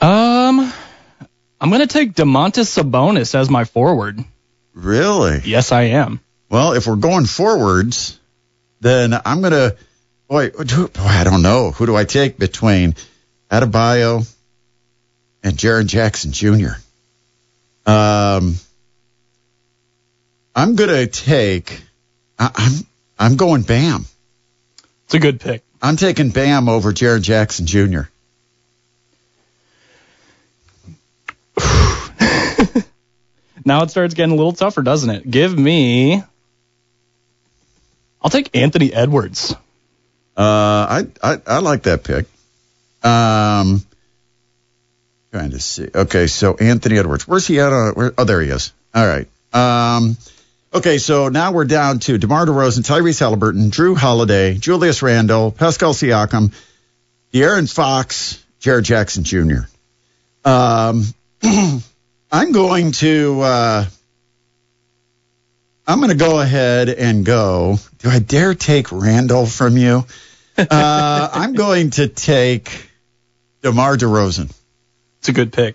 Um, 0.00 0.72
I'm 1.60 1.70
gonna 1.70 1.86
take 1.86 2.12
Domantas 2.12 2.68
Sabonis 2.82 3.34
as 3.34 3.48
my 3.48 3.64
forward. 3.64 4.22
Really? 4.74 5.40
Yes, 5.44 5.72
I 5.72 5.82
am. 5.84 6.20
Well, 6.50 6.74
if 6.74 6.86
we're 6.86 6.96
going 6.96 7.24
forwards, 7.26 8.18
then 8.80 9.14
I'm 9.24 9.40
gonna. 9.40 9.72
Boy, 10.28 10.50
boy, 10.50 10.88
I 10.98 11.24
don't 11.24 11.42
know. 11.42 11.70
Who 11.70 11.86
do 11.86 11.96
I 11.96 12.04
take 12.04 12.36
between 12.38 12.94
Adebayo 13.50 14.30
and 15.42 15.56
Jaren 15.56 15.86
Jackson 15.86 16.32
Jr.? 16.32 16.74
Um, 17.86 18.56
I'm 20.54 20.74
gonna 20.74 21.06
take. 21.06 21.80
I, 22.38 22.50
I'm 22.54 22.72
I'm 23.18 23.36
going 23.36 23.62
Bam. 23.62 24.04
It's 25.04 25.14
a 25.14 25.18
good 25.18 25.40
pick. 25.40 25.62
I'm 25.80 25.96
taking 25.96 26.30
Bam 26.30 26.68
over 26.68 26.92
Jaren 26.92 27.22
Jackson 27.22 27.66
Jr. 27.66 28.02
Now 33.66 33.82
it 33.82 33.90
starts 33.90 34.14
getting 34.14 34.32
a 34.32 34.36
little 34.36 34.52
tougher, 34.52 34.80
doesn't 34.80 35.10
it? 35.10 35.28
Give 35.28 35.58
me. 35.58 36.22
I'll 38.22 38.30
take 38.30 38.56
Anthony 38.56 38.92
Edwards. 38.92 39.52
Uh, 40.36 40.38
I, 40.38 41.06
I 41.20 41.40
I 41.46 41.58
like 41.58 41.82
that 41.82 42.04
pick. 42.04 42.26
Um, 43.06 43.82
trying 45.32 45.50
to 45.50 45.60
see. 45.60 45.88
Okay, 45.94 46.26
so 46.26 46.56
Anthony 46.56 46.98
Edwards, 46.98 47.28
where's 47.28 47.46
he 47.46 47.60
at? 47.60 47.72
On, 47.72 47.92
where, 47.94 48.12
oh, 48.18 48.24
there 48.24 48.40
he 48.40 48.48
is. 48.48 48.72
All 48.94 49.06
right. 49.06 49.28
Um, 49.52 50.16
okay, 50.74 50.98
so 50.98 51.28
now 51.28 51.52
we're 51.52 51.66
down 51.66 52.00
to 52.00 52.18
DeMar 52.18 52.46
DeRozan, 52.46 52.84
Tyrese 52.84 53.20
Halliburton, 53.20 53.70
Jrue 53.70 53.96
Holiday, 53.96 54.54
Julius 54.56 55.02
Randle, 55.02 55.52
Pascal 55.52 55.94
Siakam, 55.94 56.52
De'Aaron 57.32 57.72
Fox, 57.72 58.42
Jared 58.58 58.84
Jackson 58.84 59.24
Jr. 59.24 59.68
Um, 60.44 61.04
I'm 62.32 62.52
going 62.52 62.92
to. 62.92 63.40
Uh, 63.40 63.84
I'm 65.86 65.98
going 65.98 66.10
to 66.10 66.16
go 66.16 66.40
ahead 66.40 66.88
and 66.88 67.24
go. 67.24 67.78
Do 67.98 68.08
I 68.08 68.18
dare 68.18 68.54
take 68.54 68.90
Randle 68.90 69.46
from 69.46 69.76
you? 69.76 70.04
Uh, 70.58 71.28
I'm 71.32 71.52
going 71.54 71.90
to 71.90 72.08
take 72.08 72.90
DeMar 73.66 73.96
DeRozan. 73.96 74.54
It's 75.18 75.28
a 75.28 75.32
good 75.32 75.52
pick. 75.52 75.74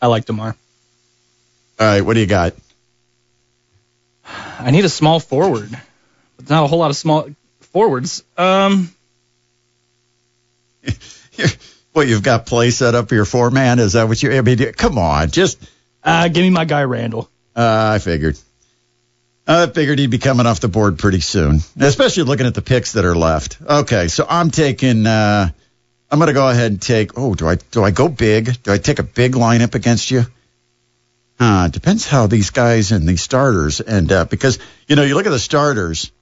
I 0.00 0.08
like 0.08 0.24
Demar. 0.24 0.56
All 1.78 1.86
right, 1.86 2.00
what 2.00 2.14
do 2.14 2.20
you 2.20 2.26
got? 2.26 2.54
I 4.26 4.72
need 4.72 4.84
a 4.84 4.88
small 4.88 5.20
forward. 5.20 5.70
But 6.36 6.50
not 6.50 6.64
a 6.64 6.66
whole 6.66 6.80
lot 6.80 6.90
of 6.90 6.96
small 6.96 7.28
forwards. 7.72 8.24
Um, 8.36 8.90
what 11.92 12.08
you've 12.08 12.24
got 12.24 12.46
play 12.46 12.72
set 12.72 12.96
up 12.96 13.12
your 13.12 13.26
four 13.26 13.52
man. 13.52 13.78
Is 13.78 13.92
that 13.92 14.08
what 14.08 14.20
you? 14.20 14.32
I 14.32 14.40
mean, 14.40 14.58
come 14.72 14.98
on, 14.98 15.30
just 15.30 15.64
uh, 16.02 16.26
give 16.26 16.42
me 16.42 16.50
my 16.50 16.64
guy 16.64 16.82
Randle. 16.82 17.30
uh, 17.54 17.92
I 17.94 18.00
figured. 18.00 18.36
I 19.46 19.66
figured 19.66 20.00
he'd 20.00 20.10
be 20.10 20.18
coming 20.18 20.46
off 20.46 20.58
the 20.58 20.66
board 20.66 20.98
pretty 20.98 21.20
soon, 21.20 21.60
especially 21.78 22.24
looking 22.24 22.46
at 22.46 22.54
the 22.54 22.62
picks 22.62 22.94
that 22.94 23.04
are 23.04 23.14
left. 23.14 23.58
Okay, 23.62 24.08
so 24.08 24.26
I'm 24.28 24.50
taking. 24.50 25.06
Uh, 25.06 25.50
I'm 26.12 26.18
going 26.18 26.26
to 26.26 26.34
go 26.34 26.46
ahead 26.46 26.70
and 26.70 26.80
take. 26.80 27.16
Oh, 27.16 27.34
do 27.34 27.48
I 27.48 27.54
do 27.54 27.82
I 27.82 27.90
go 27.90 28.06
big? 28.06 28.62
Do 28.62 28.70
I 28.70 28.76
take 28.76 28.98
a 28.98 29.02
big 29.02 29.32
lineup 29.32 29.74
against 29.74 30.10
you? 30.10 30.24
Uh, 31.40 31.68
depends 31.68 32.06
how 32.06 32.26
these 32.26 32.50
guys 32.50 32.92
and 32.92 33.08
these 33.08 33.22
starters 33.22 33.80
end 33.80 34.12
up 34.12 34.28
because 34.28 34.58
you 34.86 34.94
know 34.94 35.04
you 35.04 35.14
look 35.14 35.24
at 35.24 35.30
the 35.30 35.38
starters. 35.38 36.12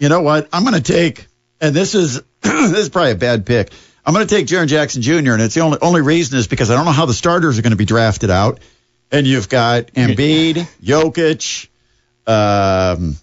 You 0.00 0.08
know 0.08 0.22
what? 0.22 0.48
I'm 0.52 0.64
going 0.64 0.74
to 0.74 0.92
take, 0.92 1.28
and 1.60 1.72
this 1.72 1.94
is 1.94 2.20
this 2.40 2.78
is 2.78 2.88
probably 2.88 3.12
a 3.12 3.14
bad 3.14 3.46
pick. 3.46 3.70
I'm 4.04 4.12
going 4.12 4.26
to 4.26 4.34
take 4.34 4.46
Jaren 4.46 4.66
Jackson 4.66 5.02
Jr. 5.02 5.34
and 5.34 5.42
it's 5.42 5.54
the 5.54 5.60
only 5.60 5.78
only 5.82 6.00
reason 6.00 6.36
is 6.36 6.48
because 6.48 6.72
I 6.72 6.74
don't 6.74 6.84
know 6.84 6.90
how 6.90 7.06
the 7.06 7.14
starters 7.14 7.60
are 7.60 7.62
going 7.62 7.70
to 7.70 7.76
be 7.76 7.84
drafted 7.84 8.30
out. 8.30 8.58
And 9.12 9.24
you've 9.24 9.48
got 9.48 9.92
Embiid, 9.92 10.66
Jokic. 10.82 11.68
Um, 12.26 13.16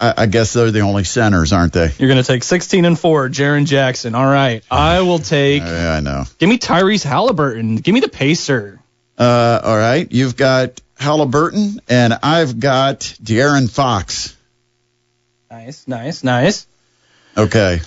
I, 0.00 0.14
I 0.18 0.26
guess 0.26 0.52
they're 0.52 0.70
the 0.70 0.80
only 0.80 1.04
centers, 1.04 1.52
aren't 1.52 1.72
they? 1.72 1.90
You're 1.98 2.08
gonna 2.08 2.22
take 2.22 2.42
16 2.42 2.84
and 2.84 2.98
four, 2.98 3.28
Jaren 3.28 3.66
Jackson. 3.66 4.14
All 4.14 4.26
right, 4.26 4.62
I 4.70 5.00
will 5.02 5.18
take. 5.18 5.62
Yeah, 5.70 5.92
I 5.92 6.00
know. 6.00 6.24
Give 6.38 6.48
me 6.48 6.58
Tyrese 6.58 7.04
Halliburton. 7.04 7.76
Give 7.76 7.94
me 7.94 8.00
the 8.00 8.08
pacer. 8.08 8.80
Uh, 9.18 9.60
all 9.62 9.76
right, 9.76 10.10
you've 10.10 10.36
got 10.36 10.80
Halliburton, 10.98 11.80
and 11.88 12.14
I've 12.22 12.58
got 12.58 13.00
De'Aaron 13.22 13.70
Fox. 13.70 14.36
Nice, 15.50 15.86
nice, 15.86 16.24
nice. 16.24 16.66
Okay, 17.36 17.80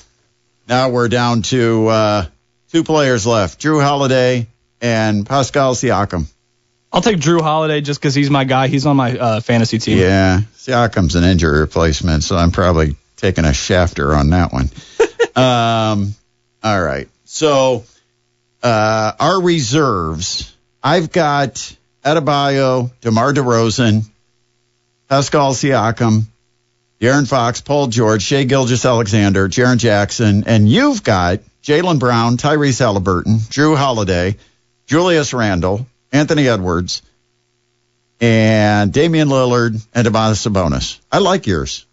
now 0.67 0.89
we're 0.89 1.07
down 1.09 1.41
to 1.43 1.87
uh, 1.87 2.25
two 2.71 2.83
players 2.83 3.25
left: 3.25 3.59
Jrue 3.61 3.81
Holiday 3.81 4.47
and 4.81 5.25
Pascal 5.25 5.73
Siakam. 5.75 6.25
I'll 6.93 7.01
take 7.01 7.17
Jrue 7.17 7.41
Holiday 7.41 7.81
just 7.81 7.99
because 7.99 8.13
he's 8.13 8.29
my 8.29 8.43
guy. 8.43 8.67
He's 8.67 8.85
on 8.85 8.95
my 8.95 9.17
uh, 9.17 9.39
fantasy 9.41 9.79
team. 9.79 9.97
Yeah, 9.97 10.41
Siakam's 10.57 11.15
an 11.15 11.23
injury 11.23 11.61
replacement, 11.61 12.23
so 12.23 12.37
I'm 12.37 12.51
probably 12.51 12.95
taking 13.17 13.45
a 13.45 13.53
shafter 13.53 14.13
on 14.13 14.29
that 14.29 14.53
one. 14.53 14.69
um, 15.35 16.13
all 16.63 16.81
right. 16.81 17.09
So 17.25 17.83
uh, 18.61 19.13
our 19.19 19.41
reserves, 19.41 20.55
I've 20.83 21.11
got 21.11 21.75
Adebayo, 22.05 22.91
DeMar 23.01 23.33
DeRozan, 23.33 24.03
Pascal 25.09 25.53
Siakam, 25.53 26.25
De'Aaron 27.01 27.27
Fox, 27.27 27.59
Paul 27.59 27.87
George, 27.87 28.21
Shea 28.21 28.45
Gilgis 28.45 28.87
Alexander, 28.87 29.49
Jaren 29.49 29.77
Jackson, 29.77 30.43
and 30.45 30.69
you've 30.69 31.03
got 31.03 31.39
Jaylen 31.63 31.97
Brown, 31.97 32.37
Tyrese 32.37 32.79
Halliburton, 32.79 33.37
Jrue 33.37 33.75
Holiday, 33.75 34.37
Julius 34.85 35.33
Randle, 35.33 35.87
Anthony 36.13 36.47
Edwards, 36.47 37.01
and 38.21 38.93
Damian 38.93 39.27
Lillard 39.27 39.85
and 39.93 40.07
Domantas 40.07 40.47
Sabonis. 40.47 40.99
I 41.11 41.17
like 41.17 41.45
yours. 41.47 41.85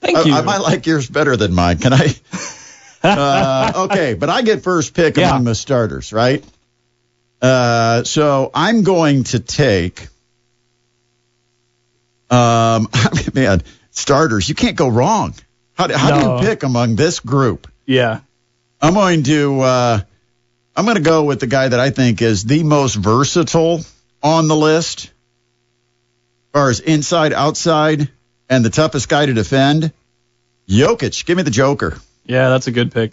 Thank 0.00 0.18
I, 0.18 0.22
you. 0.24 0.34
I 0.34 0.42
might 0.42 0.58
like 0.58 0.84
yours 0.86 1.08
better 1.08 1.36
than 1.36 1.54
mine. 1.54 1.78
Can 1.78 1.92
I? 1.94 2.14
uh, 3.02 3.72
okay, 3.90 4.14
but 4.14 4.28
I 4.28 4.42
get 4.42 4.62
first 4.62 4.92
pick 4.94 5.16
Yeah. 5.16 5.30
among 5.30 5.44
the 5.44 5.54
starters, 5.54 6.12
right? 6.12 6.44
Uh, 7.40 8.02
so 8.04 8.50
I'm 8.52 8.82
going 8.82 9.24
to 9.24 9.38
take. 9.38 10.08
Um, 12.30 12.88
man, 13.34 13.62
starters. 13.90 14.48
You 14.48 14.54
can't 14.54 14.76
go 14.76 14.88
wrong. 14.88 15.34
How, 15.74 15.86
do- 15.86 15.94
how 15.96 16.20
do 16.20 16.28
you 16.44 16.48
pick 16.50 16.62
among 16.64 16.96
this 16.96 17.20
group? 17.20 17.68
yeah. 17.86 18.20
I'm 18.80 18.94
going 18.94 19.24
to 19.24 19.60
uh, 19.60 20.00
I'm 20.78 20.84
going 20.84 20.96
to 20.96 21.02
go 21.02 21.24
with 21.24 21.40
the 21.40 21.48
guy 21.48 21.66
that 21.66 21.80
I 21.80 21.90
think 21.90 22.22
is 22.22 22.44
the 22.44 22.62
most 22.62 22.94
versatile 22.94 23.80
on 24.22 24.46
the 24.46 24.54
list, 24.54 25.06
as 25.06 25.10
far 26.52 26.70
as 26.70 26.78
inside, 26.78 27.32
outside, 27.32 28.08
and 28.48 28.64
the 28.64 28.70
toughest 28.70 29.08
guy 29.08 29.26
to 29.26 29.34
defend. 29.34 29.92
Jokic, 30.68 31.24
give 31.24 31.36
me 31.36 31.42
the 31.42 31.50
Joker. 31.50 31.98
Yeah, 32.26 32.50
that's 32.50 32.68
a 32.68 32.70
good 32.70 32.92
pick. 32.92 33.10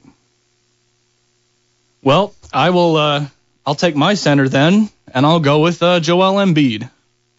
Well, 2.04 2.36
I 2.54 2.70
will. 2.70 2.98
Uh, 2.98 3.26
I'll 3.66 3.74
take 3.74 3.96
my 3.96 4.14
center 4.14 4.48
then, 4.48 4.88
and 5.12 5.26
I'll 5.26 5.40
go 5.40 5.62
with 5.62 5.82
uh, 5.82 6.00
Joel 6.00 6.36
Embiid. 6.36 6.88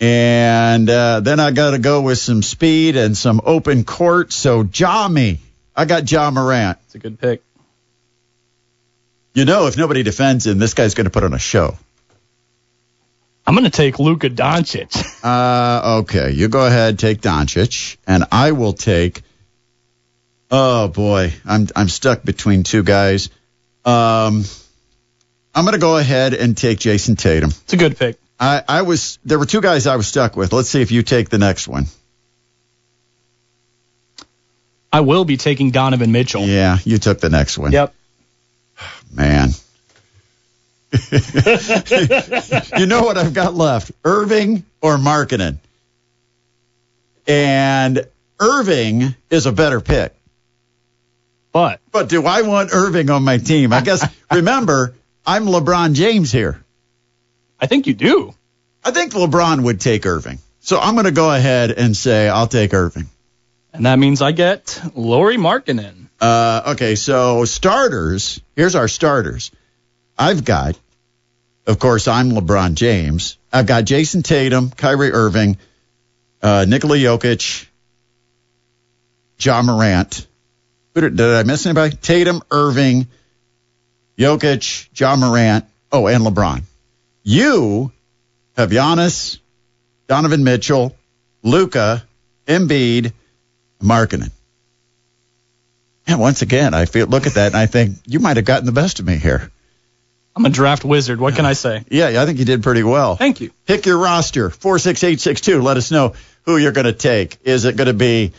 And 0.01 0.91
uh, 0.91 1.21
then 1.21 1.39
I 1.39 1.53
got 1.53 1.71
to 1.71 1.79
go 1.79 2.03
with 2.03 2.19
some 2.19 2.43
speed 2.43 2.97
and 2.97 3.17
some 3.17 3.41
open 3.45 3.85
court. 3.85 4.33
So 4.33 4.69
Ja 4.75 5.07
me. 5.07 5.39
I 5.77 5.85
got 5.85 6.11
Ja 6.11 6.33
Morant. 6.33 6.79
It's 6.87 6.97
a 6.97 6.99
good 6.99 7.21
pick. 7.21 7.45
You 9.37 9.45
know, 9.45 9.67
if 9.67 9.77
nobody 9.77 10.03
defends 10.03 10.47
him, 10.47 10.59
this 10.59 10.73
guy's 10.73 10.95
going 10.95 11.05
to 11.05 11.11
put 11.11 11.23
on 11.23 11.35
a 11.35 11.39
show. 11.39 11.77
I'm 13.47 13.55
gonna 13.55 13.71
take 13.71 14.01
Luka 14.01 14.29
Doncic. 14.29 15.13
Uh, 15.27 16.03
okay, 16.03 16.31
you 16.31 16.47
go 16.47 16.65
ahead, 16.65 17.01
take 17.01 17.21
Doncic, 17.21 17.97
and 18.07 18.25
I 18.31 18.53
will 18.53 18.73
take. 18.73 19.23
Oh 20.53 20.87
boy, 20.87 21.33
I'm 21.45 21.67
I'm 21.75 21.89
stuck 21.89 22.23
between 22.23 22.63
two 22.63 22.85
guys. 22.85 23.29
Um, 23.85 24.45
I'm 25.53 25.65
gonna 25.65 25.79
go 25.79 25.97
ahead 25.97 26.33
and 26.33 26.57
take 26.57 26.79
Jayson 26.79 27.17
Tatum. 27.17 27.51
It's 27.51 27.73
a 27.73 27.77
good 27.77 27.99
pick. 27.99 28.19
I 28.39 28.63
I 28.69 28.83
was 28.83 29.19
there 29.25 29.39
were 29.39 29.47
two 29.47 29.61
guys 29.61 29.89
I 29.89 29.97
was 29.97 30.07
stuck 30.07 30.37
with. 30.37 30.53
Let's 30.53 30.69
see 30.69 30.81
if 30.81 30.93
you 30.93 31.03
take 31.03 31.29
the 31.29 31.39
next 31.39 31.67
one. 31.67 31.87
I 34.93 35.01
will 35.01 35.25
be 35.25 35.37
taking 35.37 35.73
Donovan 35.73 36.13
Mitchell. 36.13 36.43
Yeah, 36.43 36.79
you 36.85 36.99
took 36.99 37.21
the 37.21 37.31
next 37.31 37.59
one. 37.59 37.73
Yep. 37.73 37.96
Man. 39.13 39.51
you 42.79 42.87
know 42.87 43.03
what 43.03 43.19
I've 43.19 43.35
got 43.35 43.55
left? 43.55 43.93
Irving 44.05 44.65
or 44.81 44.97
Markkanen? 44.97 45.59
And 47.27 48.07
Irving 48.39 49.15
is 49.31 49.47
a 49.47 49.53
better 49.53 49.81
pick. 49.81 50.15
But 51.53 51.81
But 51.91 52.09
do 52.09 52.25
I 52.27 52.43
want 52.43 52.71
Irving 52.73 53.11
on 53.11 53.25
my 53.25 53.39
team? 53.39 53.73
I 53.73 53.81
guess, 53.81 54.07
remember, 54.31 54.95
I'm 55.25 55.47
LeBron 55.47 55.95
James 55.95 56.31
here. 56.31 56.63
I 57.59 57.67
think 57.67 57.87
you 57.87 57.95
do. 57.95 58.35
I 58.85 58.91
think 58.91 59.13
LeBron 59.13 59.65
would 59.65 59.81
take 59.81 60.07
Irving. 60.07 60.39
So 60.61 60.79
I'm 60.79 60.95
going 60.95 61.07
to 61.07 61.13
go 61.13 61.33
ahead 61.33 61.71
and 61.71 61.97
say 61.97 62.29
I'll 62.29 62.47
take 62.47 62.75
Irving. 62.75 63.09
And 63.77 63.85
that 63.85 63.99
means 63.99 64.23
I 64.23 64.33
get 64.33 64.81
Lauri 64.95 65.37
Markkanen. 65.37 66.07
Uh, 66.19 66.63
okay, 66.69 66.95
so 66.95 67.45
starters. 67.45 68.41
Here's 68.55 68.75
our 68.75 68.89
starters. 68.89 69.51
I've 70.17 70.47
got, 70.47 70.79
of 71.67 71.79
course, 71.79 72.09
I'm 72.09 72.31
LeBron 72.31 72.75
James. 72.75 73.37
I've 73.53 73.67
got 73.67 73.85
Jayson 73.85 74.23
Tatum, 74.23 74.71
Kyrie 74.71 75.13
Irving, 75.13 75.59
uh, 76.43 76.65
Nikola 76.67 76.97
Jokic, 76.97 77.67
John 79.37 79.67
Morant. 79.67 80.27
Did 80.95 81.21
I 81.21 81.43
miss 81.43 81.67
anybody? 81.67 81.95
Tatum, 81.97 82.41
Irving, 82.51 83.09
Jokic, 84.17 84.91
John 84.95 85.21
Morant. 85.21 85.67
Oh, 85.93 86.07
and 86.07 86.25
LeBron. 86.25 86.63
You 87.23 87.93
have 88.57 88.71
Giannis, 88.71 89.39
Donovan 90.09 90.45
Mitchell, 90.45 90.97
Luka, 91.43 92.03
Embiid, 92.47 93.13
Markkanen. 93.81 94.31
And 96.07 96.21
once 96.21 96.43
again, 96.43 96.73
I 96.75 96.85
feel 96.85 97.07
look 97.07 97.27
at 97.27 97.35
that 97.35 97.49
and 97.49 97.57
I 97.57 97.67
think 97.67 97.97
you 98.07 98.21
might 98.21 98.37
have 98.37 98.47
gotten 98.47 98.67
the 98.67 98.73
best 98.73 99.01
of 99.01 99.07
me 99.07 99.17
here. 99.17 99.51
I'm 100.37 100.45
a 100.45 100.51
draft 100.51 100.85
wizard. 100.85 101.19
What 101.19 101.35
can 101.35 101.47
I 101.47 101.55
say? 101.55 101.83
Yeah, 101.89 102.23
I 102.23 102.27
think 102.27 102.39
you 102.39 102.45
did 102.45 102.63
pretty 102.63 102.83
well. 102.83 103.17
Thank 103.17 103.41
you. 103.41 103.51
Pick 103.65 103.87
your 103.87 103.97
roster, 103.97 104.51
46862. 104.51 105.63
Let 105.63 105.79
us 105.79 105.91
know 105.91 106.15
who 106.45 106.59
you're 106.59 106.73
going 106.73 106.85
to 106.85 106.93
take. 106.93 107.39
Is 107.45 107.65
it 107.65 107.77
going 107.77 107.87
to 107.87 107.95
be 107.95 108.33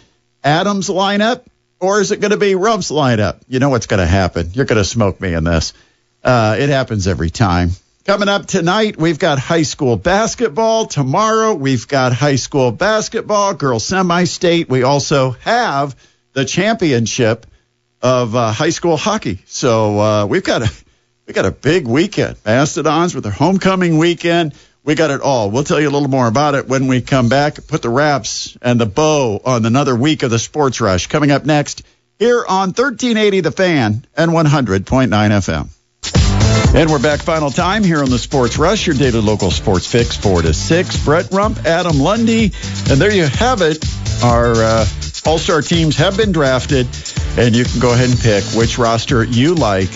Adams' 0.43 0.89
lineup 0.89 1.43
or 1.79 1.99
is 1.99 2.11
it 2.11 2.19
going 2.19 2.31
to 2.31 2.38
be 2.38 2.53
Rump's 2.53 2.91
lineup? 2.91 3.41
You 3.47 3.59
know 3.59 3.69
what's 3.69 3.88
going 3.88 3.99
to 3.99 4.05
happen. 4.05 4.51
You're 4.53 4.65
going 4.65 4.77
to 4.77 4.85
smoke 4.85 5.19
me 5.19 5.33
in 5.33 5.43
this. 5.43 5.73
Uh, 6.23 6.55
it 6.59 6.69
happens 6.69 7.07
every 7.07 7.31
time. 7.31 7.71
Coming 8.08 8.30
up 8.30 8.45
tonight, 8.45 8.95
we've 8.95 9.20
got 9.20 9.38
high 9.38 9.64
school 9.64 9.97
basketball. 9.97 10.86
Tomorrow, 10.86 11.55
we've 11.55 11.89
got 11.89 12.14
high 12.14 12.38
school 12.38 12.72
basketball, 12.72 13.53
girls 13.53 13.86
semi 13.86 14.24
state. 14.24 14.70
We 14.70 14.84
also 14.84 15.32
have 15.32 15.93
the 16.32 16.45
championship 16.45 17.45
of 18.01 18.34
uh, 18.34 18.53
high 18.53 18.70
school 18.70 18.95
hockey. 18.95 19.39
So 19.47 19.99
uh, 19.99 20.26
we've 20.26 20.45
got 20.45 20.62
a 20.62 20.72
we 21.26 21.34
got 21.34 21.45
a 21.45 21.51
big 21.51 21.86
weekend. 21.86 22.38
Mastodons 22.45 23.14
with 23.14 23.26
their 23.26 23.34
homecoming 23.34 23.97
weekend. 23.97 24.53
We 24.86 24.95
got 24.95 25.12
it 25.12 25.20
all. 25.20 25.51
We'll 25.51 25.66
tell 25.66 25.82
you 25.82 25.89
a 25.89 25.91
little 25.91 26.08
more 26.08 26.30
about 26.30 26.55
it 26.55 26.66
when 26.66 26.88
we 26.88 27.01
come 27.01 27.28
back. 27.28 27.68
Put 27.68 27.82
the 27.82 27.89
wraps 27.89 28.58
and 28.62 28.80
the 28.80 28.86
bow 28.86 29.41
on 29.43 29.66
another 29.66 29.97
week 29.97 30.24
of 30.24 30.32
the 30.32 30.39
Sports 30.39 30.80
Rush 30.80 31.08
coming 31.08 31.32
up 31.32 31.43
next 31.43 31.84
here 32.20 32.45
on 32.47 32.70
1380 32.70 33.41
The 33.41 33.51
Fan 33.51 34.05
and 34.16 34.32
100.9 34.32 35.10
FM. 35.10 35.76
And 36.78 36.91
we're 36.91 36.99
back 36.99 37.21
final 37.21 37.49
time 37.49 37.84
here 37.84 38.03
on 38.03 38.11
the 38.11 38.19
Sports 38.19 38.59
Rush, 38.59 38.86
your 38.86 38.95
daily 38.95 39.19
local 39.19 39.49
sports 39.49 39.88
fix, 39.88 40.15
4 40.15 40.43
to 40.43 40.53
6. 40.53 41.03
Brett 41.03 41.32
Rump, 41.32 41.65
Adam 41.65 41.97
Lundy. 41.97 42.51
And 42.91 43.01
there 43.01 43.11
you 43.11 43.25
have 43.25 43.63
it. 43.63 43.84
Our 44.23 44.53
uh, 44.53 44.86
All 45.25 45.39
Star 45.39 45.63
teams 45.63 45.95
have 45.97 46.17
been 46.17 46.32
drafted, 46.32 46.88
and 47.36 47.55
you 47.55 47.65
can 47.65 47.80
go 47.80 47.91
ahead 47.93 48.11
and 48.11 48.19
pick 48.19 48.43
which 48.55 48.78
roster 48.78 49.23
you 49.23 49.55
like. 49.55 49.89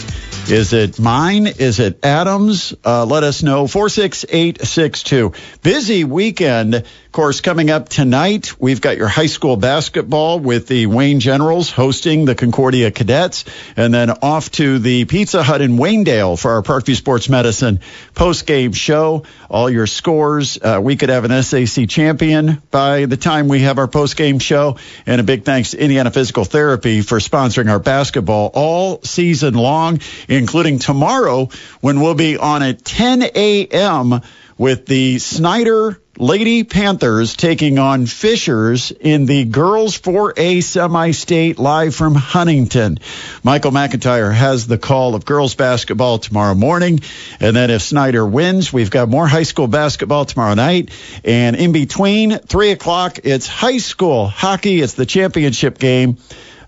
Is 0.50 0.74
it 0.74 1.00
mine? 1.00 1.46
Is 1.46 1.80
it 1.80 2.04
Adams? 2.04 2.74
Uh, 2.84 3.06
let 3.06 3.24
us 3.24 3.44
know. 3.44 3.68
46862. 3.68 5.34
Busy 5.62 6.04
weekend. 6.04 6.84
Of 7.12 7.14
course, 7.14 7.42
coming 7.42 7.70
up 7.70 7.90
tonight, 7.90 8.54
we've 8.58 8.80
got 8.80 8.96
your 8.96 9.10
high 9.10 9.26
school 9.26 9.58
basketball 9.58 10.40
with 10.40 10.68
the 10.68 10.86
Wayne 10.86 11.20
Generals 11.20 11.70
hosting 11.70 12.24
the 12.24 12.36
Concordia 12.36 12.90
Cadets, 12.90 13.44
and 13.76 13.94
then 13.94 14.12
off 14.22 14.50
to 14.52 14.80
the 14.80 15.04
Pizza 15.04 15.44
Hut 15.44 15.60
in 15.60 15.72
Waynedale 15.72 16.40
for 16.40 16.52
our 16.52 16.62
Parkview 16.62 16.96
Sports 16.96 17.28
Medicine 17.28 17.82
post-game 18.16 18.72
show. 18.72 19.24
All 19.50 19.70
your 19.70 19.88
scores. 19.88 20.58
Uh, 20.58 20.80
we 20.82 20.96
could 20.96 21.10
have 21.10 21.26
an 21.26 21.44
SAC 21.44 21.90
champion 21.90 22.62
by 22.72 23.08
the 23.08 23.18
time 23.18 23.50
we 23.50 23.60
have 23.60 23.78
our 23.78 23.90
post-game 23.90 24.40
show. 24.40 24.78
And 25.06 25.20
a 25.20 25.26
big 25.26 25.44
thanks 25.44 25.72
to 25.72 25.84
Indiana 25.84 26.12
Physical 26.12 26.46
Therapy 26.46 27.02
for 27.02 27.18
sponsoring 27.20 27.70
our 27.70 27.80
basketball 27.80 28.52
all 28.54 29.02
season 29.02 29.56
long, 29.56 30.00
including 30.30 30.80
tomorrow 30.80 31.50
when 31.82 32.00
we'll 32.00 32.16
be 32.16 32.38
on 32.38 32.64
at 32.64 32.86
10 32.86 33.24
a.m. 33.36 34.22
with 34.62 34.86
the 34.86 35.18
Snider 35.18 36.00
Lady 36.20 36.64
Panthers 36.64 37.36
taking 37.36 37.80
on 37.80 38.06
Fishers 38.06 38.92
in 38.92 39.26
the 39.26 39.44
girls 39.44 40.00
4A 40.00 40.62
semi-state 40.62 41.58
live 41.58 41.96
from 41.96 42.14
Huntington. 42.14 43.00
Michael 43.44 43.72
McIntyre 43.72 44.32
has 44.32 44.68
the 44.68 44.78
call 44.78 45.16
of 45.16 45.26
girls 45.26 45.56
basketball 45.56 46.20
tomorrow 46.20 46.54
morning. 46.54 47.00
And 47.40 47.56
then 47.56 47.72
if 47.72 47.82
Snider 47.82 48.24
wins, 48.24 48.72
we've 48.72 48.92
got 48.92 49.10
more 49.10 49.26
high 49.28 49.50
school 49.50 49.66
basketball 49.66 50.26
tomorrow 50.26 50.54
night. 50.54 50.92
And 51.26 51.56
in 51.56 51.72
between 51.72 52.38
three 52.38 52.70
o'clock, 52.70 53.22
it's 53.24 53.48
high 53.48 53.80
school 53.80 54.28
hockey. 54.28 54.80
It's 54.80 54.94
the 54.94 55.08
championship 55.08 55.80
game 55.80 56.18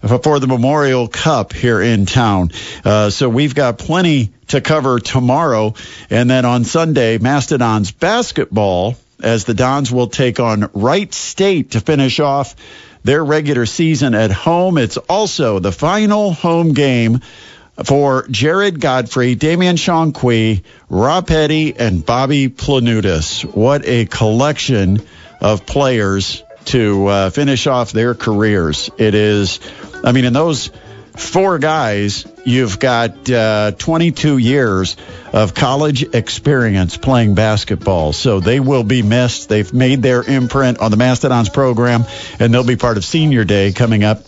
for 0.04 0.40
the 0.40 0.48
Memorial 0.48 1.08
Cup 1.08 1.54
here 1.54 1.82
in 1.82 2.06
town. 2.06 2.52
Uh, 2.84 3.10
so 3.10 3.30
we've 3.30 3.56
got 3.56 3.78
plenty 3.78 4.34
to 4.48 4.60
cover 4.60 5.00
tomorrow. 5.00 5.76
And 6.10 6.30
then 6.30 6.46
on 6.46 6.66
Sunday, 6.66 7.18
Mastodons 7.18 7.92
basketball 7.92 8.96
as 9.22 9.46
the 9.46 9.54
Dons 9.54 9.92
will 9.92 10.08
take 10.08 10.40
on 10.40 10.70
Wright 10.74 11.14
State 11.14 11.72
to 11.72 11.80
finish 11.80 12.20
off 12.20 12.56
their 13.04 13.24
regular 13.24 13.66
season 13.66 14.14
at 14.14 14.32
home. 14.32 14.78
It's 14.78 14.98
also 14.98 15.60
the 15.60 15.72
final 15.72 16.34
home 16.34 16.74
game 16.74 17.22
for 17.84 18.28
Jarred 18.30 18.80
Godfrey, 18.80 19.36
Damian 19.36 19.78
Chong 19.78 20.12
Qui, 20.12 20.64
Rob 20.90 21.28
Petty, 21.28 21.76
and 21.76 22.06
Bobby 22.06 22.50
Planutis. 22.50 23.44
What 23.44 23.88
a 23.88 24.06
collection 24.06 25.02
of 25.42 25.66
players 25.66 26.44
to 26.66 27.08
uh, 27.08 27.30
finish 27.30 27.68
off 27.68 27.92
their 27.92 28.16
careers. 28.16 28.90
It 28.98 29.16
is, 29.16 29.60
I 30.04 30.12
mean, 30.12 30.26
in 30.26 30.34
those 30.34 30.72
four 31.16 31.60
guys, 31.60 32.26
you've 32.44 32.80
got 32.80 33.30
uh, 33.30 33.72
22 33.78 34.38
years 34.38 34.98
of 35.32 35.54
college 35.54 36.04
experience 36.16 36.98
playing 36.98 37.36
basketball. 37.36 38.14
So 38.14 38.40
they 38.40 38.60
will 38.60 38.84
be 38.84 39.02
missed. 39.02 39.50
They've 39.50 39.72
made 39.74 40.02
their 40.02 40.24
imprint 40.24 40.80
on 40.80 40.92
the 40.92 40.98
Mastodons 40.98 41.50
program, 41.50 42.06
and 42.40 42.54
they'll 42.54 42.64
be 42.64 42.76
part 42.76 42.98
of 42.98 43.06
Senior 43.06 43.44
Day 43.44 43.72
coming 43.72 44.04
up 44.04 44.24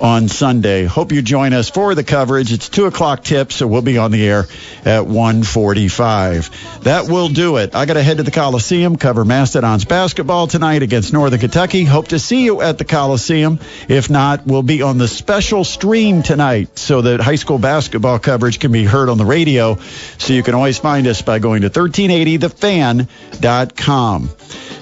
on 0.00 0.28
Sunday. 0.28 0.84
Hope 0.84 1.12
you 1.12 1.22
join 1.22 1.52
us 1.52 1.68
for 1.68 1.94
the 1.94 2.04
coverage. 2.04 2.52
It's 2.52 2.68
two 2.68 2.86
o'clock 2.86 3.24
tip, 3.24 3.52
so 3.52 3.66
we'll 3.66 3.82
be 3.82 3.98
on 3.98 4.10
the 4.10 4.26
air 4.26 4.46
at 4.84 5.06
1:45. 5.06 6.84
That 6.84 7.08
will 7.08 7.28
do 7.28 7.56
it. 7.56 7.74
I 7.74 7.86
got 7.86 7.94
to 7.94 8.02
head 8.02 8.18
to 8.18 8.22
the 8.22 8.30
Coliseum, 8.30 8.96
cover 8.96 9.24
Mastodons 9.24 9.84
basketball 9.84 10.46
tonight 10.46 10.82
against 10.82 11.12
Northern 11.12 11.40
Kentucky. 11.40 11.84
Hope 11.84 12.08
to 12.08 12.18
see 12.18 12.44
you 12.44 12.62
at 12.62 12.78
the 12.78 12.84
Coliseum. 12.84 13.58
If 13.88 14.10
not, 14.10 14.46
we'll 14.46 14.62
be 14.62 14.82
on 14.82 14.98
the 14.98 15.08
special 15.08 15.64
stream 15.64 16.22
tonight, 16.22 16.78
so 16.78 17.02
that 17.02 17.20
high 17.20 17.36
school 17.36 17.58
basketball 17.58 18.18
coverage 18.18 18.60
can 18.60 18.72
be 18.72 18.84
heard 18.84 19.08
on 19.08 19.18
the 19.18 19.24
radio. 19.24 19.78
So 20.18 20.32
you 20.32 20.42
can 20.42 20.54
always 20.54 20.78
find 20.78 21.06
us 21.06 21.22
by 21.22 21.38
going 21.38 21.62
to 21.62 21.70
1380thefan.com. 21.70 24.28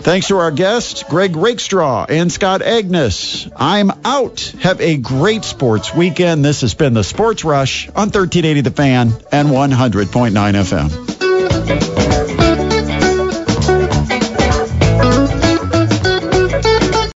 Thanks 0.06 0.28
to 0.28 0.36
our 0.36 0.52
guests, 0.52 1.02
Greg 1.02 1.36
Rakestraw 1.36 2.06
and 2.08 2.30
Scott 2.30 2.60
Agness. 2.60 3.50
I'm 3.56 3.90
out. 4.04 4.38
Have 4.60 4.80
a 4.80 4.98
great 5.06 5.44
sports 5.44 5.94
weekend. 5.94 6.44
This 6.44 6.62
has 6.62 6.74
been 6.74 6.92
the 6.92 7.04
Sports 7.04 7.44
Rush 7.44 7.86
on 7.90 8.10
1380 8.10 8.62
The 8.62 8.72
Fan 8.72 9.12
and 9.30 9.50
100.9 9.50 10.32
FM. 10.32 12.25